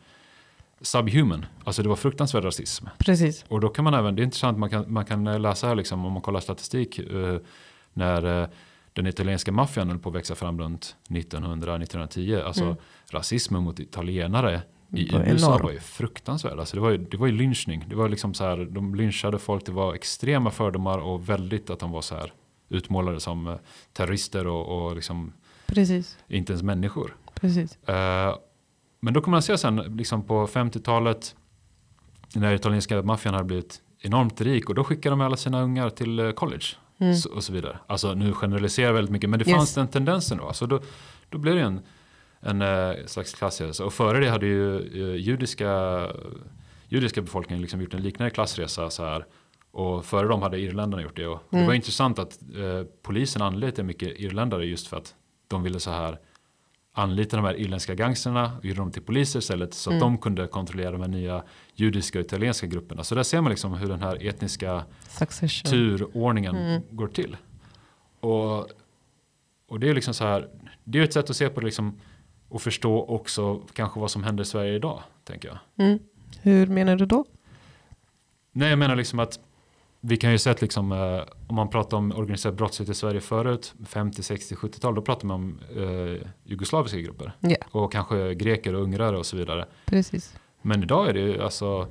subhuman. 0.81 1.45
Alltså 1.63 1.83
det 1.83 1.89
var 1.89 1.95
fruktansvärd 1.95 2.43
rasism. 2.45 2.85
Precis. 2.97 3.45
Och 3.47 3.59
då 3.59 3.69
kan 3.69 3.83
man 3.83 3.93
även, 3.93 4.15
det 4.15 4.21
är 4.21 4.23
intressant, 4.23 4.57
man 4.57 4.69
kan, 4.69 4.93
man 4.93 5.05
kan 5.05 5.41
läsa 5.41 5.67
här 5.67 5.75
liksom, 5.75 6.05
om 6.05 6.13
man 6.13 6.21
kollar 6.21 6.39
statistik, 6.39 6.99
eh, 6.99 7.37
när 7.93 8.41
eh, 8.41 8.47
den 8.97 9.07
italienska 9.07 9.51
maffian 9.51 9.89
höll 9.89 9.99
på 9.99 10.09
att 10.09 10.15
växa 10.15 10.35
fram 10.35 10.59
runt 10.59 10.95
1900-1910. 11.09 12.43
Alltså 12.43 12.63
Mm. 12.63 12.75
rasismen 13.11 13.63
mot 13.63 13.79
italienare 13.79 14.61
i 14.93 15.09
var 15.11 15.19
USA 15.19 15.47
enorm. 15.47 15.63
var 15.63 15.71
ju 15.71 15.79
fruktansvärd. 15.79 16.59
Alltså 16.59 16.75
det, 16.77 16.81
var 16.81 16.89
ju, 16.89 16.97
det 16.97 17.17
var 17.17 17.27
ju 17.27 17.33
lynchning. 17.33 17.85
Det 17.89 17.95
var 17.95 18.09
liksom 18.09 18.33
så 18.33 18.43
här, 18.43 18.57
de 18.71 18.95
lynchade 18.95 19.39
folk, 19.39 19.65
det 19.65 19.71
var 19.71 19.93
extrema 19.93 20.51
fördomar 20.51 20.97
och 20.97 21.29
väldigt 21.29 21.69
att 21.69 21.79
de 21.79 21.91
var 21.91 22.01
så 22.01 22.15
här 22.15 22.33
utmålade 22.69 23.19
som 23.19 23.47
eh, 23.47 23.55
terrorister 23.93 24.47
och, 24.47 24.85
och 24.87 24.95
liksom 24.95 25.33
Precis. 25.67 26.17
inte 26.27 26.53
ens 26.53 26.63
människor. 26.63 27.15
Precis. 27.33 27.77
Eh, 27.89 28.35
men 28.99 29.13
då 29.13 29.21
kan 29.21 29.31
man 29.31 29.41
se 29.41 29.57
sen 29.57 29.75
liksom 29.75 30.23
på 30.23 30.47
50-talet 30.47 31.35
när 32.35 32.53
italienska 32.53 33.01
maffian 33.01 33.33
hade 33.33 33.45
blivit 33.45 33.81
enormt 34.01 34.41
rik 34.41 34.69
och 34.69 34.75
då 34.75 34.83
skickade 34.83 35.11
de 35.13 35.21
alla 35.21 35.37
sina 35.37 35.61
ungar 35.61 35.89
till 35.89 36.19
eh, 36.19 36.31
college 36.31 36.65
Mm. 36.99 37.15
så, 37.15 37.29
och 37.33 37.43
så 37.43 37.53
vidare. 37.53 37.79
Alltså 37.87 38.13
nu 38.13 38.33
generaliserar 38.33 38.85
jag 38.87 38.93
väldigt 38.93 39.11
mycket 39.11 39.29
men 39.29 39.39
det 39.39 39.47
Yes. 39.47 39.55
fanns 39.57 39.73
den 39.73 39.87
tendensen 39.87 40.37
då. 40.37 40.53
Så 40.53 40.65
då, 40.65 40.79
då 41.29 41.37
blev 41.37 41.55
det 41.55 41.61
en, 41.61 41.81
en 42.39 42.61
eh, 42.61 43.05
slags 43.05 43.33
klassresa. 43.33 43.85
Och 43.85 43.93
före 43.93 44.19
det 44.19 44.29
hade 44.29 44.45
ju 44.45 44.75
eh, 44.77 45.15
judiska, 45.15 46.01
judiska 46.87 47.21
befolkningen 47.21 47.61
liksom 47.61 47.81
gjort 47.81 47.93
en 47.93 48.01
liknande 48.01 48.29
klassresa 48.31 48.89
så 48.89 49.03
här. 49.03 49.25
Och 49.71 50.05
före 50.05 50.27
dem 50.27 50.41
hade 50.41 50.59
irländarna 50.59 51.03
gjort 51.03 51.15
det. 51.15 51.27
Och 51.27 51.39
Det 51.49 51.55
Mm. 51.57 51.67
var 51.67 51.73
intressant 51.73 52.19
att 52.19 52.39
eh, 52.41 52.83
polisen 53.03 53.41
anlitade 53.41 53.83
mycket 53.83 54.19
irländare 54.19 54.65
just 54.65 54.87
för 54.87 54.97
att 54.97 55.15
de 55.47 55.63
ville 55.63 55.79
så 55.79 55.91
här 55.91 56.19
anlita 56.97 57.35
de 57.37 57.45
här 57.45 57.59
irländska 57.59 57.95
gangsterna 57.95 58.57
och 58.57 58.65
gjorde 58.65 58.79
dem 58.79 58.91
till 58.91 59.01
poliser 59.01 59.39
istället 59.39 59.73
så 59.73 59.89
att 59.89 59.93
Mm. 59.93 59.99
de 60.01 60.17
kunde 60.17 60.47
kontrollera 60.47 60.91
de 60.91 61.01
här 61.01 61.07
nya 61.07 61.43
judiska 61.75 62.19
och 62.19 62.25
italienska 62.25 62.67
grupperna. 62.67 63.03
Så 63.03 63.15
där 63.15 63.23
ser 63.23 63.41
man 63.41 63.49
liksom 63.49 63.73
hur 63.73 63.87
den 63.89 64.01
här 64.01 64.27
etniska 64.27 64.83
Succession. 65.09 65.71
turordningen 65.71 66.55
Mm. 66.55 66.81
går 66.89 67.07
till. 67.07 67.37
Och, 68.19 68.67
och 69.67 69.79
det 69.79 69.89
är 69.89 69.93
liksom 69.95 70.13
så 70.13 70.23
här, 70.23 70.49
det 70.83 70.99
är 70.99 71.03
ett 71.03 71.13
sätt 71.13 71.29
att 71.29 71.35
se 71.35 71.49
på 71.49 71.59
det 71.59 71.65
liksom 71.65 71.99
och 72.49 72.61
förstå 72.61 73.05
också 73.05 73.61
kanske 73.73 73.99
vad 73.99 74.11
som 74.11 74.23
händer 74.23 74.41
i 74.43 74.45
Sverige 74.45 74.73
idag, 74.75 75.03
tänker 75.23 75.47
jag. 75.47 75.85
Mm. 75.87 75.99
Hur 76.41 76.67
menar 76.67 76.95
du 76.95 77.05
då? 77.05 77.25
Nej, 78.51 78.69
jag 78.69 78.79
menar 78.79 78.95
liksom 78.95 79.19
att 79.19 79.39
vi 80.07 80.17
kan 80.17 80.31
ju 80.31 80.37
sett 80.37 80.61
liksom, 80.61 80.91
eh, 80.91 81.21
om 81.47 81.55
man 81.55 81.69
pratar 81.69 81.97
om 81.97 82.11
organiserad 82.11 82.55
brottslighet 82.55 82.91
i 82.91 82.99
Sverige 82.99 83.21
förut, 83.21 83.73
50, 83.85 84.23
60, 84.23 84.55
70-tal, 84.55 84.95
då 84.95 85.01
pratar 85.01 85.27
man 85.27 85.35
om 85.35 85.59
eh, 85.75 86.27
jugoslaviska 86.43 86.99
grupper. 86.99 87.31
Ja. 87.39 87.55
Och 87.71 87.91
kanske 87.91 88.33
greker 88.35 88.75
och 88.75 88.81
ungrare 88.83 89.17
och 89.17 89.25
så 89.25 89.37
vidare. 89.37 89.65
Precis. 89.85 90.35
Men 90.61 90.83
idag 90.83 91.09
är 91.09 91.13
det 91.13 91.19
ju 91.19 91.41
alltså 91.41 91.87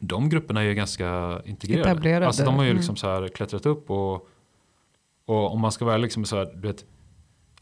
de 0.00 0.28
grupperna 0.28 0.60
är 0.60 0.64
ju 0.64 0.74
ganska 0.74 1.40
integrerade. 1.44 1.90
Etablerade. 1.90 2.26
Alltså 2.26 2.44
de 2.44 2.54
har 2.54 2.62
ju 2.64 2.70
Mm. 2.70 2.76
liksom 2.76 2.96
så 2.96 3.06
här 3.06 3.28
klättrat 3.28 3.66
upp 3.66 3.90
och, 3.90 4.28
och 5.26 5.52
om 5.52 5.60
man 5.60 5.72
ska 5.72 5.84
vara 5.84 5.96
liksom 5.96 6.24
så 6.24 6.36
här, 6.36 6.52
du 6.54 6.68
vet, 6.68 6.84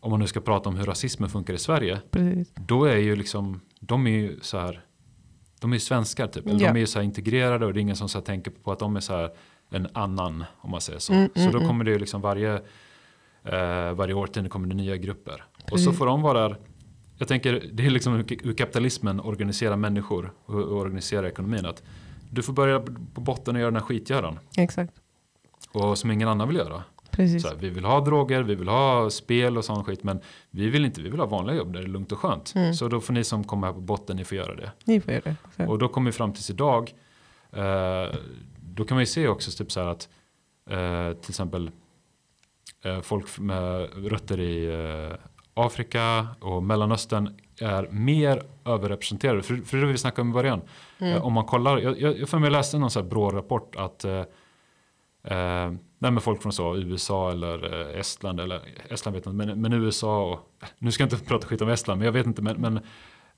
om 0.01 0.11
man 0.11 0.21
nu 0.21 0.27
ska 0.27 0.41
prata 0.41 0.69
om 0.69 0.77
hur 0.77 0.85
rasismen 0.85 1.31
funkar 1.31 1.55
i 1.55 1.59
Sverige. 1.59 2.01
Precis. 2.11 2.53
Då 2.55 2.85
är 2.85 2.97
ju 2.97 3.17
liksom, 3.17 3.61
de 3.81 4.07
är 4.07 4.11
ju 4.11 4.41
så 4.41 4.59
här, 4.59 4.85
de 5.61 5.73
är 5.73 5.77
ju 5.77 5.81
svenskar 5.81 6.27
typ. 6.27 6.47
Eller 6.47 6.61
Ja. 6.61 6.69
De 6.69 6.77
är 6.77 6.81
ju 6.81 6.87
så 6.87 6.99
här 6.99 7.05
integrerade 7.05 7.67
och 7.67 7.75
det 7.75 7.81
är 7.81 7.83
ingen 7.83 7.97
som 7.97 8.09
så 8.09 8.19
här 8.19 8.25
tänker 8.25 8.51
på 8.51 8.73
att 8.73 8.79
de 8.79 8.97
är 8.97 9.01
så 9.01 9.17
här 9.17 9.31
en 9.71 9.89
annan, 9.93 10.45
om 10.61 10.71
man 10.71 10.81
säger 10.81 10.99
så. 10.99 11.13
Mm, 11.13 11.31
så 11.35 11.41
mm, 11.41 11.53
då 11.53 11.59
mm. 11.59 11.69
kommer 11.69 11.85
det 11.85 11.91
ju 11.91 11.99
liksom 11.99 12.21
varje, 12.21 12.55
eh, 13.45 13.93
varje 13.93 14.15
årtionde 14.15 14.51
kommer 14.51 14.69
det 14.69 14.75
nya 14.75 14.97
grupper. 14.97 15.45
Och 15.55 15.69
så 15.69 15.75
Precis. 15.77 15.99
får 15.99 16.07
de 16.07 16.23
vara 16.23 16.49
där. 16.49 16.59
Jag 17.19 17.29
tänker, 17.29 17.65
det 17.73 17.87
är 17.87 17.91
liksom 17.91 18.13
hur 18.13 18.45
hur 18.45 18.55
kapitalismen 18.55 19.21
organiserar 19.21 19.77
människor 19.77 20.33
och 20.45 20.55
och 20.55 20.79
organiserar 20.79 21.27
ekonomin. 21.27 21.67
Att 21.67 21.83
du 22.31 22.43
får 22.43 22.53
börja 22.53 22.81
på 23.15 23.21
botten 23.21 23.55
och 23.55 23.61
göra 23.61 23.71
den 23.71 23.81
här 23.81 23.87
skitgöran. 23.87 24.39
Exakt. 24.57 24.95
Och 25.73 25.99
som 25.99 26.11
ingen 26.11 26.29
annan 26.29 26.49
vill 26.49 26.57
göra. 26.57 26.83
Så 27.17 27.49
här, 27.49 27.57
vi 27.61 27.71
vill 27.71 27.85
ha 27.85 28.01
droger, 28.01 28.43
vi 28.43 28.55
vill 28.55 28.69
ha 28.69 29.11
spel 29.11 29.59
och 29.59 29.65
sån 29.65 29.85
skit. 29.85 30.03
Men 30.03 30.21
vi 30.51 30.69
vill 30.69 30.85
inte, 30.85 31.03
vi 31.03 31.11
vill 31.11 31.21
ha 31.21 31.27
vanliga 31.27 31.57
jobb 31.57 31.73
där 31.73 31.81
det 31.81 31.87
är 31.87 31.89
lugnt 31.89 32.13
och 32.13 32.19
skönt. 32.19 32.53
Mm. 32.55 32.75
Så 32.75 32.89
då 32.89 33.01
får 33.01 33.13
ni 33.13 33.25
som 33.25 33.45
kommer 33.45 33.67
här 33.67 33.75
på 33.75 33.81
botten, 33.81 34.17
ni 34.17 34.25
får 34.25 34.37
göra 34.39 34.55
det. 34.55 34.73
Ni 34.85 35.01
får 35.01 35.13
göra 35.13 35.23
det. 35.25 35.37
Så. 35.57 35.71
Och 35.71 35.79
då 35.79 35.89
kommer 35.89 36.11
vi 36.11 36.17
fram 36.17 36.33
tills 36.33 36.51
idag. 36.51 36.95
Eh, 37.53 38.17
då 38.61 38.85
kan 38.85 38.95
man 38.95 39.03
ju 39.03 39.07
se 39.07 39.29
också 39.29 39.51
typ 39.51 39.73
så 39.73 39.81
här 39.81 39.87
att 39.87 40.09
eh, 40.71 41.21
till 41.21 41.31
exempel 41.31 41.71
eh, 42.85 43.01
folk 43.01 43.39
med 43.39 43.89
rötter 44.11 44.41
i 44.41 44.67
eh, 44.67 45.17
Afrika 45.55 46.27
och 46.41 46.63
Mellanöstern 46.63 47.37
är 47.61 47.89
mer 47.91 48.43
överrepresenterade. 48.65 49.43
För, 49.43 49.57
för 49.57 49.77
det 49.77 49.87
vi 49.87 49.99
snackade 49.99 50.23
om 50.23 50.31
i 50.31 50.33
början. 50.33 50.61
Mm. 50.99 51.13
Eh, 51.13 51.25
om 51.25 51.33
man 51.33 51.45
kollar, 51.45 51.79
jag, 51.79 52.01
jag, 52.01 52.29
för 52.29 52.39
mig 52.39 52.51
läste 52.51 52.79
någon 52.79 52.91
sån 52.91 53.03
här 53.03 53.11
BRÅ-rapport 53.11 53.77
att 53.77 54.05
eh, 54.05 54.25
eh, 55.25 55.73
nej, 55.99 56.11
men 56.11 56.21
folk 56.21 56.43
från 56.43 56.53
så, 56.53 56.77
USA 56.77 57.31
eller 57.31 57.91
eh, 57.95 58.01
Estland, 58.01 58.41
eller 58.41 58.61
Estland 58.91 59.15
vet 59.15 59.27
jag 59.27 59.35
inte, 59.35 59.47
men, 59.47 59.61
men 59.61 59.73
USA 59.73 60.33
och, 60.33 60.41
nu 60.79 60.93
ska 60.93 61.03
jag 61.03 61.13
inte 61.13 61.25
prata 61.29 61.47
skit 61.47 61.63
om 61.63 61.69
Estland, 61.69 61.99
men 61.99 62.07
jag 62.07 62.13
vet 62.13 62.27
inte, 62.27 62.43
men, 62.43 62.57
men 62.61 62.77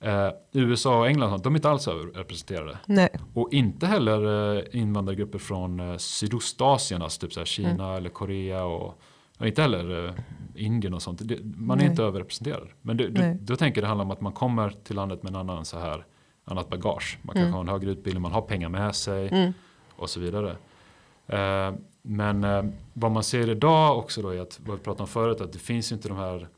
eh, 0.01 0.33
USA 0.53 0.99
och 0.99 1.07
England, 1.09 1.43
de 1.43 1.55
är 1.55 1.59
inte 1.59 1.71
alls 1.71 1.89
överrepresenterade. 1.89 2.79
Nej. 2.87 3.09
Och 3.35 3.49
inte 3.53 3.87
heller 3.87 4.55
eh, 4.57 4.63
invandrargrupper 4.81 5.39
från 5.39 5.81
eh, 5.81 5.97
Sydostasien, 5.97 7.03
alltså 7.03 7.21
typ 7.21 7.33
så 7.33 7.41
här 7.41 7.45
Kina 7.45 7.71
Mm. 7.85 7.97
eller 7.97 8.11
Korea 8.11 8.65
och, 8.65 9.01
och 9.39 9.47
inte 9.47 9.63
heller 9.63 10.07
eh, 10.09 10.15
Indien 10.55 10.95
och 10.95 11.03
sånt. 11.03 11.21
Man 11.43 11.79
är 11.79 11.83
Nej. 11.83 11.91
inte 11.91 12.03
överrepresenterad. 12.03 12.69
Men 12.83 12.97
Nej. 12.97 13.11
du, 13.11 13.35
då 13.41 13.57
tänker 13.57 13.81
jag 13.81 13.85
det 13.85 13.89
handlar 13.89 14.05
om 14.05 14.11
att 14.11 14.21
man 14.21 14.33
kommer 14.33 14.71
till 14.71 14.97
landet 14.97 15.23
med 15.23 15.31
en 15.31 15.37
annan 15.37 15.65
så 15.65 15.79
här, 15.79 16.05
annat 16.45 16.69
bagage. 16.69 17.19
Man 17.23 17.35
kanske 17.35 17.41
Mm. 17.47 17.53
har 17.55 17.61
en 17.61 17.69
högre 17.69 17.91
utbildning, 17.91 18.23
man 18.23 18.33
har 18.33 18.43
pengar 18.43 18.69
med 18.69 18.95
sig 18.95 19.29
Mm. 19.29 19.53
och 19.97 20.11
så 20.11 20.21
vidare. 20.21 20.57
Eh, 21.27 21.73
men 22.03 22.45
eh, 22.45 22.65
vad 22.93 23.11
man 23.11 23.25
ser 23.25 23.51
idag 23.51 23.99
också 23.99 24.23
då 24.23 24.29
är 24.29 24.41
att, 24.41 24.61
vad 24.67 24.79
vi 24.79 24.85
pratade 24.85 25.03
om 25.03 25.09
förut, 25.09 25.41
att 25.41 25.53
det 25.53 25.59
finns 25.59 25.93
ju 25.93 25.97
inte 25.97 26.09
de 26.09 26.17
här, 26.17 26.49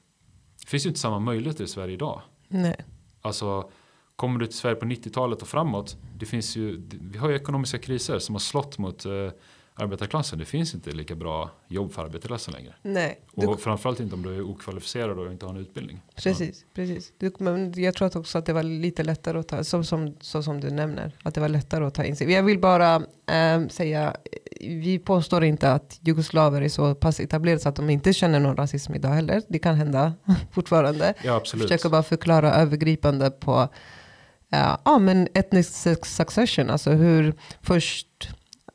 det 0.60 0.66
finns 0.66 0.86
ju 0.86 0.88
inte 0.88 1.00
samma 1.00 1.18
möjligheter 1.18 1.64
i 1.64 1.68
Sverige 1.68 1.94
idag. 1.94 2.20
Nej. 2.48 2.76
Alltså, 3.20 3.70
kommer 4.16 4.40
du 4.40 4.46
till 4.46 4.56
Sverige 4.56 4.76
på 4.76 4.86
90-talet 4.86 5.42
och 5.42 5.48
framåt, 5.48 5.96
det 6.18 6.26
finns 6.26 6.56
ju, 6.56 6.82
vi 7.00 7.18
har 7.18 7.28
ju 7.28 7.36
ekonomiska 7.36 7.78
kriser 7.78 8.18
som 8.18 8.34
har 8.34 8.40
slått 8.40 8.78
mot 8.78 9.04
eh, 9.04 9.30
arbetarklassen. 9.74 10.38
Det 10.38 10.44
finns 10.44 10.74
inte 10.74 10.90
lika 10.90 11.14
bra 11.14 11.50
jobb 11.68 11.92
för 11.92 12.02
arbetarklassen 12.04 12.54
längre. 12.54 12.74
Nej. 12.82 13.20
Du, 13.34 13.46
Och 13.46 13.60
framförallt 13.60 14.00
inte 14.00 14.14
om 14.14 14.22
du 14.22 14.36
är 14.36 14.42
okvalificerad 14.42 15.18
och 15.18 15.32
inte 15.32 15.46
har 15.46 15.54
en 15.54 15.60
utbildning. 15.60 16.00
precis. 16.22 16.64
precis. 16.74 17.12
Du, 17.18 17.32
men 17.38 17.82
jag 17.82 17.94
tror 17.94 18.06
att 18.06 18.16
också 18.16 18.38
att 18.38 18.46
det 18.46 18.52
var 18.52 18.62
lite 18.62 19.02
lättare 19.02 19.38
att 19.38 19.48
ta, 19.48 19.64
så 19.64 19.84
som, 19.84 20.16
så 20.20 20.42
som 20.42 20.60
du 20.60 20.70
nämner, 20.70 21.12
att 21.22 21.34
det 21.34 21.40
var 21.40 21.48
lättare 21.48 21.84
att 21.84 21.94
ta 21.94 22.04
in 22.04 22.16
sig. 22.16 22.32
Jag 22.32 22.42
vill 22.42 22.58
bara 22.58 23.02
ehm, 23.26 23.68
säga, 23.68 24.16
vi 24.62 24.98
påstår 24.98 25.44
inte 25.44 25.72
att 25.72 25.98
jugoslaver 26.00 26.62
är 26.62 26.68
så 26.68 26.94
pass 26.94 27.20
etablerade 27.20 27.60
så 27.60 27.68
att 27.68 27.76
de 27.76 27.90
inte 27.90 28.12
känner 28.12 28.40
någon 28.40 28.56
rasism 28.56 28.94
idag 28.94 29.08
heller. 29.08 29.42
Det 29.48 29.58
kan 29.58 29.74
hända 29.74 30.12
fortfarande. 30.52 31.14
Ja, 31.24 31.36
absolut. 31.36 31.62
försöker 31.62 31.88
bara 31.88 32.02
förklara 32.02 32.54
övergripande 32.54 33.30
på 33.30 33.68
ja, 34.48 34.80
ja, 34.84 34.98
men 34.98 35.28
ethnic 35.34 35.86
su- 35.86 36.04
succession. 36.04 36.70
Alltså 36.70 36.90
hur 36.90 37.34
först, 37.62 38.28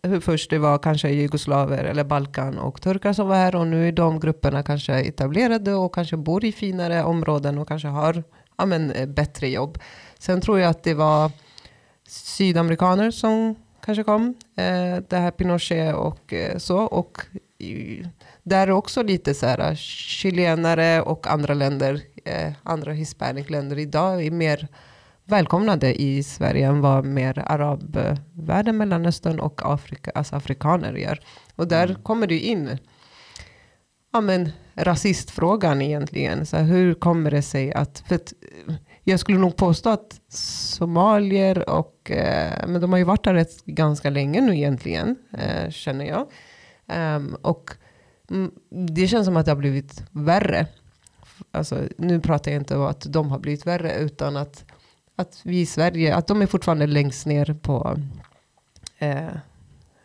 hur 0.04 0.20
först 0.20 0.50
det 0.50 0.58
var 0.58 0.78
kanske 0.78 1.10
jugoslaver 1.10 1.84
eller 1.84 2.04
Balkan 2.04 2.58
och 2.58 2.82
turkar 2.82 3.14
som 3.14 3.28
var 3.28 3.36
här 3.36 3.56
och 3.56 3.68
nu 3.68 3.88
är 3.88 3.92
de 3.92 4.20
grupperna 4.20 4.64
kanske 4.64 4.94
etablerade 4.94 5.74
och 5.74 5.96
kanske 5.96 6.18
bor 6.18 6.46
i 6.46 6.52
finare 6.52 7.04
områden 7.04 7.58
och 7.58 7.68
kanske 7.68 7.88
har 7.88 8.24
ja, 8.58 8.66
men, 8.66 8.92
eh, 8.92 9.08
bättre 9.08 9.48
jobb. 9.48 9.80
Sen 10.20 10.42
tror 10.42 10.60
jag 10.60 10.70
att 10.70 10.84
det 10.84 10.94
var 10.94 11.32
sydamerikaner 12.08 13.12
som 13.12 13.56
kanske 13.88 14.04
kom. 14.04 14.36
Eh, 14.56 14.98
det 15.10 15.18
här 15.18 15.32
Pinochet 15.32 15.96
och 15.96 16.34
eh, 16.34 16.58
så. 16.58 16.78
Och 16.78 17.18
där 18.44 18.68
är 18.68 18.72
också 18.72 19.04
lite 19.04 19.34
så 19.34 19.46
här 19.46 19.76
chilenare 19.76 21.02
och 21.02 21.28
andra 21.28 21.54
länder, 21.54 22.02
eh, 22.26 22.54
andra 22.64 22.92
hispanic 22.92 23.50
länder 23.50 23.80
idag 23.80 24.26
är 24.26 24.32
mer 24.32 24.68
välkomnade 25.26 26.02
i 26.02 26.24
Sverige 26.24 26.68
än 26.68 26.82
vad 26.82 27.06
mer 27.06 27.44
arabvärlden, 27.46 28.78
Mellanöstern 28.78 29.40
och 29.40 29.62
Afrika, 29.74 30.12
alltså 30.16 30.36
afrikaner 30.36 30.94
gör. 30.94 31.20
Och 31.56 31.68
där 31.68 31.86
Mm. 31.90 32.04
kommer 32.04 32.28
det 32.28 32.40
in 32.40 32.78
ja, 34.14 34.22
men, 34.22 34.52
rasistfrågan 34.76 35.82
egentligen. 35.82 36.46
Så 36.46 36.58
här, 36.58 36.64
hur 36.64 36.94
kommer 36.94 37.32
det 37.32 37.42
sig 37.42 37.74
att, 37.74 38.04
för 38.08 38.16
att 38.16 38.34
eh, 38.68 38.74
jag 39.12 39.20
skulle 39.20 39.38
nog 39.38 39.56
påstå 39.56 39.90
att 39.90 40.22
somalier 40.30 41.70
och, 41.70 42.12
eh, 42.12 42.68
men 42.68 42.82
de 42.82 42.92
har 42.92 42.98
ju 42.98 43.04
varit 43.04 43.24
där 43.24 43.34
rätt, 43.34 43.66
ganska 43.66 44.10
länge 44.10 44.42
nu 44.42 44.56
egentligen, 44.56 45.16
eh, 45.38 45.70
känner 45.72 46.06
jag. 46.06 46.28
Ehm, 46.88 47.36
och 47.42 47.72
mm, 48.32 48.52
det 48.70 49.08
känns 49.08 49.26
som 49.26 49.38
att 49.38 49.46
det 49.46 49.52
har 49.52 49.56
blivit 49.58 50.04
värre. 50.12 50.68
Alltså, 51.52 51.82
nu 51.98 52.20
pratar 52.20 52.52
jag 52.52 52.62
inte 52.62 52.76
om 52.78 52.86
att 52.86 53.06
de 53.10 53.32
har 53.32 53.40
blivit 53.40 53.66
värre, 53.68 53.96
utan 53.98 54.38
att, 54.38 54.66
att 55.16 55.42
vi 55.44 55.60
i 55.62 55.66
Sverige, 55.66 56.16
att 56.16 56.28
de 56.28 56.42
är 56.42 56.46
fortfarande 56.46 56.88
längst 56.88 57.26
ner 57.26 57.54
på 57.62 57.98
eh, 59.00 59.28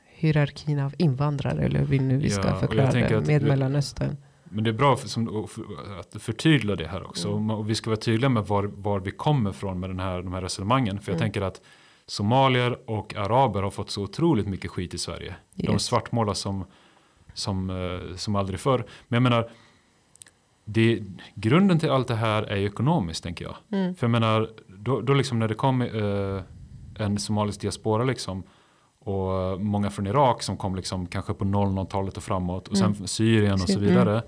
hierarkin 0.07 0.79
av 0.79 0.95
invandrare, 0.99 1.63
eller 1.65 1.79
hur 1.79 2.01
nu 2.01 2.17
vi 2.17 2.29
Ja, 2.29 2.35
ska 2.35 2.49
jag 2.49 2.61
förklara 2.61 2.91
det, 2.93 3.21
med 3.21 3.43
vi- 3.43 3.49
Mellanöstern. 3.49 4.17
Men 4.53 4.65
det 4.65 4.71
är 4.71 4.75
bra 4.75 4.97
för, 4.97 5.09
som, 5.09 5.49
för- 5.49 5.99
att 6.01 6.23
förtydliga 6.23 6.77
det 6.77 6.87
här 6.87 7.07
också. 7.07 7.29
Mm. 7.29 7.51
Och 7.51 7.71
vi 7.71 7.75
ska 7.75 7.91
vara 7.91 8.01
tydliga 8.01 8.29
med 8.29 8.47
var, 8.47 8.65
var 8.65 9.01
vi 9.01 9.11
kommer 9.11 9.53
från 9.53 9.81
med 9.81 9.91
den 9.91 10.01
här, 10.01 10.23
de 10.23 10.33
här 10.33 10.43
resonemangen. 10.43 11.01
För 11.01 11.13
jag 11.13 11.17
Mm. 11.17 11.25
tänker 11.25 11.43
att 11.43 11.61
somalier 12.07 12.91
och 12.91 13.15
araber 13.15 13.63
har 13.63 13.71
fått 13.71 13.91
så 13.91 14.03
otroligt 14.03 14.47
mycket 14.49 14.71
skit 14.71 14.95
i 14.95 14.99
Sverige. 14.99 15.35
De 15.55 15.73
Yes. 15.73 15.85
svartmålas 15.85 16.39
som, 16.39 16.65
som, 17.35 17.71
eh, 17.71 18.17
som 18.17 18.37
aldrig 18.37 18.61
förr. 18.61 18.85
Men 19.09 19.17
jag 19.17 19.23
menar, 19.23 19.51
det, 20.65 21.03
grunden 21.35 21.79
till 21.79 21.91
allt 21.91 22.09
det 22.09 22.15
här 22.15 22.43
är 22.43 22.57
ju 22.57 22.67
ekonomiskt 22.67 23.23
tänker 23.25 23.45
jag. 23.45 23.57
Mm. 23.73 23.95
För 23.95 24.07
jag 24.07 24.11
menar, 24.11 24.51
då, 24.67 25.01
då 25.01 25.15
liksom 25.15 25.39
när 25.39 25.49
det 25.49 25.55
kom 25.55 25.83
eh, 25.83 26.43
en 27.05 27.19
somalisk 27.19 27.61
diaspora 27.61 28.05
liksom 28.05 28.43
och 29.05 29.61
många 29.61 29.91
från 29.91 30.07
Irak 30.07 30.43
som 30.43 30.57
kom 30.57 30.77
liksom 30.77 31.07
kanske 31.07 31.35
på 31.35 31.45
00-talet 31.45 32.17
och 32.17 32.23
framåt 32.23 32.69
och 32.69 32.77
sen 32.79 32.93
Mm. 32.95 33.07
Syrien 33.07 33.53
och 33.53 33.61
så 33.61 33.79
Mm. 33.79 33.89
vidare. 33.91 34.23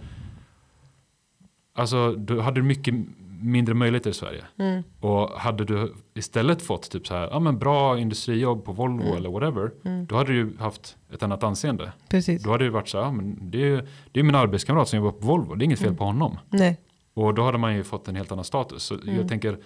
Alltså 1.74 2.12
du 2.12 2.40
hade 2.40 2.62
mycket 2.62 2.94
mindre 3.40 3.74
möjligheter 3.74 4.10
i 4.10 4.14
Sverige. 4.14 4.44
Mm. 4.58 4.82
Och 5.00 5.30
hade 5.30 5.64
du 5.64 5.94
istället 6.14 6.62
fått 6.62 6.90
typ 6.90 7.06
så 7.06 7.14
här, 7.14 7.28
ja 7.30 7.38
men 7.40 7.58
bra 7.58 7.98
industrijobb 7.98 8.64
på 8.64 8.72
Volvo 8.72 9.02
Mm. 9.02 9.16
eller 9.16 9.30
whatever. 9.30 9.70
Mm. 9.84 10.06
Då 10.06 10.16
hade 10.16 10.32
du 10.32 10.36
ju 10.38 10.56
haft 10.58 10.96
ett 11.12 11.22
annat 11.22 11.42
anseende. 11.42 11.92
Precis. 12.08 12.42
Då 12.42 12.50
hade 12.50 12.64
det 12.64 12.70
varit 12.70 12.88
så 12.88 12.98
här, 12.98 13.04
ja, 13.04 13.12
men 13.12 13.50
det 13.50 13.58
är 13.58 13.66
ju 13.66 13.86
det 14.12 14.20
är 14.20 14.24
min 14.24 14.34
arbetskamrat 14.34 14.88
som 14.88 14.96
jobbar 14.96 15.10
på 15.12 15.26
Volvo, 15.26 15.54
det 15.54 15.62
är 15.62 15.66
inget 15.66 15.78
fel 15.78 15.88
Mm. 15.88 15.98
på 15.98 16.04
honom. 16.04 16.38
Nej. 16.50 16.80
Och 17.14 17.34
då 17.34 17.42
hade 17.42 17.58
man 17.58 17.74
ju 17.74 17.84
fått 17.84 18.08
en 18.08 18.16
helt 18.16 18.32
annan 18.32 18.44
status. 18.44 18.82
Så 18.82 18.94
Mm. 18.94 19.16
jag 19.16 19.28
tänker 19.28 19.58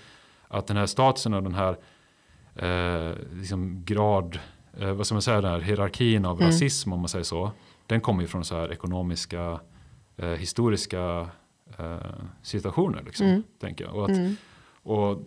att 0.49 0.67
den 0.67 0.77
här 0.77 0.87
statusen 0.87 1.35
och 1.35 1.43
den 1.43 1.55
här 1.55 1.77
eh, 2.55 3.13
liksom 3.33 3.85
grad, 3.85 4.39
eh, 4.79 4.93
vad 4.93 5.07
ska 5.07 5.15
man 5.15 5.23
säga, 5.23 5.41
den 5.41 5.51
här 5.51 5.61
hierarkin 5.61 6.25
av 6.25 6.37
Mm. 6.37 6.47
rasism 6.47 6.93
om 6.93 7.01
man 7.01 7.09
säger 7.09 7.25
så. 7.25 7.51
Den 7.87 8.01
kommer 8.01 8.23
ju 8.23 8.27
från 8.29 8.45
så 8.45 8.57
här 8.57 8.73
ekonomiska, 8.73 9.61
eh, 10.17 10.29
historiska 10.29 11.29
eh, 11.79 11.97
situationer 12.43 13.03
liksom, 13.07 13.27
Mm. 13.27 13.43
tänker 13.61 13.85
jag. 13.85 13.95
Och, 13.95 14.05
att, 14.05 14.11
Mm. 14.17 14.37
och 14.83 15.23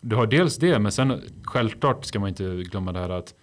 du 0.00 0.16
har 0.16 0.26
dels 0.26 0.56
det, 0.56 0.78
men 0.78 0.92
sen 0.92 1.22
självklart 1.44 2.04
ska 2.04 2.18
man 2.20 2.28
inte 2.28 2.44
glömma 2.44 2.92
det 2.92 2.98
här 2.98 3.10
att 3.10 3.34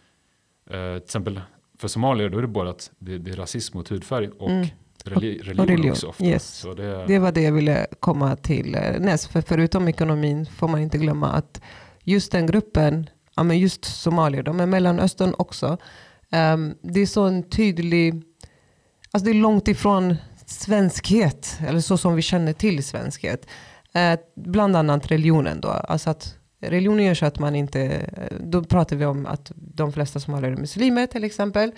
eh, 0.70 0.94
till 0.94 1.04
exempel 1.04 1.42
för 1.78 1.88
somalier 1.88 2.30
då 2.30 2.38
är 2.38 2.42
det 2.42 2.48
både 2.48 2.70
att 2.70 2.92
det, 3.00 3.18
det 3.18 3.32
är 3.32 3.36
rasism 3.36 3.78
mot 3.78 3.90
hudfärg 3.92 4.30
och 4.30 4.50
Mm. 4.50 4.68
reli- 5.06 5.42
religion, 5.44 5.60
Och 5.60 5.68
religion, 5.68 5.92
också 5.92 6.08
ofta. 6.08 6.24
yes. 6.26 6.66
Det, 6.78 7.06
Det 7.08 7.20
var 7.20 7.32
det 7.32 7.42
jag 7.42 7.52
ville 7.52 7.88
komma 8.00 8.36
till 8.36 8.76
eh, 8.76 9.00
näst. 9.00 9.32
För 9.32 9.42
förutom 9.42 9.88
ekonomin 9.88 10.46
får 10.46 10.68
man 10.68 10.82
inte 10.82 10.98
glömma 10.98 11.28
att 11.32 11.62
just 12.04 12.32
den 12.32 12.46
gruppen, 12.46 13.10
ja 13.36 13.44
men 13.44 13.60
just 13.60 13.86
somalier, 13.86 14.44
de 14.44 14.60
är 14.60 14.66
Mellanöstern 14.66 15.36
också. 15.38 15.78
Um, 16.32 16.76
det 16.82 17.02
är 17.02 17.06
så 17.06 17.24
en 17.24 17.44
tydlig, 17.44 18.24
alltså 19.12 19.26
det 19.26 19.32
är 19.32 19.42
långt 19.42 19.68
ifrån 19.68 20.16
svenskhet, 20.46 21.58
eller 21.68 21.80
så 21.80 21.98
som 21.98 22.16
vi 22.16 22.22
känner 22.22 22.54
till 22.54 22.84
svenskhet. 22.84 23.48
Uh, 23.96 24.20
bland 24.36 24.76
annat 24.76 25.12
religionen 25.12 25.62
då. 25.62 25.70
Alltså 25.70 26.10
att 26.10 26.36
religionen 26.60 27.06
gör 27.06 27.14
så 27.14 27.26
att 27.26 27.40
man 27.40 27.56
inte, 27.56 27.82
eh, 27.82 28.38
då 28.40 28.64
pratar 28.64 28.96
vi 28.96 29.06
om 29.06 29.26
att 29.26 29.52
de 29.56 29.94
flesta 29.94 30.20
somalier 30.20 30.52
är 30.52 30.58
muslimer 30.58 31.08
till 31.08 31.24
exempel. 31.24 31.72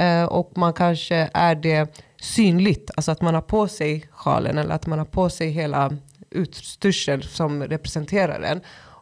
Uh, 0.00 0.24
och 0.24 0.52
man 0.56 0.72
kanske 0.72 1.30
är 1.34 1.54
det 1.54 2.04
synligt. 2.20 2.90
Alltså 2.96 3.12
att 3.12 3.20
man 3.20 3.34
har 3.34 3.42
på 3.42 3.68
sig 3.68 4.04
sjalen 4.10 4.58
eller 4.58 4.74
att 4.74 4.86
man 4.86 4.98
har 4.98 5.06
på 5.06 5.30
sig 5.30 5.50
hela 5.50 5.96
utstyrsel 6.30 7.22
som 7.22 7.62
representerar 7.62 8.40
den. 8.40 8.60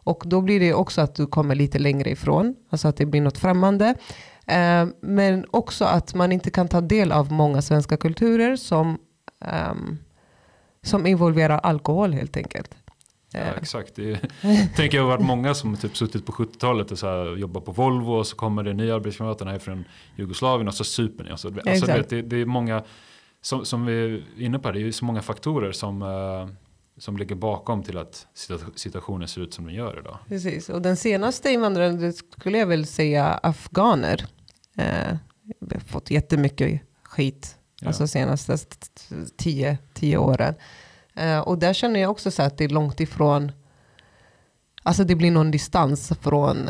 Och 0.09 0.23
då 0.25 0.41
blir 0.41 0.59
det 0.59 0.73
också 0.73 1.01
att 1.01 1.15
du 1.15 1.27
kommer 1.27 1.55
lite 1.55 1.79
längre 1.79 2.09
ifrån, 2.09 2.55
alltså 2.69 2.87
att 2.87 2.97
det 2.97 3.05
blir 3.05 3.21
något 3.21 3.37
främmande. 3.37 3.95
Eh, 4.45 4.87
men 5.01 5.45
också 5.51 5.85
att 5.85 6.13
man 6.13 6.31
inte 6.31 6.51
kan 6.51 6.67
ta 6.67 6.81
del 6.81 7.11
av 7.11 7.31
många 7.31 7.61
svenska 7.61 7.97
kulturer 7.97 8.55
som, 8.55 8.97
um, 9.71 9.97
som 10.81 11.07
involverar 11.07 11.59
alkohol 11.59 12.13
helt 12.13 12.37
enkelt. 12.37 12.75
Ja, 13.33 13.39
exakt. 13.39 13.95
Det 13.95 14.19
tänker 14.75 14.97
jag 14.97 15.03
har 15.03 15.09
varit 15.09 15.25
många 15.25 15.53
som 15.53 15.77
typ 15.77 15.97
suttit 15.97 16.25
på 16.25 16.31
70-talet 16.31 16.91
och 16.91 16.99
så 16.99 17.07
här, 17.07 17.37
jobbar 17.37 17.61
på 17.61 17.71
Volvo 17.71 18.11
och 18.11 18.27
så 18.27 18.35
kommer 18.35 18.63
det 18.63 18.73
nya 18.73 18.95
arbetskamrater 18.95 19.45
här 19.45 19.59
från 19.59 19.85
Jugoslavien 20.15 20.67
och 20.67 20.73
så 20.73 20.83
super 20.83 21.23
ni. 21.23 21.31
Alltså, 21.31 21.47
alltså 21.47 22.03
det, 22.09 22.21
det, 22.21 22.37
är 22.37 22.45
många, 22.45 22.83
som, 23.41 23.65
som 23.65 23.85
vi 23.85 23.93
är 23.93 24.23
inne 24.43 24.59
på, 24.59 24.71
det 24.71 24.81
är 24.81 24.91
så 24.91 25.05
många 25.05 25.21
faktorer 25.21 25.71
som, 25.71 26.01
uh, 26.01 26.49
som 26.99 27.17
ligger 27.17 27.35
bakom 27.35 27.83
till 27.83 27.97
att 27.97 28.27
situationen 28.75 29.27
ser 29.27 29.41
ut 29.41 29.53
som 29.53 29.65
den 29.65 29.73
gör 29.73 29.99
idag. 29.99 30.17
Precis, 30.27 30.69
och 30.69 30.81
den 30.81 30.97
senaste 30.97 31.51
invandraren 31.51 32.13
skulle 32.13 32.57
jag 32.57 32.67
väl 32.67 32.85
säga 32.85 33.39
afghaner. 33.43 34.27
Eh, 34.77 35.17
vi 35.59 35.75
har 35.75 35.79
fått 35.79 36.11
jättemycket 36.11 36.81
skit, 37.03 37.57
ja. 37.81 37.87
alltså 37.87 38.07
senaste 38.07 38.57
tio, 39.37 39.77
tio 39.93 40.17
åren. 40.17 40.55
Eh, 41.13 41.39
och 41.39 41.57
där 41.57 41.73
känner 41.73 41.99
jag 41.99 42.11
också 42.11 42.31
så 42.31 42.43
att 42.43 42.57
det 42.57 42.63
är 42.63 42.69
långt 42.69 42.99
ifrån, 42.99 43.51
alltså 44.83 45.03
det 45.03 45.15
blir 45.15 45.31
någon 45.31 45.51
distans 45.51 46.11
från, 46.21 46.69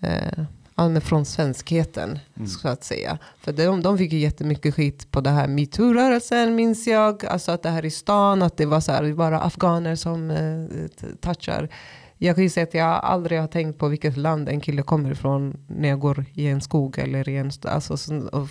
eh, 0.00 0.44
eh, 0.78 1.00
från 1.00 1.24
svenskheten 1.24 2.18
mm. 2.36 2.48
så 2.48 2.68
att 2.68 2.84
säga. 2.84 3.18
För 3.38 3.52
de, 3.52 3.82
de 3.82 3.98
fick 3.98 4.12
ju 4.12 4.18
jättemycket 4.18 4.74
skit 4.74 5.10
på 5.10 5.20
det 5.20 5.30
här 5.30 5.48
metoo-rörelsen 5.48 6.54
minns 6.54 6.86
jag. 6.86 7.26
Alltså 7.26 7.52
att 7.52 7.62
det 7.62 7.70
här 7.70 7.84
i 7.84 7.90
stan, 7.90 8.42
att 8.42 8.56
det 8.56 8.66
var 8.66 8.80
så 8.80 8.92
här, 8.92 9.12
bara 9.12 9.40
afghaner 9.40 9.94
som 9.94 10.30
eh, 10.30 11.10
touchar. 11.20 11.68
Jag 12.18 12.34
kan 12.34 12.44
ju 12.44 12.50
säga 12.50 12.64
att 12.64 12.74
jag 12.74 13.04
aldrig 13.04 13.40
har 13.40 13.48
tänkt 13.48 13.78
på 13.78 13.88
vilket 13.88 14.16
land 14.16 14.48
en 14.48 14.60
kille 14.60 14.82
kommer 14.82 15.10
ifrån 15.10 15.56
när 15.68 15.88
jag 15.88 16.00
går 16.00 16.24
i 16.34 16.46
en 16.46 16.60
skog 16.60 16.98
eller 16.98 17.28
i 17.28 17.36
en 17.36 17.50
alltså, 17.62 18.14
och 18.32 18.48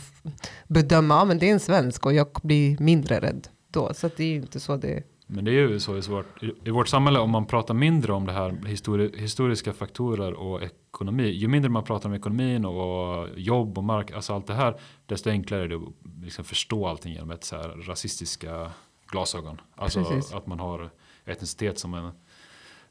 bedöma, 0.68 1.26
men 1.26 1.40
det 1.40 1.50
är 1.50 1.54
en 1.54 1.60
svensk 1.60 2.06
och 2.06 2.14
jag 2.14 2.28
blir 2.44 2.78
mindre 2.80 3.20
rädd 3.20 3.48
då. 3.72 3.94
Så 3.94 4.10
det 4.18 4.24
är 4.24 4.28
ju 4.28 4.36
inte 4.36 4.60
så 4.60 4.78
det 4.78 5.04
men 5.28 5.46
det 5.46 5.52
är 5.52 5.54
ju 5.54 5.80
så 5.80 5.98
i, 5.98 6.02
svårt, 6.02 6.44
i 6.66 6.70
vårt 6.70 6.88
samhälle 6.88 7.20
om 7.20 7.30
man 7.30 7.46
pratar 7.46 7.74
mindre 7.74 8.14
om 8.14 8.26
det 8.26 8.34
här 8.34 8.66
histori 8.66 9.20
historiska 9.22 9.74
faktorer 9.74 10.34
och 10.34 10.64
ekonomi. 10.64 11.30
Ju 11.30 11.48
mindre 11.48 11.70
man 11.70 11.84
pratar 11.84 12.10
om 12.10 12.16
ekonomin 12.16 12.66
och 12.66 13.30
jobb 13.36 13.78
och 13.78 13.84
mark, 13.84 14.12
alltså 14.12 14.34
allt 14.34 14.48
det 14.48 14.54
här, 14.54 14.80
desto 15.06 15.30
enklare 15.30 15.64
är 15.64 15.68
det 15.68 15.76
att 15.76 16.24
liksom 16.24 16.46
förstå 16.46 16.88
allting 16.88 17.14
genom 17.14 17.32
ett 17.32 17.44
så 17.44 17.56
här 17.56 17.70
rasistiska 17.70 18.72
glasögon. 19.08 19.62
Alltså 19.76 20.04
precis. 20.04 20.34
att 20.34 20.48
man 20.48 20.60
har 20.60 20.90
etnicitet 21.26 21.80
som 21.80 21.94
en, 21.94 22.12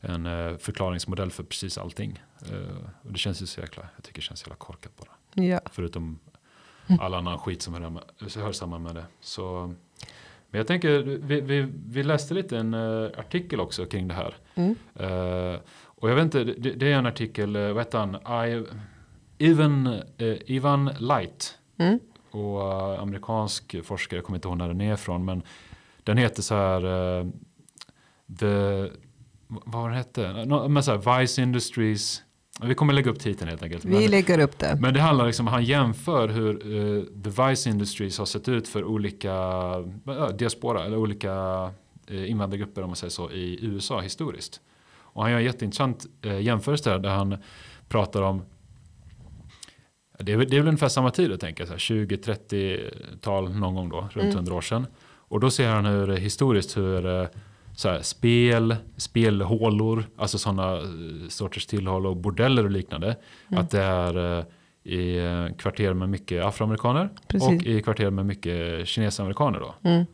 en 0.00 0.26
eh, 0.26 0.56
förklaringsmodell 0.56 1.30
för 1.30 1.42
precis 1.42 1.78
allting. 1.78 2.22
Uh, 2.52 2.88
och 3.02 3.12
det 3.12 3.18
känns 3.18 3.42
ju 3.42 3.46
så 3.46 3.60
jäkla, 3.60 3.88
jag 3.96 4.04
tycker 4.04 4.20
det 4.20 4.24
känns 4.24 4.42
jävla 4.42 4.56
korkat 4.56 4.92
bara. 4.96 5.44
Ja. 5.44 5.60
Förutom 5.66 6.18
all 7.00 7.14
annan 7.14 7.38
skit 7.38 7.62
som 7.62 7.74
hör, 7.74 8.40
hör 8.40 8.52
samman 8.52 8.82
med 8.82 8.94
det. 8.94 9.04
Så 9.20 9.74
men 10.54 10.58
jag 10.58 10.66
tänker, 10.66 11.02
vi, 11.02 11.40
vi, 11.40 11.68
vi 11.86 12.02
läste 12.02 12.34
lite 12.34 12.58
en 12.58 12.74
uh, 12.74 13.10
artikel 13.18 13.60
också 13.60 13.86
kring 13.86 14.08
det 14.08 14.14
här. 14.14 14.34
Mm. 14.54 14.74
Uh, 15.00 15.58
och 15.84 16.10
jag 16.10 16.14
vet 16.14 16.24
inte, 16.24 16.44
det, 16.44 16.70
det 16.70 16.92
är 16.92 16.98
en 16.98 17.06
artikel, 17.06 17.56
uh, 17.56 17.72
vad 17.72 17.84
heter 17.84 17.98
han? 17.98 18.48
I, 18.48 18.64
Ivan, 19.38 20.02
Ivan 20.46 20.90
Light. 20.98 21.58
Mm. 21.78 21.98
Och 22.30 23.02
amerikansk 23.02 23.84
forskare, 23.84 24.18
jag 24.18 24.24
kommer 24.24 24.36
inte 24.36 24.48
ihåg 24.48 24.58
när 24.58 24.68
den 24.68 24.80
är 24.80 24.94
ifrån. 24.94 25.24
Men 25.24 25.42
den 26.02 26.16
heter 26.16 26.42
så 26.42 26.54
här, 26.54 26.80
The, 28.38 28.80
vad 29.46 29.82
var 29.82 29.88
den 29.88 29.98
hette? 29.98 30.44
No, 30.44 30.68
men 30.68 30.82
så 30.82 30.90
här, 30.90 31.20
Vice 31.20 31.42
Industries 31.42 32.23
vi 32.62 32.74
kommer 32.74 32.92
lägga 32.92 33.10
upp 33.10 33.20
titeln 33.20 33.48
helt 33.48 33.62
enkelt. 33.62 33.84
Vi 33.84 34.00
men, 34.00 34.10
lägger 34.10 34.38
upp 34.38 34.58
det. 34.58 34.76
Men 34.80 34.94
det 34.94 35.00
handlar 35.00 35.26
liksom, 35.26 35.46
han 35.46 35.64
jämför 35.64 36.28
hur 36.28 36.66
uh, 36.66 37.02
Device 37.02 37.66
Industries 37.66 38.18
har 38.18 38.26
sett 38.26 38.48
ut 38.48 38.68
för 38.68 38.84
olika 38.84 39.34
uh, 40.08 40.28
diaspora 40.38 40.84
eller 40.84 40.96
olika 40.96 41.32
uh, 42.10 42.30
invandrargrupper 42.30 42.82
om 42.82 42.88
man 42.88 42.96
säger 42.96 43.10
så 43.10 43.30
i 43.30 43.58
USA 43.62 44.00
historiskt. 44.00 44.60
Och 44.96 45.22
han 45.22 45.30
gör 45.30 45.38
en 45.38 45.44
jätteintressant 45.44 46.06
uh, 46.26 46.40
jämförelse 46.40 46.90
där, 46.90 46.98
där 46.98 47.10
han 47.10 47.36
pratar 47.88 48.22
om 48.22 48.42
det 50.18 50.32
är, 50.32 50.38
det 50.38 50.56
är 50.56 50.60
väl 50.60 50.68
ungefär 50.68 50.88
samma 50.88 51.10
tid 51.10 51.30
jag 51.30 51.40
tänker, 51.40 51.64
20-30-tal 51.66 53.54
någon 53.54 53.74
gång 53.74 53.88
då, 53.88 54.00
runt 54.00 54.16
mm. 54.16 54.30
100 54.36 54.54
år 54.54 54.60
sedan. 54.60 54.86
Och 55.04 55.40
då 55.40 55.50
ser 55.50 55.68
han 55.68 55.84
hur 55.84 56.16
historiskt 56.16 56.76
hur 56.76 57.28
så 57.76 57.88
här, 57.88 58.02
spel, 58.02 58.76
spelhålor, 58.96 60.06
alltså 60.16 60.38
sådana 60.38 60.76
eh, 60.76 61.28
sorters 61.28 61.66
tillhåll 61.66 62.06
och 62.06 62.16
bordeller 62.16 62.64
och 62.64 62.70
liknande. 62.70 63.16
Mm. 63.48 63.60
Att 63.60 63.70
det 63.70 63.82
är 63.82 64.38
eh, 64.38 64.44
i 64.82 65.18
eh, 65.18 65.56
kvarter 65.56 65.94
med 65.94 66.08
mycket 66.08 66.44
afroamerikaner 66.44 67.10
Precis. 67.28 67.48
och 67.48 67.66
i 67.66 67.82
kvarter 67.82 68.10
med 68.10 68.26
mycket 68.26 68.88
kinesamerikaner. 68.88 69.60
Då. 69.60 69.74
Mm. 69.82 70.04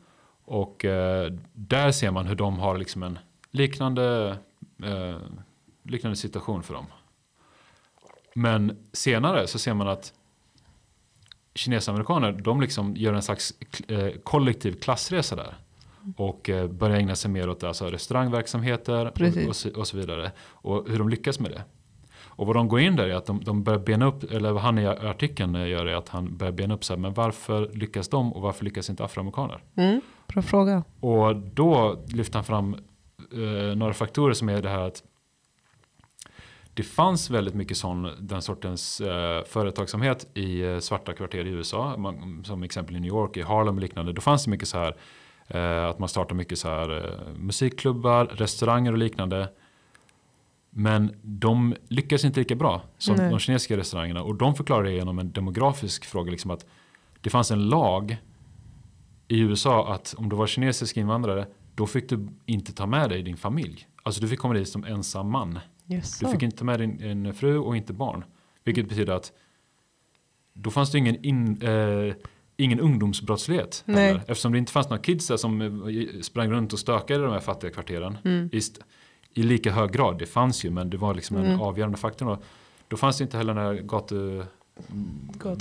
Och 0.44 0.84
eh, 0.84 1.32
där 1.52 1.92
ser 1.92 2.11
man 2.11 2.26
hur 2.26 2.34
de 2.34 2.58
har 2.58 2.78
liksom 2.78 3.02
en 3.02 3.18
liknande, 3.50 4.36
eh, 4.84 5.16
liknande 5.82 6.16
situation 6.16 6.62
för 6.62 6.74
dem. 6.74 6.86
Men 8.34 8.76
senare 8.92 9.46
så 9.46 9.58
ser 9.58 9.74
man 9.74 9.88
att 9.88 10.12
kinesamerikaner 11.54 12.32
de 12.32 12.61
liksom 12.61 12.96
gör 12.96 13.14
en 13.14 13.22
slags 13.22 13.54
eh, 13.88 14.11
kollektiv 14.24 14.72
klassresa 14.72 15.36
där. 15.36 15.54
Och 16.16 16.51
eh, 16.51 16.68
börja 16.68 16.96
ägna 16.96 17.14
sig 17.14 17.30
mer 17.30 17.48
åt 17.48 17.64
alltså, 17.64 17.86
restaurangverksamheter 17.86 19.07
och, 19.07 19.48
och, 19.48 19.57
så, 19.57 19.70
och, 19.80 19.86
så, 19.86 19.96
vidare. 19.96 20.32
Och 20.40 20.88
hur 20.88 20.98
de 20.98 21.09
lyckas 21.09 21.40
med 21.40 21.51
det. 21.51 21.64
Och 22.22 22.46
vad 22.46 22.57
de 22.57 22.68
går 22.68 22.80
in 22.80 22.96
där 22.96 23.09
är 23.09 23.14
att 23.14 23.26
de, 23.26 23.44
de 23.44 23.62
börjar 23.62 23.78
bena 23.78 24.07
upp, 24.07 24.32
eller 24.32 24.53
vad 24.53 24.62
han 24.62 24.78
i 24.78 24.86
artikeln 24.86 25.55
gör 25.55 25.86
är 25.86 25.94
att 25.94 26.09
han 26.09 26.36
börjar 26.36 26.53
bena 26.53 26.74
upp 26.74 26.84
så 26.84 26.92
här, 26.92 27.01
men 27.01 27.14
varför 27.14 27.70
lyckas 27.74 28.09
de 28.09 28.32
och 28.32 28.42
varför 28.42 28.64
lyckas 28.64 28.90
inte 28.90 29.05
afroamerikaner? 29.05 29.62
Mm, 29.76 30.01
bra 30.26 30.42
fråga. 30.42 30.84
Och 31.01 31.36
då 31.36 32.05
lyfter 32.09 32.34
han 32.34 32.44
fram 32.44 32.74
eh, 33.32 33.76
några 33.76 33.92
faktorer 33.92 34.34
som 34.34 34.48
är 34.48 34.62
det 34.62 34.68
här 34.68 34.80
att 34.80 35.03
det 36.74 36.82
fanns 36.82 37.30
väldigt 37.30 37.55
mycket 37.55 37.76
sån, 37.76 38.11
den 38.18 38.42
sortens 38.42 39.01
eh, 39.01 39.44
företagsamhet 39.44 40.26
i 40.34 40.62
eh, 40.62 40.78
svarta 40.78 41.12
kvarter 41.12 41.44
i 41.44 41.51
USA. 41.51 41.96
Man, 41.96 42.44
som 42.44 42.62
exempel 42.62 42.96
i 42.96 43.01
New 43.01 43.09
York, 43.09 43.36
i 43.36 43.42
Harlem 43.42 43.74
och 43.74 43.80
liknande. 43.80 44.12
Då 44.12 44.20
fanns 44.20 44.44
det 44.44 44.51
mycket 44.51 44.68
så 44.68 44.78
här 44.78 44.94
Eh, 44.94 44.94
att 45.59 45.98
man 45.98 46.09
startar 46.09 46.34
mycket 46.34 46.59
så 46.59 46.68
här 46.68 47.05
eh, 47.05 47.34
musikklubbar, 47.36 48.24
restauranger 48.24 48.92
och 48.92 48.98
liknande. 48.98 49.48
Men 50.70 51.14
de 51.22 51.74
lyckas 51.88 52.24
inte 52.24 52.40
lika 52.40 52.55
bra 52.55 52.82
som 52.98 53.16
Nej. 53.16 53.30
de 53.30 53.38
kinesiska 53.38 53.76
restaurangerna. 53.76 54.22
Och 54.22 54.34
de 54.34 54.55
förklarar 54.55 54.84
det 54.84 54.92
genom 54.92 55.18
en 55.18 55.32
demografisk 55.32 56.05
fråga. 56.05 56.30
Liksom 56.30 56.51
att 56.51 56.66
det 57.20 57.30
fanns 57.30 57.51
en 57.51 57.68
lag 57.68 58.16
i 59.28 59.40
USA 59.40 59.94
att 59.94 60.14
om 60.18 60.28
du 60.28 60.36
var 60.36 60.46
kinesisk 60.46 60.96
invandrare 60.96 61.46
då 61.74 61.86
fick 61.86 62.09
du 62.09 62.28
inte 62.46 62.72
ta 62.72 62.86
med 62.86 63.11
dig 63.11 63.22
din 63.22 63.36
familj. 63.36 63.86
Alltså 64.03 64.20
du 64.20 64.28
fick 64.28 64.38
komma 64.38 64.55
dit 64.55 64.68
som 64.68 64.84
ensam 64.84 65.30
man. 65.30 65.59
Yes. 65.88 66.18
Du 66.18 66.28
fick 66.28 66.42
inte 66.42 66.57
ta 66.57 66.64
med 66.64 66.80
din, 66.80 66.96
din 66.96 67.34
fru 67.34 67.59
och 67.59 67.76
inte 67.76 67.92
barn. 67.92 68.24
Vilket 68.64 68.88
betyder 68.88 69.12
att 69.12 69.32
då 70.53 70.70
fanns 70.70 70.90
det 70.92 70.98
ingen 70.98 71.24
in, 71.24 71.62
eh, 71.62 72.14
ingen 72.61 72.80
ungdomsbrottslighet. 72.80 73.84
Heller, 73.86 74.22
eftersom 74.26 74.52
det 74.52 74.58
inte 74.58 74.72
fanns 74.72 74.88
några 74.88 75.02
kids 75.02 75.26
där 75.26 75.36
som 75.36 75.61
eh, 75.62 76.20
sprang 76.20 76.50
runt 76.50 76.72
och 76.72 76.78
stökade 76.78 77.20
i 77.20 77.22
de 77.22 77.32
här 77.32 77.40
fattiga 77.40 77.70
kvarteren. 77.70 78.18
Mm. 78.24 78.50
I, 78.52 78.61
I, 79.34 79.42
lika 79.42 79.72
hög 79.72 79.92
grad. 79.92 80.18
Det 80.18 80.26
fanns 80.26 80.64
ju 80.64 80.70
men 80.70 80.90
det 80.90 80.96
var 80.96 81.14
liksom 81.14 81.36
mm. 81.36 81.50
en 81.50 81.61
avgörande 81.61 81.98
faktor. 81.98 82.26
Då, 82.26 82.38
då 82.88 82.96
fanns 82.96 83.18
det 83.18 83.24
inte 83.24 83.36
heller 83.36 83.54
den 83.54 83.64
här 83.64 83.74
gatu, 83.74 84.42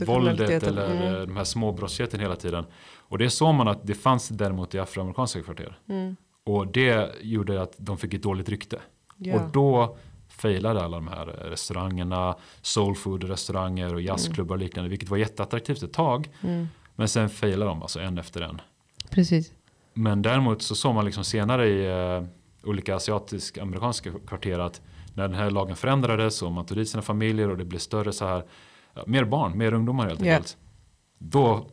våldet 0.05 0.63
eller 0.63 0.91
mm. 0.91 1.27
de 1.27 1.37
här 1.37 1.43
småbrottsligheten 1.43 2.19
hela 2.19 2.35
tiden. 2.35 2.65
Och 2.97 3.17
det 3.17 3.29
såg 3.29 3.55
man 3.55 3.67
att 3.67 3.87
det 3.87 3.95
fanns 3.95 4.29
däremot 4.29 4.75
i 4.75 4.79
afroamerikanska 4.79 5.41
kvarter. 5.41 5.77
Mm. 5.89 6.15
Och 6.43 6.67
det 6.67 7.15
gjorde 7.21 7.61
att 7.61 7.73
de 7.77 7.97
fick 7.97 8.13
ett 8.13 8.23
dåligt 8.23 8.49
rykte. 8.49 8.79
Yeah. 9.25 9.45
Och 9.45 9.51
då 9.51 9.97
failade 10.29 10.83
alla 10.83 10.97
de 10.97 11.07
här 11.07 11.25
restaurangerna, 11.25 12.35
soulfood 12.61 13.23
restauranger 13.23 13.93
och 13.93 14.01
jazzklubbar 14.01 14.55
och 14.55 14.59
liknande. 14.59 14.89
Vilket 14.89 15.09
var 15.09 15.17
jätteattraktivt 15.17 15.83
ett 15.83 15.93
tag. 15.93 16.29
Mm. 16.41 16.67
Men 16.99 17.07
sen 17.07 17.29
failar 17.29 17.65
de 17.65 17.81
alltså 17.81 17.99
en 17.99 18.17
efter 18.17 18.41
en. 18.41 18.61
Precis. 19.09 19.51
Men 19.93 20.21
däremot 20.21 20.61
så 20.61 20.75
såg 20.75 20.95
man 20.95 21.05
liksom 21.05 21.23
senare 21.23 21.67
i 21.67 21.91
uh, 22.17 22.27
olika 22.63 22.95
asiatiska 22.95 23.61
amerikanska 23.61 24.11
kvarter 24.27 24.59
att 24.59 24.81
när 25.13 25.27
den 25.27 25.37
här 25.37 25.49
lagen 25.49 25.75
förändrades 25.75 26.41
och 26.41 26.51
man 26.51 26.65
tog 26.65 26.77
dit 26.77 26.89
sina 26.89 27.01
familjer 27.01 27.49
och 27.49 27.57
det 27.57 27.65
blev 27.65 27.79
större 27.79 28.13
så 28.13 28.25
här, 28.25 28.43
ja, 28.93 29.03
mer 29.07 29.23
barn, 29.23 29.57
mer 29.57 29.73
ungdomar 29.73 30.07
helt 30.07 30.21
enkelt. 30.21 30.57
Yeah. 30.57 31.31
Då, 31.31 31.67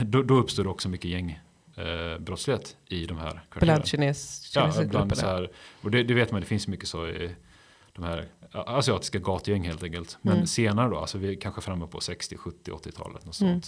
då, 0.00 0.22
då 0.22 0.34
uppstod 0.34 0.66
också 0.66 0.88
mycket 0.88 1.10
gäng 1.10 1.40
eh, 1.76 2.18
brottslighet 2.18 2.76
i 2.86 3.06
de 3.06 3.18
här 3.18 3.30
kvarteren. 3.30 3.74
Bland 3.74 3.86
kines, 3.86 4.52
ja, 4.54 4.72
bland 4.90 5.16
så 5.16 5.26
här, 5.26 5.50
och 5.82 5.90
det, 5.90 6.02
det, 6.02 6.14
vet 6.14 6.32
man, 6.32 6.40
det 6.40 6.46
finns 6.46 6.68
mycket 6.68 6.88
så 6.88 7.06
i 7.06 7.34
de 7.92 8.04
här 8.04 8.28
asiatiska 8.52 9.18
gatugäng 9.18 9.64
helt 9.64 9.82
enkelt. 9.82 10.18
Men 10.22 10.34
mm. 10.34 10.46
senare 10.46 10.90
då, 10.90 10.98
alltså 10.98 11.18
vi 11.18 11.36
är 11.36 11.40
kanske 11.40 11.60
framme 11.60 11.86
på 11.86 12.00
60, 12.00 12.36
70, 12.36 12.70
80-talet. 12.70 13.26
Något 13.26 13.40
mm. 13.40 13.60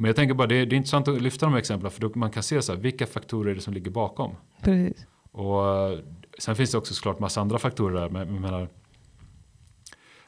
Men 0.00 0.08
jag 0.08 0.16
tänker 0.16 0.34
bara, 0.34 0.46
det 0.46 0.54
är, 0.54 0.66
det 0.66 0.74
är 0.74 0.76
intressant 0.76 1.08
att 1.08 1.22
lyfta 1.22 1.46
de 1.46 1.52
här 1.52 1.58
exemplen 1.58 1.90
för 1.90 2.00
då 2.00 2.10
man 2.14 2.30
kan 2.30 2.42
se 2.42 2.62
så 2.62 2.72
här, 2.72 2.80
vilka 2.80 3.06
faktorer 3.06 3.50
är 3.50 3.54
det 3.54 3.60
som 3.60 3.74
ligger 3.74 3.90
bakom. 3.90 4.34
Precis. 4.62 5.06
Och 5.32 5.68
eh, 5.68 5.98
sen 6.38 6.56
finns 6.56 6.70
det 6.70 6.78
också 6.78 6.94
såklart 6.94 7.18
massa 7.18 7.40
andra 7.40 7.58
faktorer 7.58 8.00
där. 8.00 8.08
Men, 8.08 8.34
jag 8.34 8.40
menar, 8.40 8.68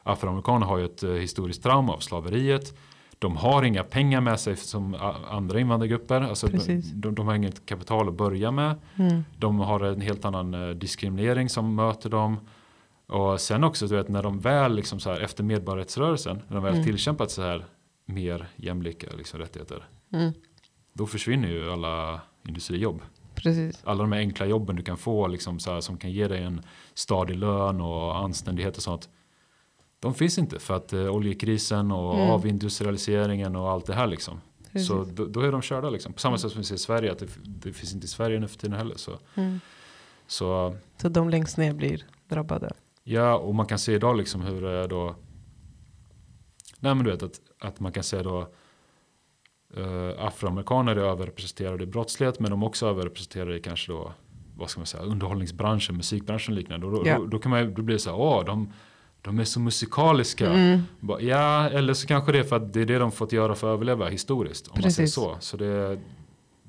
afroamerikaner 0.02 0.66
har 0.66 0.78
ju 0.78 0.84
ett 0.84 1.02
eh, 1.02 1.10
historiskt 1.10 1.62
trauma 1.62 1.92
av 1.92 1.98
slaveriet. 1.98 2.78
De 3.18 3.36
har 3.36 3.62
inga 3.62 3.84
pengar 3.84 4.20
med 4.20 4.40
sig 4.40 4.56
som 4.56 4.94
andra 5.30 5.60
invandrargrupper. 5.60 6.20
Alltså 6.20 6.46
de, 6.92 7.14
de 7.14 7.26
har 7.28 7.34
inget 7.34 7.66
kapital 7.66 8.08
att 8.08 8.14
börja 8.14 8.50
med. 8.50 8.74
Mm. 8.96 9.24
De 9.38 9.58
har 9.58 9.80
en 9.80 10.00
helt 10.00 10.24
annan 10.24 10.54
eh, 10.54 10.70
diskriminering 10.70 11.48
som 11.48 11.74
möter 11.74 12.10
dem. 12.10 12.36
Och 13.06 13.40
sen 13.40 13.64
också 13.64 13.86
du 13.86 13.96
vet, 13.96 14.08
när 14.08 14.22
de 14.22 14.40
väl 14.40 14.74
liksom 14.74 15.00
så 15.00 15.10
här, 15.10 15.20
efter 15.20 15.44
medborgarrättsrörelsen, 15.44 16.42
när 16.48 16.54
de 16.54 16.64
väl 16.64 16.74
Mm. 16.74 16.84
tillkämpat 16.84 17.30
så 17.30 17.42
här 17.42 17.64
mer 18.04 18.48
jämlika 18.56 19.06
liksom, 19.16 19.40
rättigheter. 19.40 19.84
Mm. 20.12 20.32
Då 20.92 21.06
försvinner 21.06 21.48
ju 21.48 21.70
alla 21.72 22.20
industrijobb. 22.48 23.02
Precis. 23.34 23.80
Alla 23.84 24.02
de 24.02 24.12
här 24.12 24.18
enkla 24.20 24.46
jobben 24.46 24.76
du 24.76 24.82
kan 24.82 24.96
få 24.96 25.26
liksom, 25.26 25.58
så 25.58 25.72
här, 25.72 25.80
som 25.80 25.96
kan 25.98 26.10
ge 26.12 26.28
dig 26.28 26.42
en 26.42 26.62
stadig 26.94 27.36
lön 27.36 27.80
och 27.80 28.16
anständighet 28.18 28.76
och 28.76 28.82
sånt. 28.82 29.08
De 30.00 30.14
finns 30.14 30.38
inte 30.38 30.58
för 30.58 30.76
att 30.76 30.92
eh, 30.92 31.06
oljekrisen 31.14 31.92
och 31.92 32.14
Mm. 32.14 32.30
avindustrialiseringen 32.30 33.56
och 33.56 33.70
allt 33.70 33.86
det 33.86 33.94
här 33.94 34.06
liksom. 34.06 34.40
Precis. 34.72 34.88
Så 34.88 35.04
då, 35.04 35.26
då 35.26 35.40
är 35.40 35.52
de 35.52 35.62
körda 35.62 35.90
liksom. 35.90 36.12
På 36.12 36.18
samma 36.20 36.38
sätt 36.38 36.52
som 36.52 36.60
vi 36.60 36.64
ser 36.64 36.74
i 36.74 36.78
Sverige, 36.78 37.12
att 37.12 37.18
det, 37.18 37.28
det 37.44 37.72
finns 37.72 37.94
inte 37.94 38.04
i 38.04 38.08
Sverige 38.08 38.40
nu 38.40 38.48
för 38.48 38.58
tiden 38.58 38.76
heller. 38.78 38.96
Så, 38.96 39.18
Mm. 39.34 39.60
så 40.26 40.76
Så 40.96 41.08
de 41.08 41.30
längst 41.30 41.56
ner 41.56 41.72
blir 41.72 42.04
drabbade. 42.28 42.72
Ja, 43.04 43.34
och 43.36 43.54
man 43.54 43.66
kan 43.66 43.78
se 43.78 43.92
idag 43.94 44.16
liksom 44.16 44.40
hur 44.42 44.64
är 44.64 44.88
då. 44.88 45.14
Nej 46.82 46.94
men 46.94 47.04
du 47.04 47.10
vet 47.10 47.22
att, 47.22 47.40
att 47.58 47.80
man 47.80 47.92
kan 47.92 48.02
se 48.02 48.22
då 48.22 48.40
eh, 49.76 50.24
afroamerikaner 50.24 50.96
är 50.96 51.00
överrepresenterade 51.00 51.84
i 51.84 51.86
brottslighet 51.86 52.40
men 52.40 52.50
de 52.50 52.62
är 52.62 52.66
också 52.66 52.86
överrepresenterade 52.86 53.56
i 53.56 53.60
kanske 53.60 53.92
då 53.92 54.12
vad 54.56 54.70
ska 54.70 54.80
man 54.80 54.86
säga, 54.86 55.02
underhållningsbranschen, 55.02 55.96
musikbranschen 55.96 56.52
och 56.54 56.58
liknande. 56.58 56.86
Och 56.86 56.92
då, 56.92 57.02
Ja. 57.06 57.18
då, 57.18 57.26
då 57.26 57.38
kan 57.38 57.50
man 57.50 57.74
då 57.74 57.82
blir 57.82 57.94
det 57.96 58.00
så 58.00 58.10
här, 58.10 58.18
åh 58.18 58.44
de, 58.44 58.72
de 59.22 59.38
är 59.38 59.44
så 59.44 59.60
musikaliska. 59.60 60.52
Mm. 60.52 60.80
Bara, 61.00 61.20
Ja, 61.20 61.68
eller 61.70 61.94
så 61.94 62.06
kanske 62.06 62.32
det 62.32 62.38
är 62.38 62.42
för 62.44 62.56
att 62.56 62.72
det 62.72 62.80
är 62.80 62.86
det 62.86 62.98
de 62.98 63.12
fått 63.12 63.32
göra 63.32 63.54
för 63.54 63.66
att 63.70 63.74
överleva 63.74 64.08
historiskt. 64.08 64.68
Om 64.68 64.74
Precis. 64.74 64.84
man 64.84 64.92
säger 64.92 65.08
så. 65.08 65.36
Så 65.40 65.56
det, 65.56 66.00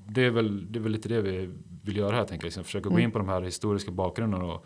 det, 0.08 0.22
är 0.26 0.30
väl, 0.30 0.72
det 0.72 0.80
är 0.80 0.82
väl 0.82 0.92
lite 0.92 1.10
det 1.10 1.22
vi 1.22 1.50
vill 1.84 1.98
göra 1.98 2.16
här 2.16 2.24
tänker 2.24 2.36
jag. 2.44 2.48
Liksom 2.48 2.64
försöka 2.64 2.90
gå 2.90 2.96
Mm. 2.96 3.04
in 3.04 3.12
på 3.12 3.18
de 3.20 3.30
här 3.30 3.42
historiska 3.42 3.92
bakgrunderna 3.92 4.46
och 4.46 4.66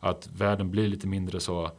att 0.00 0.28
världen 0.36 0.70
blir 0.70 0.88
lite 0.88 1.06
mindre 1.06 1.40
så 1.40 1.70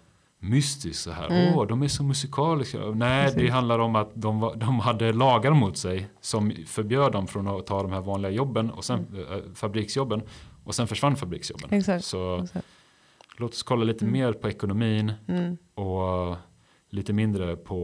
mystisk 0.43 0.99
så 0.99 1.11
här. 1.11 1.27
Mm. 1.27 1.55
Åh, 1.57 1.67
de 1.67 1.81
är 1.83 1.87
så 1.87 2.03
musikaliska. 2.03 2.77
Nej, 2.79 3.25
det 3.25 3.33
Precis. 3.33 3.51
handlar 3.51 3.79
om 3.79 3.95
att 3.95 4.11
de, 4.13 4.39
var, 4.39 4.55
de 4.55 4.79
hade 4.79 5.13
lagar 5.13 5.51
mot 5.51 5.77
sig 5.77 6.07
som 6.21 6.51
förbjöd 6.67 7.11
dem 7.11 7.27
från 7.27 7.47
att 7.47 7.65
ta 7.67 7.81
de 7.83 7.91
här 7.91 8.01
vanliga 8.01 8.31
jobben 8.31 8.71
och 8.71 8.83
sen 8.85 8.99
eh, 9.31 9.37
fabriksjobben 9.55 10.21
och 10.63 10.75
sen 10.75 10.87
försvann 10.87 11.15
fabriksjobben. 11.15 11.73
Exakt. 11.79 12.05
Så 12.05 12.39
Exakt. 12.43 12.67
låt 13.37 13.51
oss 13.51 13.63
kolla 13.63 13.83
lite 13.83 14.05
Mm. 14.05 14.13
mer 14.19 14.33
på 14.33 14.49
ekonomin 14.49 15.13
Mm. 15.27 15.57
och 15.75 16.35
lite 16.89 17.13
mindre 17.13 17.55
på 17.55 17.77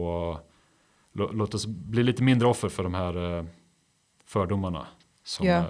lå- 1.14 1.32
låt 1.32 1.54
oss 1.54 1.66
bli 1.66 2.02
lite 2.02 2.22
mindre 2.22 2.48
offer 2.48 2.68
för 2.68 2.82
de 2.82 2.94
här 2.94 3.38
eh, 3.38 3.44
fördomarna 4.26 4.86
som 5.30 5.46
Ja. 5.46 5.56
eh, 5.58 5.66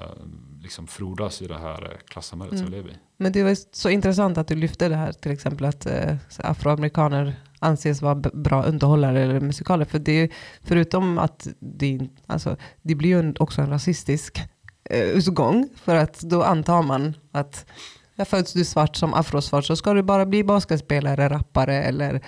liksom 0.63 0.87
frodas 0.87 1.43
i 1.43 1.47
det 1.47 1.59
här 1.59 1.83
eh, 1.93 1.99
klassamhället 2.09 2.59
som 2.59 2.67
vi 2.67 2.73
Mm. 2.77 2.87
lever 2.87 2.97
i. 2.97 2.99
Men 3.17 3.33
det 3.33 3.43
var 3.43 3.57
så 3.73 3.91
intressant 3.91 4.39
att 4.39 4.49
du 4.49 4.55
lyfte 4.55 4.89
det 4.89 4.97
här 4.97 5.13
till 5.13 5.33
exempel 5.33 5.65
att 5.67 5.87
eh, 5.87 6.17
afroamerikaner 6.39 7.35
anses 7.59 8.03
vara 8.03 8.15
bra 8.15 8.63
underhållare 8.63 9.23
eller 9.23 9.41
musikaler. 9.41 9.85
För 9.85 9.99
det 9.99 10.31
förutom 10.63 11.19
att 11.19 11.47
det, 11.61 12.01
alltså, 12.27 12.57
det 12.83 12.95
blir 12.95 13.11
ju 13.23 13.35
också 13.41 13.63
en 13.63 13.71
rasistisk 13.71 14.39
eh, 14.85 15.01
utgång. 15.03 15.69
För 15.77 15.95
att 15.97 16.21
då 16.21 16.43
antar 16.43 16.83
man 16.83 17.15
att 17.33 17.67
jag 18.15 18.29
föds 18.29 18.53
du 18.53 18.65
svart 18.65 18.97
som 18.97 19.15
afrosvart 19.15 19.65
så 19.65 19.77
ska 19.77 19.93
du 19.95 20.03
bara 20.03 20.27
bli 20.27 20.45
basketspelare, 20.45 21.29
rappare 21.29 21.83
eller 21.83 22.21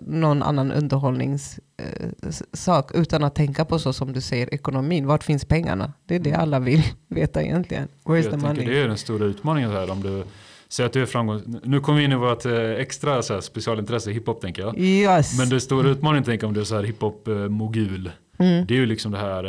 någon 0.00 0.42
annan 0.42 0.72
underhållningssak 0.72 2.90
utan 2.94 3.24
att 3.24 3.34
tänka 3.34 3.64
på 3.64 3.78
så 3.78 3.92
som 3.92 4.12
du 4.12 4.20
säger 4.20 4.54
ekonomin. 4.54 5.06
Vart 5.06 5.24
finns 5.24 5.44
pengarna? 5.44 5.92
Det 6.06 6.14
är 6.14 6.18
det 6.18 6.34
alla 6.34 6.58
vill 6.60 6.82
veta 7.08 7.42
egentligen. 7.42 7.88
Where's 8.04 8.22
Jag 8.22 8.30
the 8.30 8.36
money? 8.36 8.66
det 8.66 8.78
är 8.82 8.88
den 8.88 8.98
stora 8.98 9.24
utmaningen 9.24 9.70
här 9.70 9.90
om 9.90 10.02
du 10.02 10.24
säger 10.68 10.86
att 10.86 10.92
du 10.92 11.02
är 11.02 11.06
framgång. 11.06 11.60
Nu 11.64 11.80
kommer 11.80 11.98
vi 11.98 12.04
in 12.04 12.12
i 12.12 12.16
vårt 12.16 12.46
eh, 12.46 12.70
extra 12.70 13.22
så 13.22 13.34
här, 13.34 13.40
specialintresse 13.40 14.10
hiphop 14.10 14.40
tänker 14.40 14.62
jag. 14.62 14.78
Yes. 14.78 15.38
Men 15.38 15.48
den 15.48 15.60
stora 15.60 15.88
utmaningen 15.88 16.24
tänker 16.24 16.46
om 16.46 16.54
du 16.54 16.60
är 16.60 16.64
så 16.64 16.74
här 16.76 16.82
hiphop-mogul. 16.82 18.10
Mm. 18.38 18.66
Det 18.66 18.74
är 18.74 18.78
ju 18.78 18.86
liksom 18.86 19.12
det 19.12 19.18
här 19.18 19.44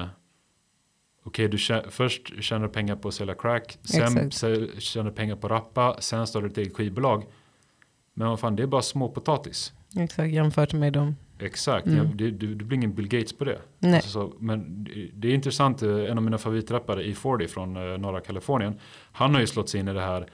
eh, 0.00 0.06
Okej, 1.26 1.48
du 1.48 1.56
tjä- 1.56 1.84
först 1.90 2.32
tjänar 2.44 2.68
pengar 2.68 2.96
på 2.96 3.08
att 3.08 3.14
sälja 3.14 3.34
crack, 3.34 3.78
sen 3.84 4.02
Exakt. 4.02 4.26
sä- 4.44 4.80
tjänar 4.80 5.10
pengar 5.10 5.36
på 5.36 5.46
att 5.46 5.50
rappa, 5.50 5.96
sen 6.00 6.26
startar 6.26 6.46
du 6.46 6.52
ett 6.52 6.58
eget 6.58 6.76
skivbolag. 6.76 7.24
Men 8.14 8.28
vad 8.28 8.40
fan, 8.40 8.56
det 8.56 8.62
är 8.62 8.66
bara 8.66 8.82
småpotatis. 8.82 9.72
Exakt, 9.96 10.32
jämfört 10.32 10.72
med 10.72 10.92
dem. 10.92 11.16
Exakt, 11.38 11.86
Mm. 11.86 11.98
ja, 11.98 12.04
det, 12.14 12.30
du, 12.30 12.54
du 12.54 12.64
blir 12.64 12.76
ingen 12.78 12.94
Bill 12.94 13.08
Gates 13.08 13.32
på 13.32 13.44
det. 13.44 13.58
Nej. 13.78 13.94
Alltså 13.94 14.08
så, 14.10 14.32
men 14.38 14.84
det- 14.84 15.10
det 15.14 15.28
är 15.28 15.34
intressant, 15.34 15.82
eh, 15.82 15.90
en 15.90 16.18
av 16.18 16.24
mina 16.24 16.38
favoritrappare, 16.38 17.02
E40 17.02 17.46
från 17.46 17.76
eh, 17.76 17.98
norra 17.98 18.20
Kalifornien, 18.20 18.78
han 19.12 19.34
har 19.34 19.40
ju 19.40 19.46
slått 19.46 19.68
sig 19.68 19.80
in 19.80 19.88
i 19.88 19.92
det 19.92 20.00
här 20.00 20.26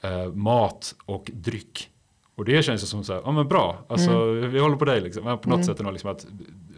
eh, 0.00 0.32
mat 0.32 0.94
och 1.06 1.30
dryck. 1.34 1.90
Och 2.34 2.44
det 2.44 2.62
känns 2.62 2.82
ju 2.82 2.86
som 2.86 3.04
så 3.04 3.12
här, 3.12 3.22
ja 3.24 3.32
men 3.32 3.48
bra, 3.48 3.84
alltså 3.88 4.32
vi 4.32 4.58
håller 4.58 4.76
på 4.76 4.84
dig 4.84 5.00
liksom. 5.00 5.24
Men 5.24 5.38
på 5.38 5.48
något 5.48 5.56
Mm. 5.56 5.66
sätt 5.66 5.78
ändå 5.80 5.90
liksom 5.92 6.10
att 6.10 6.26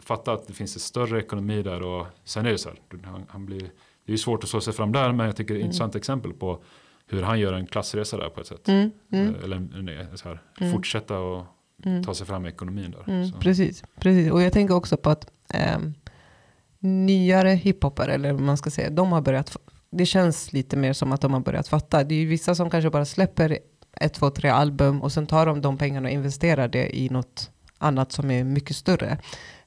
fatta 0.02 0.32
att 0.32 0.46
det 0.46 0.52
finns 0.52 0.76
en 0.76 0.80
större 0.80 1.18
ekonomi 1.18 1.62
där 1.62 1.82
och 1.82 2.06
sen 2.24 2.46
är 2.46 2.50
det 2.50 2.58
så 2.58 2.68
här, 2.68 2.78
han, 3.04 3.24
han 3.28 3.46
blir, 3.46 3.60
det 3.60 3.66
är 4.06 4.12
ju 4.12 4.18
svårt 4.18 4.44
att 4.44 4.50
slå 4.50 4.60
sig 4.60 4.72
fram 4.72 4.92
där 4.92 5.12
men 5.12 5.26
jag 5.26 5.36
tycker 5.36 5.54
det 5.54 5.58
är 5.58 5.60
ett 5.60 5.64
Mm. 5.64 5.66
intressant 5.70 5.94
exempel 5.96 6.32
på 6.32 6.62
hur 7.08 7.22
han 7.22 7.40
gör 7.40 7.52
en 7.52 7.66
klassresa 7.66 8.16
där 8.16 8.28
på 8.28 8.40
ett 8.40 8.46
sätt. 8.46 8.68
Mm, 8.68 8.90
mm, 9.12 9.34
Eh, 9.34 9.44
Eller 9.44 10.16
så 10.16 10.28
här, 10.28 10.42
Mm. 10.60 10.72
fortsätta 10.72 11.18
och 11.18 11.44
mm, 11.84 12.04
ta 12.04 12.14
sig 12.14 12.26
fram 12.26 12.46
i 12.46 12.48
ekonomin 12.48 12.90
där. 12.90 13.12
mm, 13.14 13.32
precis, 13.40 13.82
precis. 14.00 14.32
Och 14.32 14.42
jag 14.42 14.52
tänker 14.52 14.74
också 14.74 14.96
på 14.96 15.10
att 15.10 15.26
ehm, 15.54 15.94
nyare 16.80 17.48
hiphopare, 17.50 18.12
eller 18.14 18.32
vad 18.32 18.42
man 18.42 18.56
ska 18.56 18.70
säga, 18.70 18.90
de 18.90 19.12
har 19.12 19.20
börjat, 19.20 19.56
det 19.90 20.06
känns 20.06 20.52
lite 20.52 20.76
mer 20.76 20.92
som 20.92 21.12
att 21.12 21.20
de 21.20 21.32
har 21.32 21.40
börjat 21.40 21.68
fatta. 21.68 22.04
Det 22.04 22.14
är 22.14 22.18
ju 22.18 22.26
vissa 22.26 22.54
som 22.54 22.70
kanske 22.70 22.90
bara 22.90 23.04
släpper 23.04 23.58
ett, 23.92 24.14
två, 24.14 24.30
tre 24.30 24.48
album 24.50 25.02
och 25.02 25.12
sen 25.12 25.26
tar 25.26 25.46
de 25.46 25.60
de 25.60 25.78
pengarna 25.78 26.08
och 26.08 26.12
investerar 26.14 26.68
det 26.68 26.96
i 26.98 27.08
något 27.10 27.50
annat 27.78 28.12
som 28.12 28.30
är 28.30 28.44
mycket 28.44 28.76
större. 28.76 29.18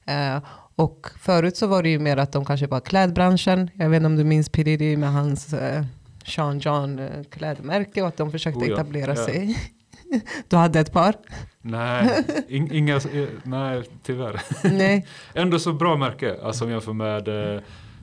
Eh, 0.04 0.38
och 0.74 1.10
förut 1.18 1.56
så 1.56 1.66
var 1.66 1.82
det 1.82 1.88
ju 1.88 1.98
mer 1.98 2.16
att 2.16 2.32
de 2.32 2.44
kanske 2.44 2.66
var 2.66 2.80
klädbranschen. 2.80 3.70
Jag 3.74 3.88
vet 3.90 3.96
inte 3.96 4.06
om 4.06 4.16
du 4.16 4.24
minns 4.24 4.48
P 4.48 4.62
Diddy 4.62 4.96
med 4.96 5.12
hans 5.12 5.52
eh, 5.52 5.84
Sean 6.26 6.58
John 6.58 6.98
eh, 6.98 7.24
klädmärke 7.30 8.02
och 8.02 8.08
att 8.08 8.16
de 8.16 8.30
försökte 8.30 8.60
Oh 8.60 8.68
ja, 8.68 8.74
etablera 8.74 9.14
ja. 9.16 9.24
sig. 9.24 9.58
du 10.48 10.56
hade 10.56 10.80
ett 10.80 10.92
par? 10.92 11.14
Nej, 11.60 12.24
in, 12.48 12.72
inga, 12.72 12.96
eh, 12.96 13.28
nej 13.42 13.82
tyvärr. 14.02 14.42
Nej. 14.64 15.06
Ändå 15.34 15.58
så 15.58 15.72
bra 15.72 15.96
märke, 15.96 16.36
alltså 16.42 16.64
om 16.64 16.70
jag 16.70 16.76
jämför 16.76 16.92
med 16.92 17.54
eh, 17.54 17.60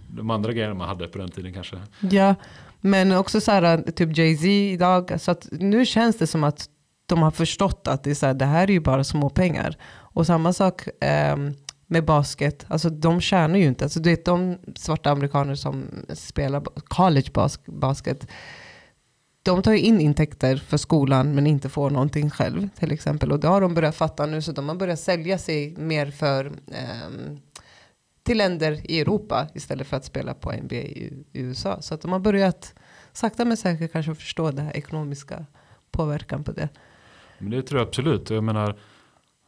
de 0.07 0.29
andra 0.29 0.53
grejerna 0.53 0.73
man 0.73 0.87
hade 0.87 1.07
på 1.07 1.17
den 1.17 1.31
tiden 1.31 1.53
kanske. 1.53 1.77
Ja, 1.99 2.35
men 2.81 3.11
också 3.11 3.41
så 3.41 3.51
här, 3.51 3.91
typ 3.91 4.17
Jay-Z 4.17 4.47
idag. 4.47 5.21
Så 5.21 5.31
att 5.31 5.47
nu 5.51 5.85
känns 5.85 6.17
det 6.17 6.27
som 6.27 6.43
att 6.43 6.65
de 7.05 7.21
har 7.21 7.31
förstått 7.31 7.87
att 7.87 8.03
det, 8.03 8.09
är 8.09 8.15
så 8.15 8.25
här, 8.25 8.33
det 8.33 8.45
här 8.45 8.63
är 8.63 8.71
ju 8.71 8.79
bara 8.79 9.03
små 9.03 9.29
pengar. 9.29 9.77
Och 9.91 10.25
samma 10.25 10.53
sak 10.53 10.87
ehm, 11.01 11.53
med 11.91 12.05
basket. 12.05 12.65
Alltså 12.67 12.89
de 12.89 13.21
tjänar 13.21 13.59
ju 13.59 13.65
inte. 13.65 13.85
Alltså, 13.85 13.99
du 13.99 14.09
vet 14.09 14.25
de 14.25 14.57
svarta 14.75 15.11
amerikaner 15.11 15.55
som 15.55 15.85
spelar 16.13 16.63
college 16.87 17.31
bas 17.33 17.59
basket. 17.65 18.27
De 19.43 19.61
tar 19.61 19.71
ju 19.71 19.79
in 19.79 20.01
intäkter 20.01 20.57
för 20.57 20.77
skolan 20.77 21.35
men 21.35 21.47
inte 21.47 21.69
får 21.69 21.89
någonting 21.89 22.29
själv 22.29 22.69
till 22.79 22.91
exempel. 22.91 23.31
Och 23.31 23.39
det 23.39 23.47
har 23.47 23.61
de 23.61 23.73
börjat 23.73 23.95
fatta 23.95 24.25
nu 24.25 24.41
så 24.41 24.51
de 24.51 24.69
har 24.69 24.75
börjat 24.75 24.99
sälja 24.99 25.37
sig 25.37 25.75
mer 25.77 26.11
för 26.11 26.45
ehm, 26.45 27.39
till 28.23 28.37
länder 28.37 28.91
i 28.91 28.99
Europa 28.99 29.47
istället 29.53 29.87
för 29.87 29.97
att 29.97 30.05
spela 30.05 30.33
på 30.33 30.51
NBA 30.51 30.75
i, 30.75 31.23
i 31.33 31.41
USA. 31.41 31.81
Så 31.81 31.93
att 31.93 32.01
de 32.01 32.11
har 32.11 32.19
börjat 32.19 32.73
sakta 33.13 33.45
men 33.45 33.57
säkert 33.57 33.91
kanske 33.91 34.15
förstå 34.15 34.51
den 34.51 34.65
här 34.65 34.77
ekonomiska 34.77 35.45
påverkan 35.91 36.43
på 36.43 36.51
det. 36.51 36.69
Men 37.37 37.51
det 37.51 37.61
tror 37.61 37.79
jag 37.79 37.87
absolut. 37.87 38.29
Jag 38.29 38.43
menar, 38.43 38.79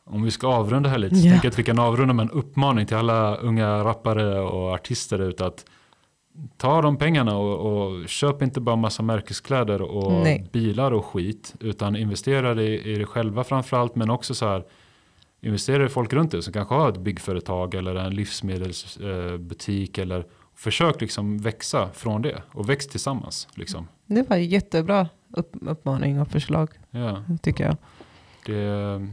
om 0.03 0.23
vi 0.23 0.31
ska 0.31 0.47
avrunda 0.47 0.89
här 0.89 0.97
lite 0.97 1.15
så 1.15 1.27
Ja. 1.27 1.31
tänker 1.31 1.45
jag 1.47 1.51
att 1.51 1.59
vi 1.59 1.63
kan 1.63 1.79
avrunda 1.79 2.13
med 2.13 2.23
en 2.23 2.29
uppmaning 2.31 2.85
till 2.85 2.97
alla 2.97 3.35
unga 3.35 3.83
rappare 3.83 4.39
och 4.39 4.73
artister 4.73 5.19
ut 5.21 5.41
att 5.41 5.65
ta 6.57 6.81
de 6.81 6.97
pengarna 6.97 7.37
och, 7.37 7.59
och 7.89 8.09
köp 8.09 8.41
inte 8.41 8.59
bara 8.61 8.75
massa 8.75 9.03
märkeskläder 9.03 9.81
och 9.81 10.11
Nej. 10.23 10.49
bilar 10.51 10.91
och 10.91 11.05
skit 11.05 11.53
utan 11.59 11.95
investera 11.95 12.61
i, 12.61 12.91
i 12.93 12.95
det 12.95 13.05
själva 13.05 13.43
framförallt 13.43 13.95
men 13.95 14.09
också 14.09 14.33
så 14.35 14.45
här 14.47 14.63
investera 15.41 15.85
i 15.85 15.89
folk 15.89 16.13
runt 16.13 16.31
dig 16.31 16.41
som 16.43 16.53
kanske 16.53 16.75
har 16.75 16.89
ett 16.89 16.97
byggföretag 16.97 17.73
eller 17.75 17.95
en 17.95 18.15
livsmedelsbutik 18.15 19.97
eller 19.97 20.25
försök 20.55 21.01
liksom 21.01 21.37
växa 21.37 21.89
från 21.93 22.21
det 22.21 22.41
och 22.51 22.69
väx 22.69 22.87
tillsammans 22.87 23.47
liksom. 23.55 23.87
Det 24.05 24.29
var 24.29 24.35
jättebra 24.37 25.09
upp, 25.33 25.51
uppmaning 25.61 26.21
och 26.21 26.27
förslag 26.27 26.69
Ja. 26.91 27.23
tycker 27.41 27.63
jag. 27.65 27.77
Det, 28.45 29.07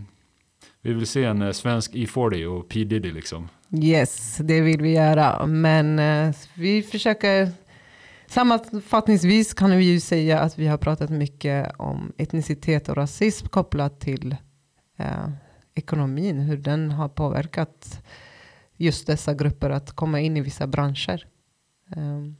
Vi 0.89 0.95
vill 0.95 1.07
se 1.07 1.25
en 1.25 1.43
eh, 1.43 1.53
svensk 1.53 1.95
E40 1.95 2.45
och 2.45 2.69
P 2.69 2.85
Diddy 2.85 3.13
liksom. 3.13 3.49
Yes, 3.71 4.37
det 4.37 4.61
vill 4.61 4.83
vi 4.83 4.93
göra. 4.93 5.47
Men 5.47 5.99
eh, 5.99 6.35
vi 6.55 6.83
försöker... 6.83 7.51
Sammanfattningsvis 8.27 9.55
kan 9.55 9.77
vi 9.77 9.85
ju 9.85 10.01
säga 10.01 10.41
att 10.41 10.59
vi 10.59 10.67
har 10.67 10.79
pratat 10.79 11.11
mycket 11.11 11.73
om 11.77 12.13
etnicitet 12.17 12.89
och 12.89 12.97
rasism 12.97 13.47
kopplat 13.47 14.01
till 14.01 14.37
eh, 14.97 15.29
ekonomin. 15.75 16.41
Hur 16.41 16.57
den 16.57 16.91
har 16.91 17.09
påverkat 17.09 18.03
just 18.77 19.07
dessa 19.07 19.35
grupper 19.35 19.71
att 19.71 19.93
komma 19.93 20.21
in 20.21 20.37
i 20.37 20.41
vissa 20.41 20.67
branscher. 20.67 21.27
Um. 21.97 22.37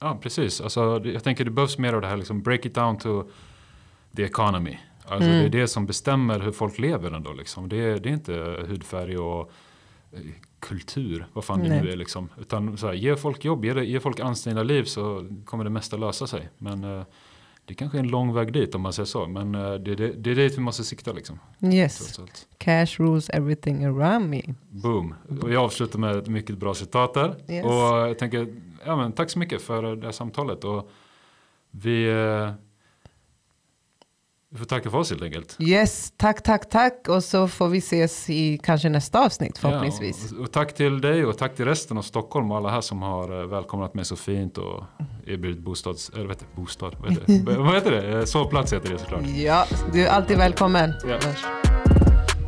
Ja, 0.00 0.18
precis. 0.22 0.60
Alltså, 0.60 1.00
jag 1.04 1.24
tänker 1.24 1.44
det 1.44 1.50
behövs 1.50 1.78
mer 1.78 1.92
av 1.92 2.00
det 2.00 2.08
här, 2.08 2.16
liksom 2.16 2.42
break 2.42 2.66
it 2.66 2.74
down 2.74 2.98
to 2.98 3.24
the 4.16 4.22
economy. 4.22 4.78
Alltså, 5.08 5.28
mm. 5.28 5.40
Det 5.40 5.58
är 5.58 5.60
det 5.60 5.68
som 5.68 5.86
bestämmer 5.86 6.40
hur 6.40 6.52
folk 6.52 6.78
lever 6.78 7.10
ändå. 7.10 7.32
Liksom. 7.32 7.68
Det, 7.68 7.76
är, 7.76 7.98
det 7.98 8.08
är 8.08 8.12
inte 8.12 8.64
hudfärg 8.68 9.18
och 9.18 9.50
eh, 10.12 10.20
kultur, 10.60 11.26
vad 11.32 11.44
fan 11.44 11.60
Nej. 11.60 11.68
det 11.68 11.82
nu 11.82 11.90
är. 11.90 11.96
Liksom. 11.96 12.28
Utan 12.40 12.78
så 12.78 12.86
här, 12.86 12.94
ge 12.94 13.16
folk 13.16 13.44
jobb, 13.44 13.64
ge, 13.64 13.84
ge 13.84 14.00
folk 14.00 14.20
anständiga 14.20 14.62
liv 14.62 14.84
så 14.84 15.28
kommer 15.44 15.64
det 15.64 15.70
mesta 15.70 15.96
lösa 15.96 16.26
sig. 16.26 16.48
Men 16.58 16.84
uh, 16.84 17.04
det 17.64 17.74
kanske 17.74 17.98
är 17.98 18.02
en 18.02 18.08
lång 18.08 18.34
väg 18.34 18.52
dit 18.52 18.74
om 18.74 18.82
man 18.82 18.92
säger 18.92 19.06
så. 19.06 19.26
Men 19.26 19.54
uh, 19.54 19.74
det, 19.74 19.94
det, 19.94 20.12
det 20.12 20.30
är 20.30 20.34
dit 20.34 20.58
vi 20.58 20.60
måste 20.60 20.84
sikta 20.84 21.12
liksom. 21.12 21.38
Yes. 21.62 22.20
Cash 22.58 22.86
rules 22.98 23.30
everything 23.30 23.84
around 23.84 24.30
me. 24.30 24.42
Boom. 24.68 25.14
Och 25.42 25.52
jag 25.52 25.64
avslutar 25.64 25.98
med 25.98 26.16
ett 26.16 26.28
mycket 26.28 26.58
bra 26.58 26.74
citat 26.74 27.14
där. 27.14 27.34
Yes. 27.48 27.64
Och 27.64 27.72
jag 27.72 28.18
tänker, 28.18 28.54
ja, 28.84 28.96
men, 28.96 29.12
tack 29.12 29.30
så 29.30 29.38
mycket 29.38 29.62
för 29.62 29.96
det 29.96 30.06
här 30.06 30.12
samtalet. 30.12 30.64
Och 30.64 30.90
vi... 31.70 32.10
Uh, 32.10 32.50
vi 34.50 34.58
får 34.58 34.64
tacka 34.64 34.90
för 34.90 34.98
oss 34.98 35.10
helt 35.10 35.22
enkelt. 35.22 35.56
Yes, 35.60 36.12
tack, 36.16 36.42
tack, 36.42 36.70
tack. 36.70 37.08
Och 37.08 37.24
så 37.24 37.48
får 37.48 37.68
vi 37.68 37.78
ses 37.78 38.30
i 38.30 38.58
kanske 38.62 38.88
nästa 38.88 39.24
avsnitt 39.24 39.58
förhoppningsvis. 39.58 40.28
Ja, 40.30 40.36
och, 40.36 40.44
och, 40.44 40.52
tack 40.52 40.74
till 40.74 41.00
dig 41.00 41.24
och 41.24 41.38
tack 41.38 41.56
till 41.56 41.64
resten 41.64 41.98
av 41.98 42.02
Stockholm 42.02 42.50
och 42.50 42.56
alla 42.56 42.70
här 42.70 42.80
som 42.80 43.02
har 43.02 43.40
eh, 43.40 43.46
välkomnat 43.46 43.94
mig 43.94 44.04
så 44.04 44.16
fint 44.16 44.58
och 44.58 44.84
erbjudit 45.26 45.58
bostads... 45.58 46.10
Eller 46.10 46.26
vet 46.26 46.38
du, 46.38 46.46
bostad? 46.60 46.96
Vad 47.00 47.10
heter 47.10 47.24
det? 47.26 47.58
vad 47.58 47.74
heter 47.74 47.90
det? 47.90 48.18
Eh, 48.18 48.24
sovplats 48.24 48.72
heter 48.72 48.92
det 48.92 48.98
såklart. 48.98 49.22
Ja, 49.36 49.66
du 49.92 50.06
är 50.06 50.10
alltid 50.10 50.36
välkommen. 50.36 50.94
Ja. 51.08 51.18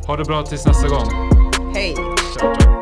Ha 0.07 0.17
det 0.17 0.25
bra 0.25 0.43
tills 0.43 0.65
nästa 0.65 0.87
gång. 0.87 1.07
Hej. 1.75 1.95
Ciao, 1.95 2.55
ciao. 2.55 2.78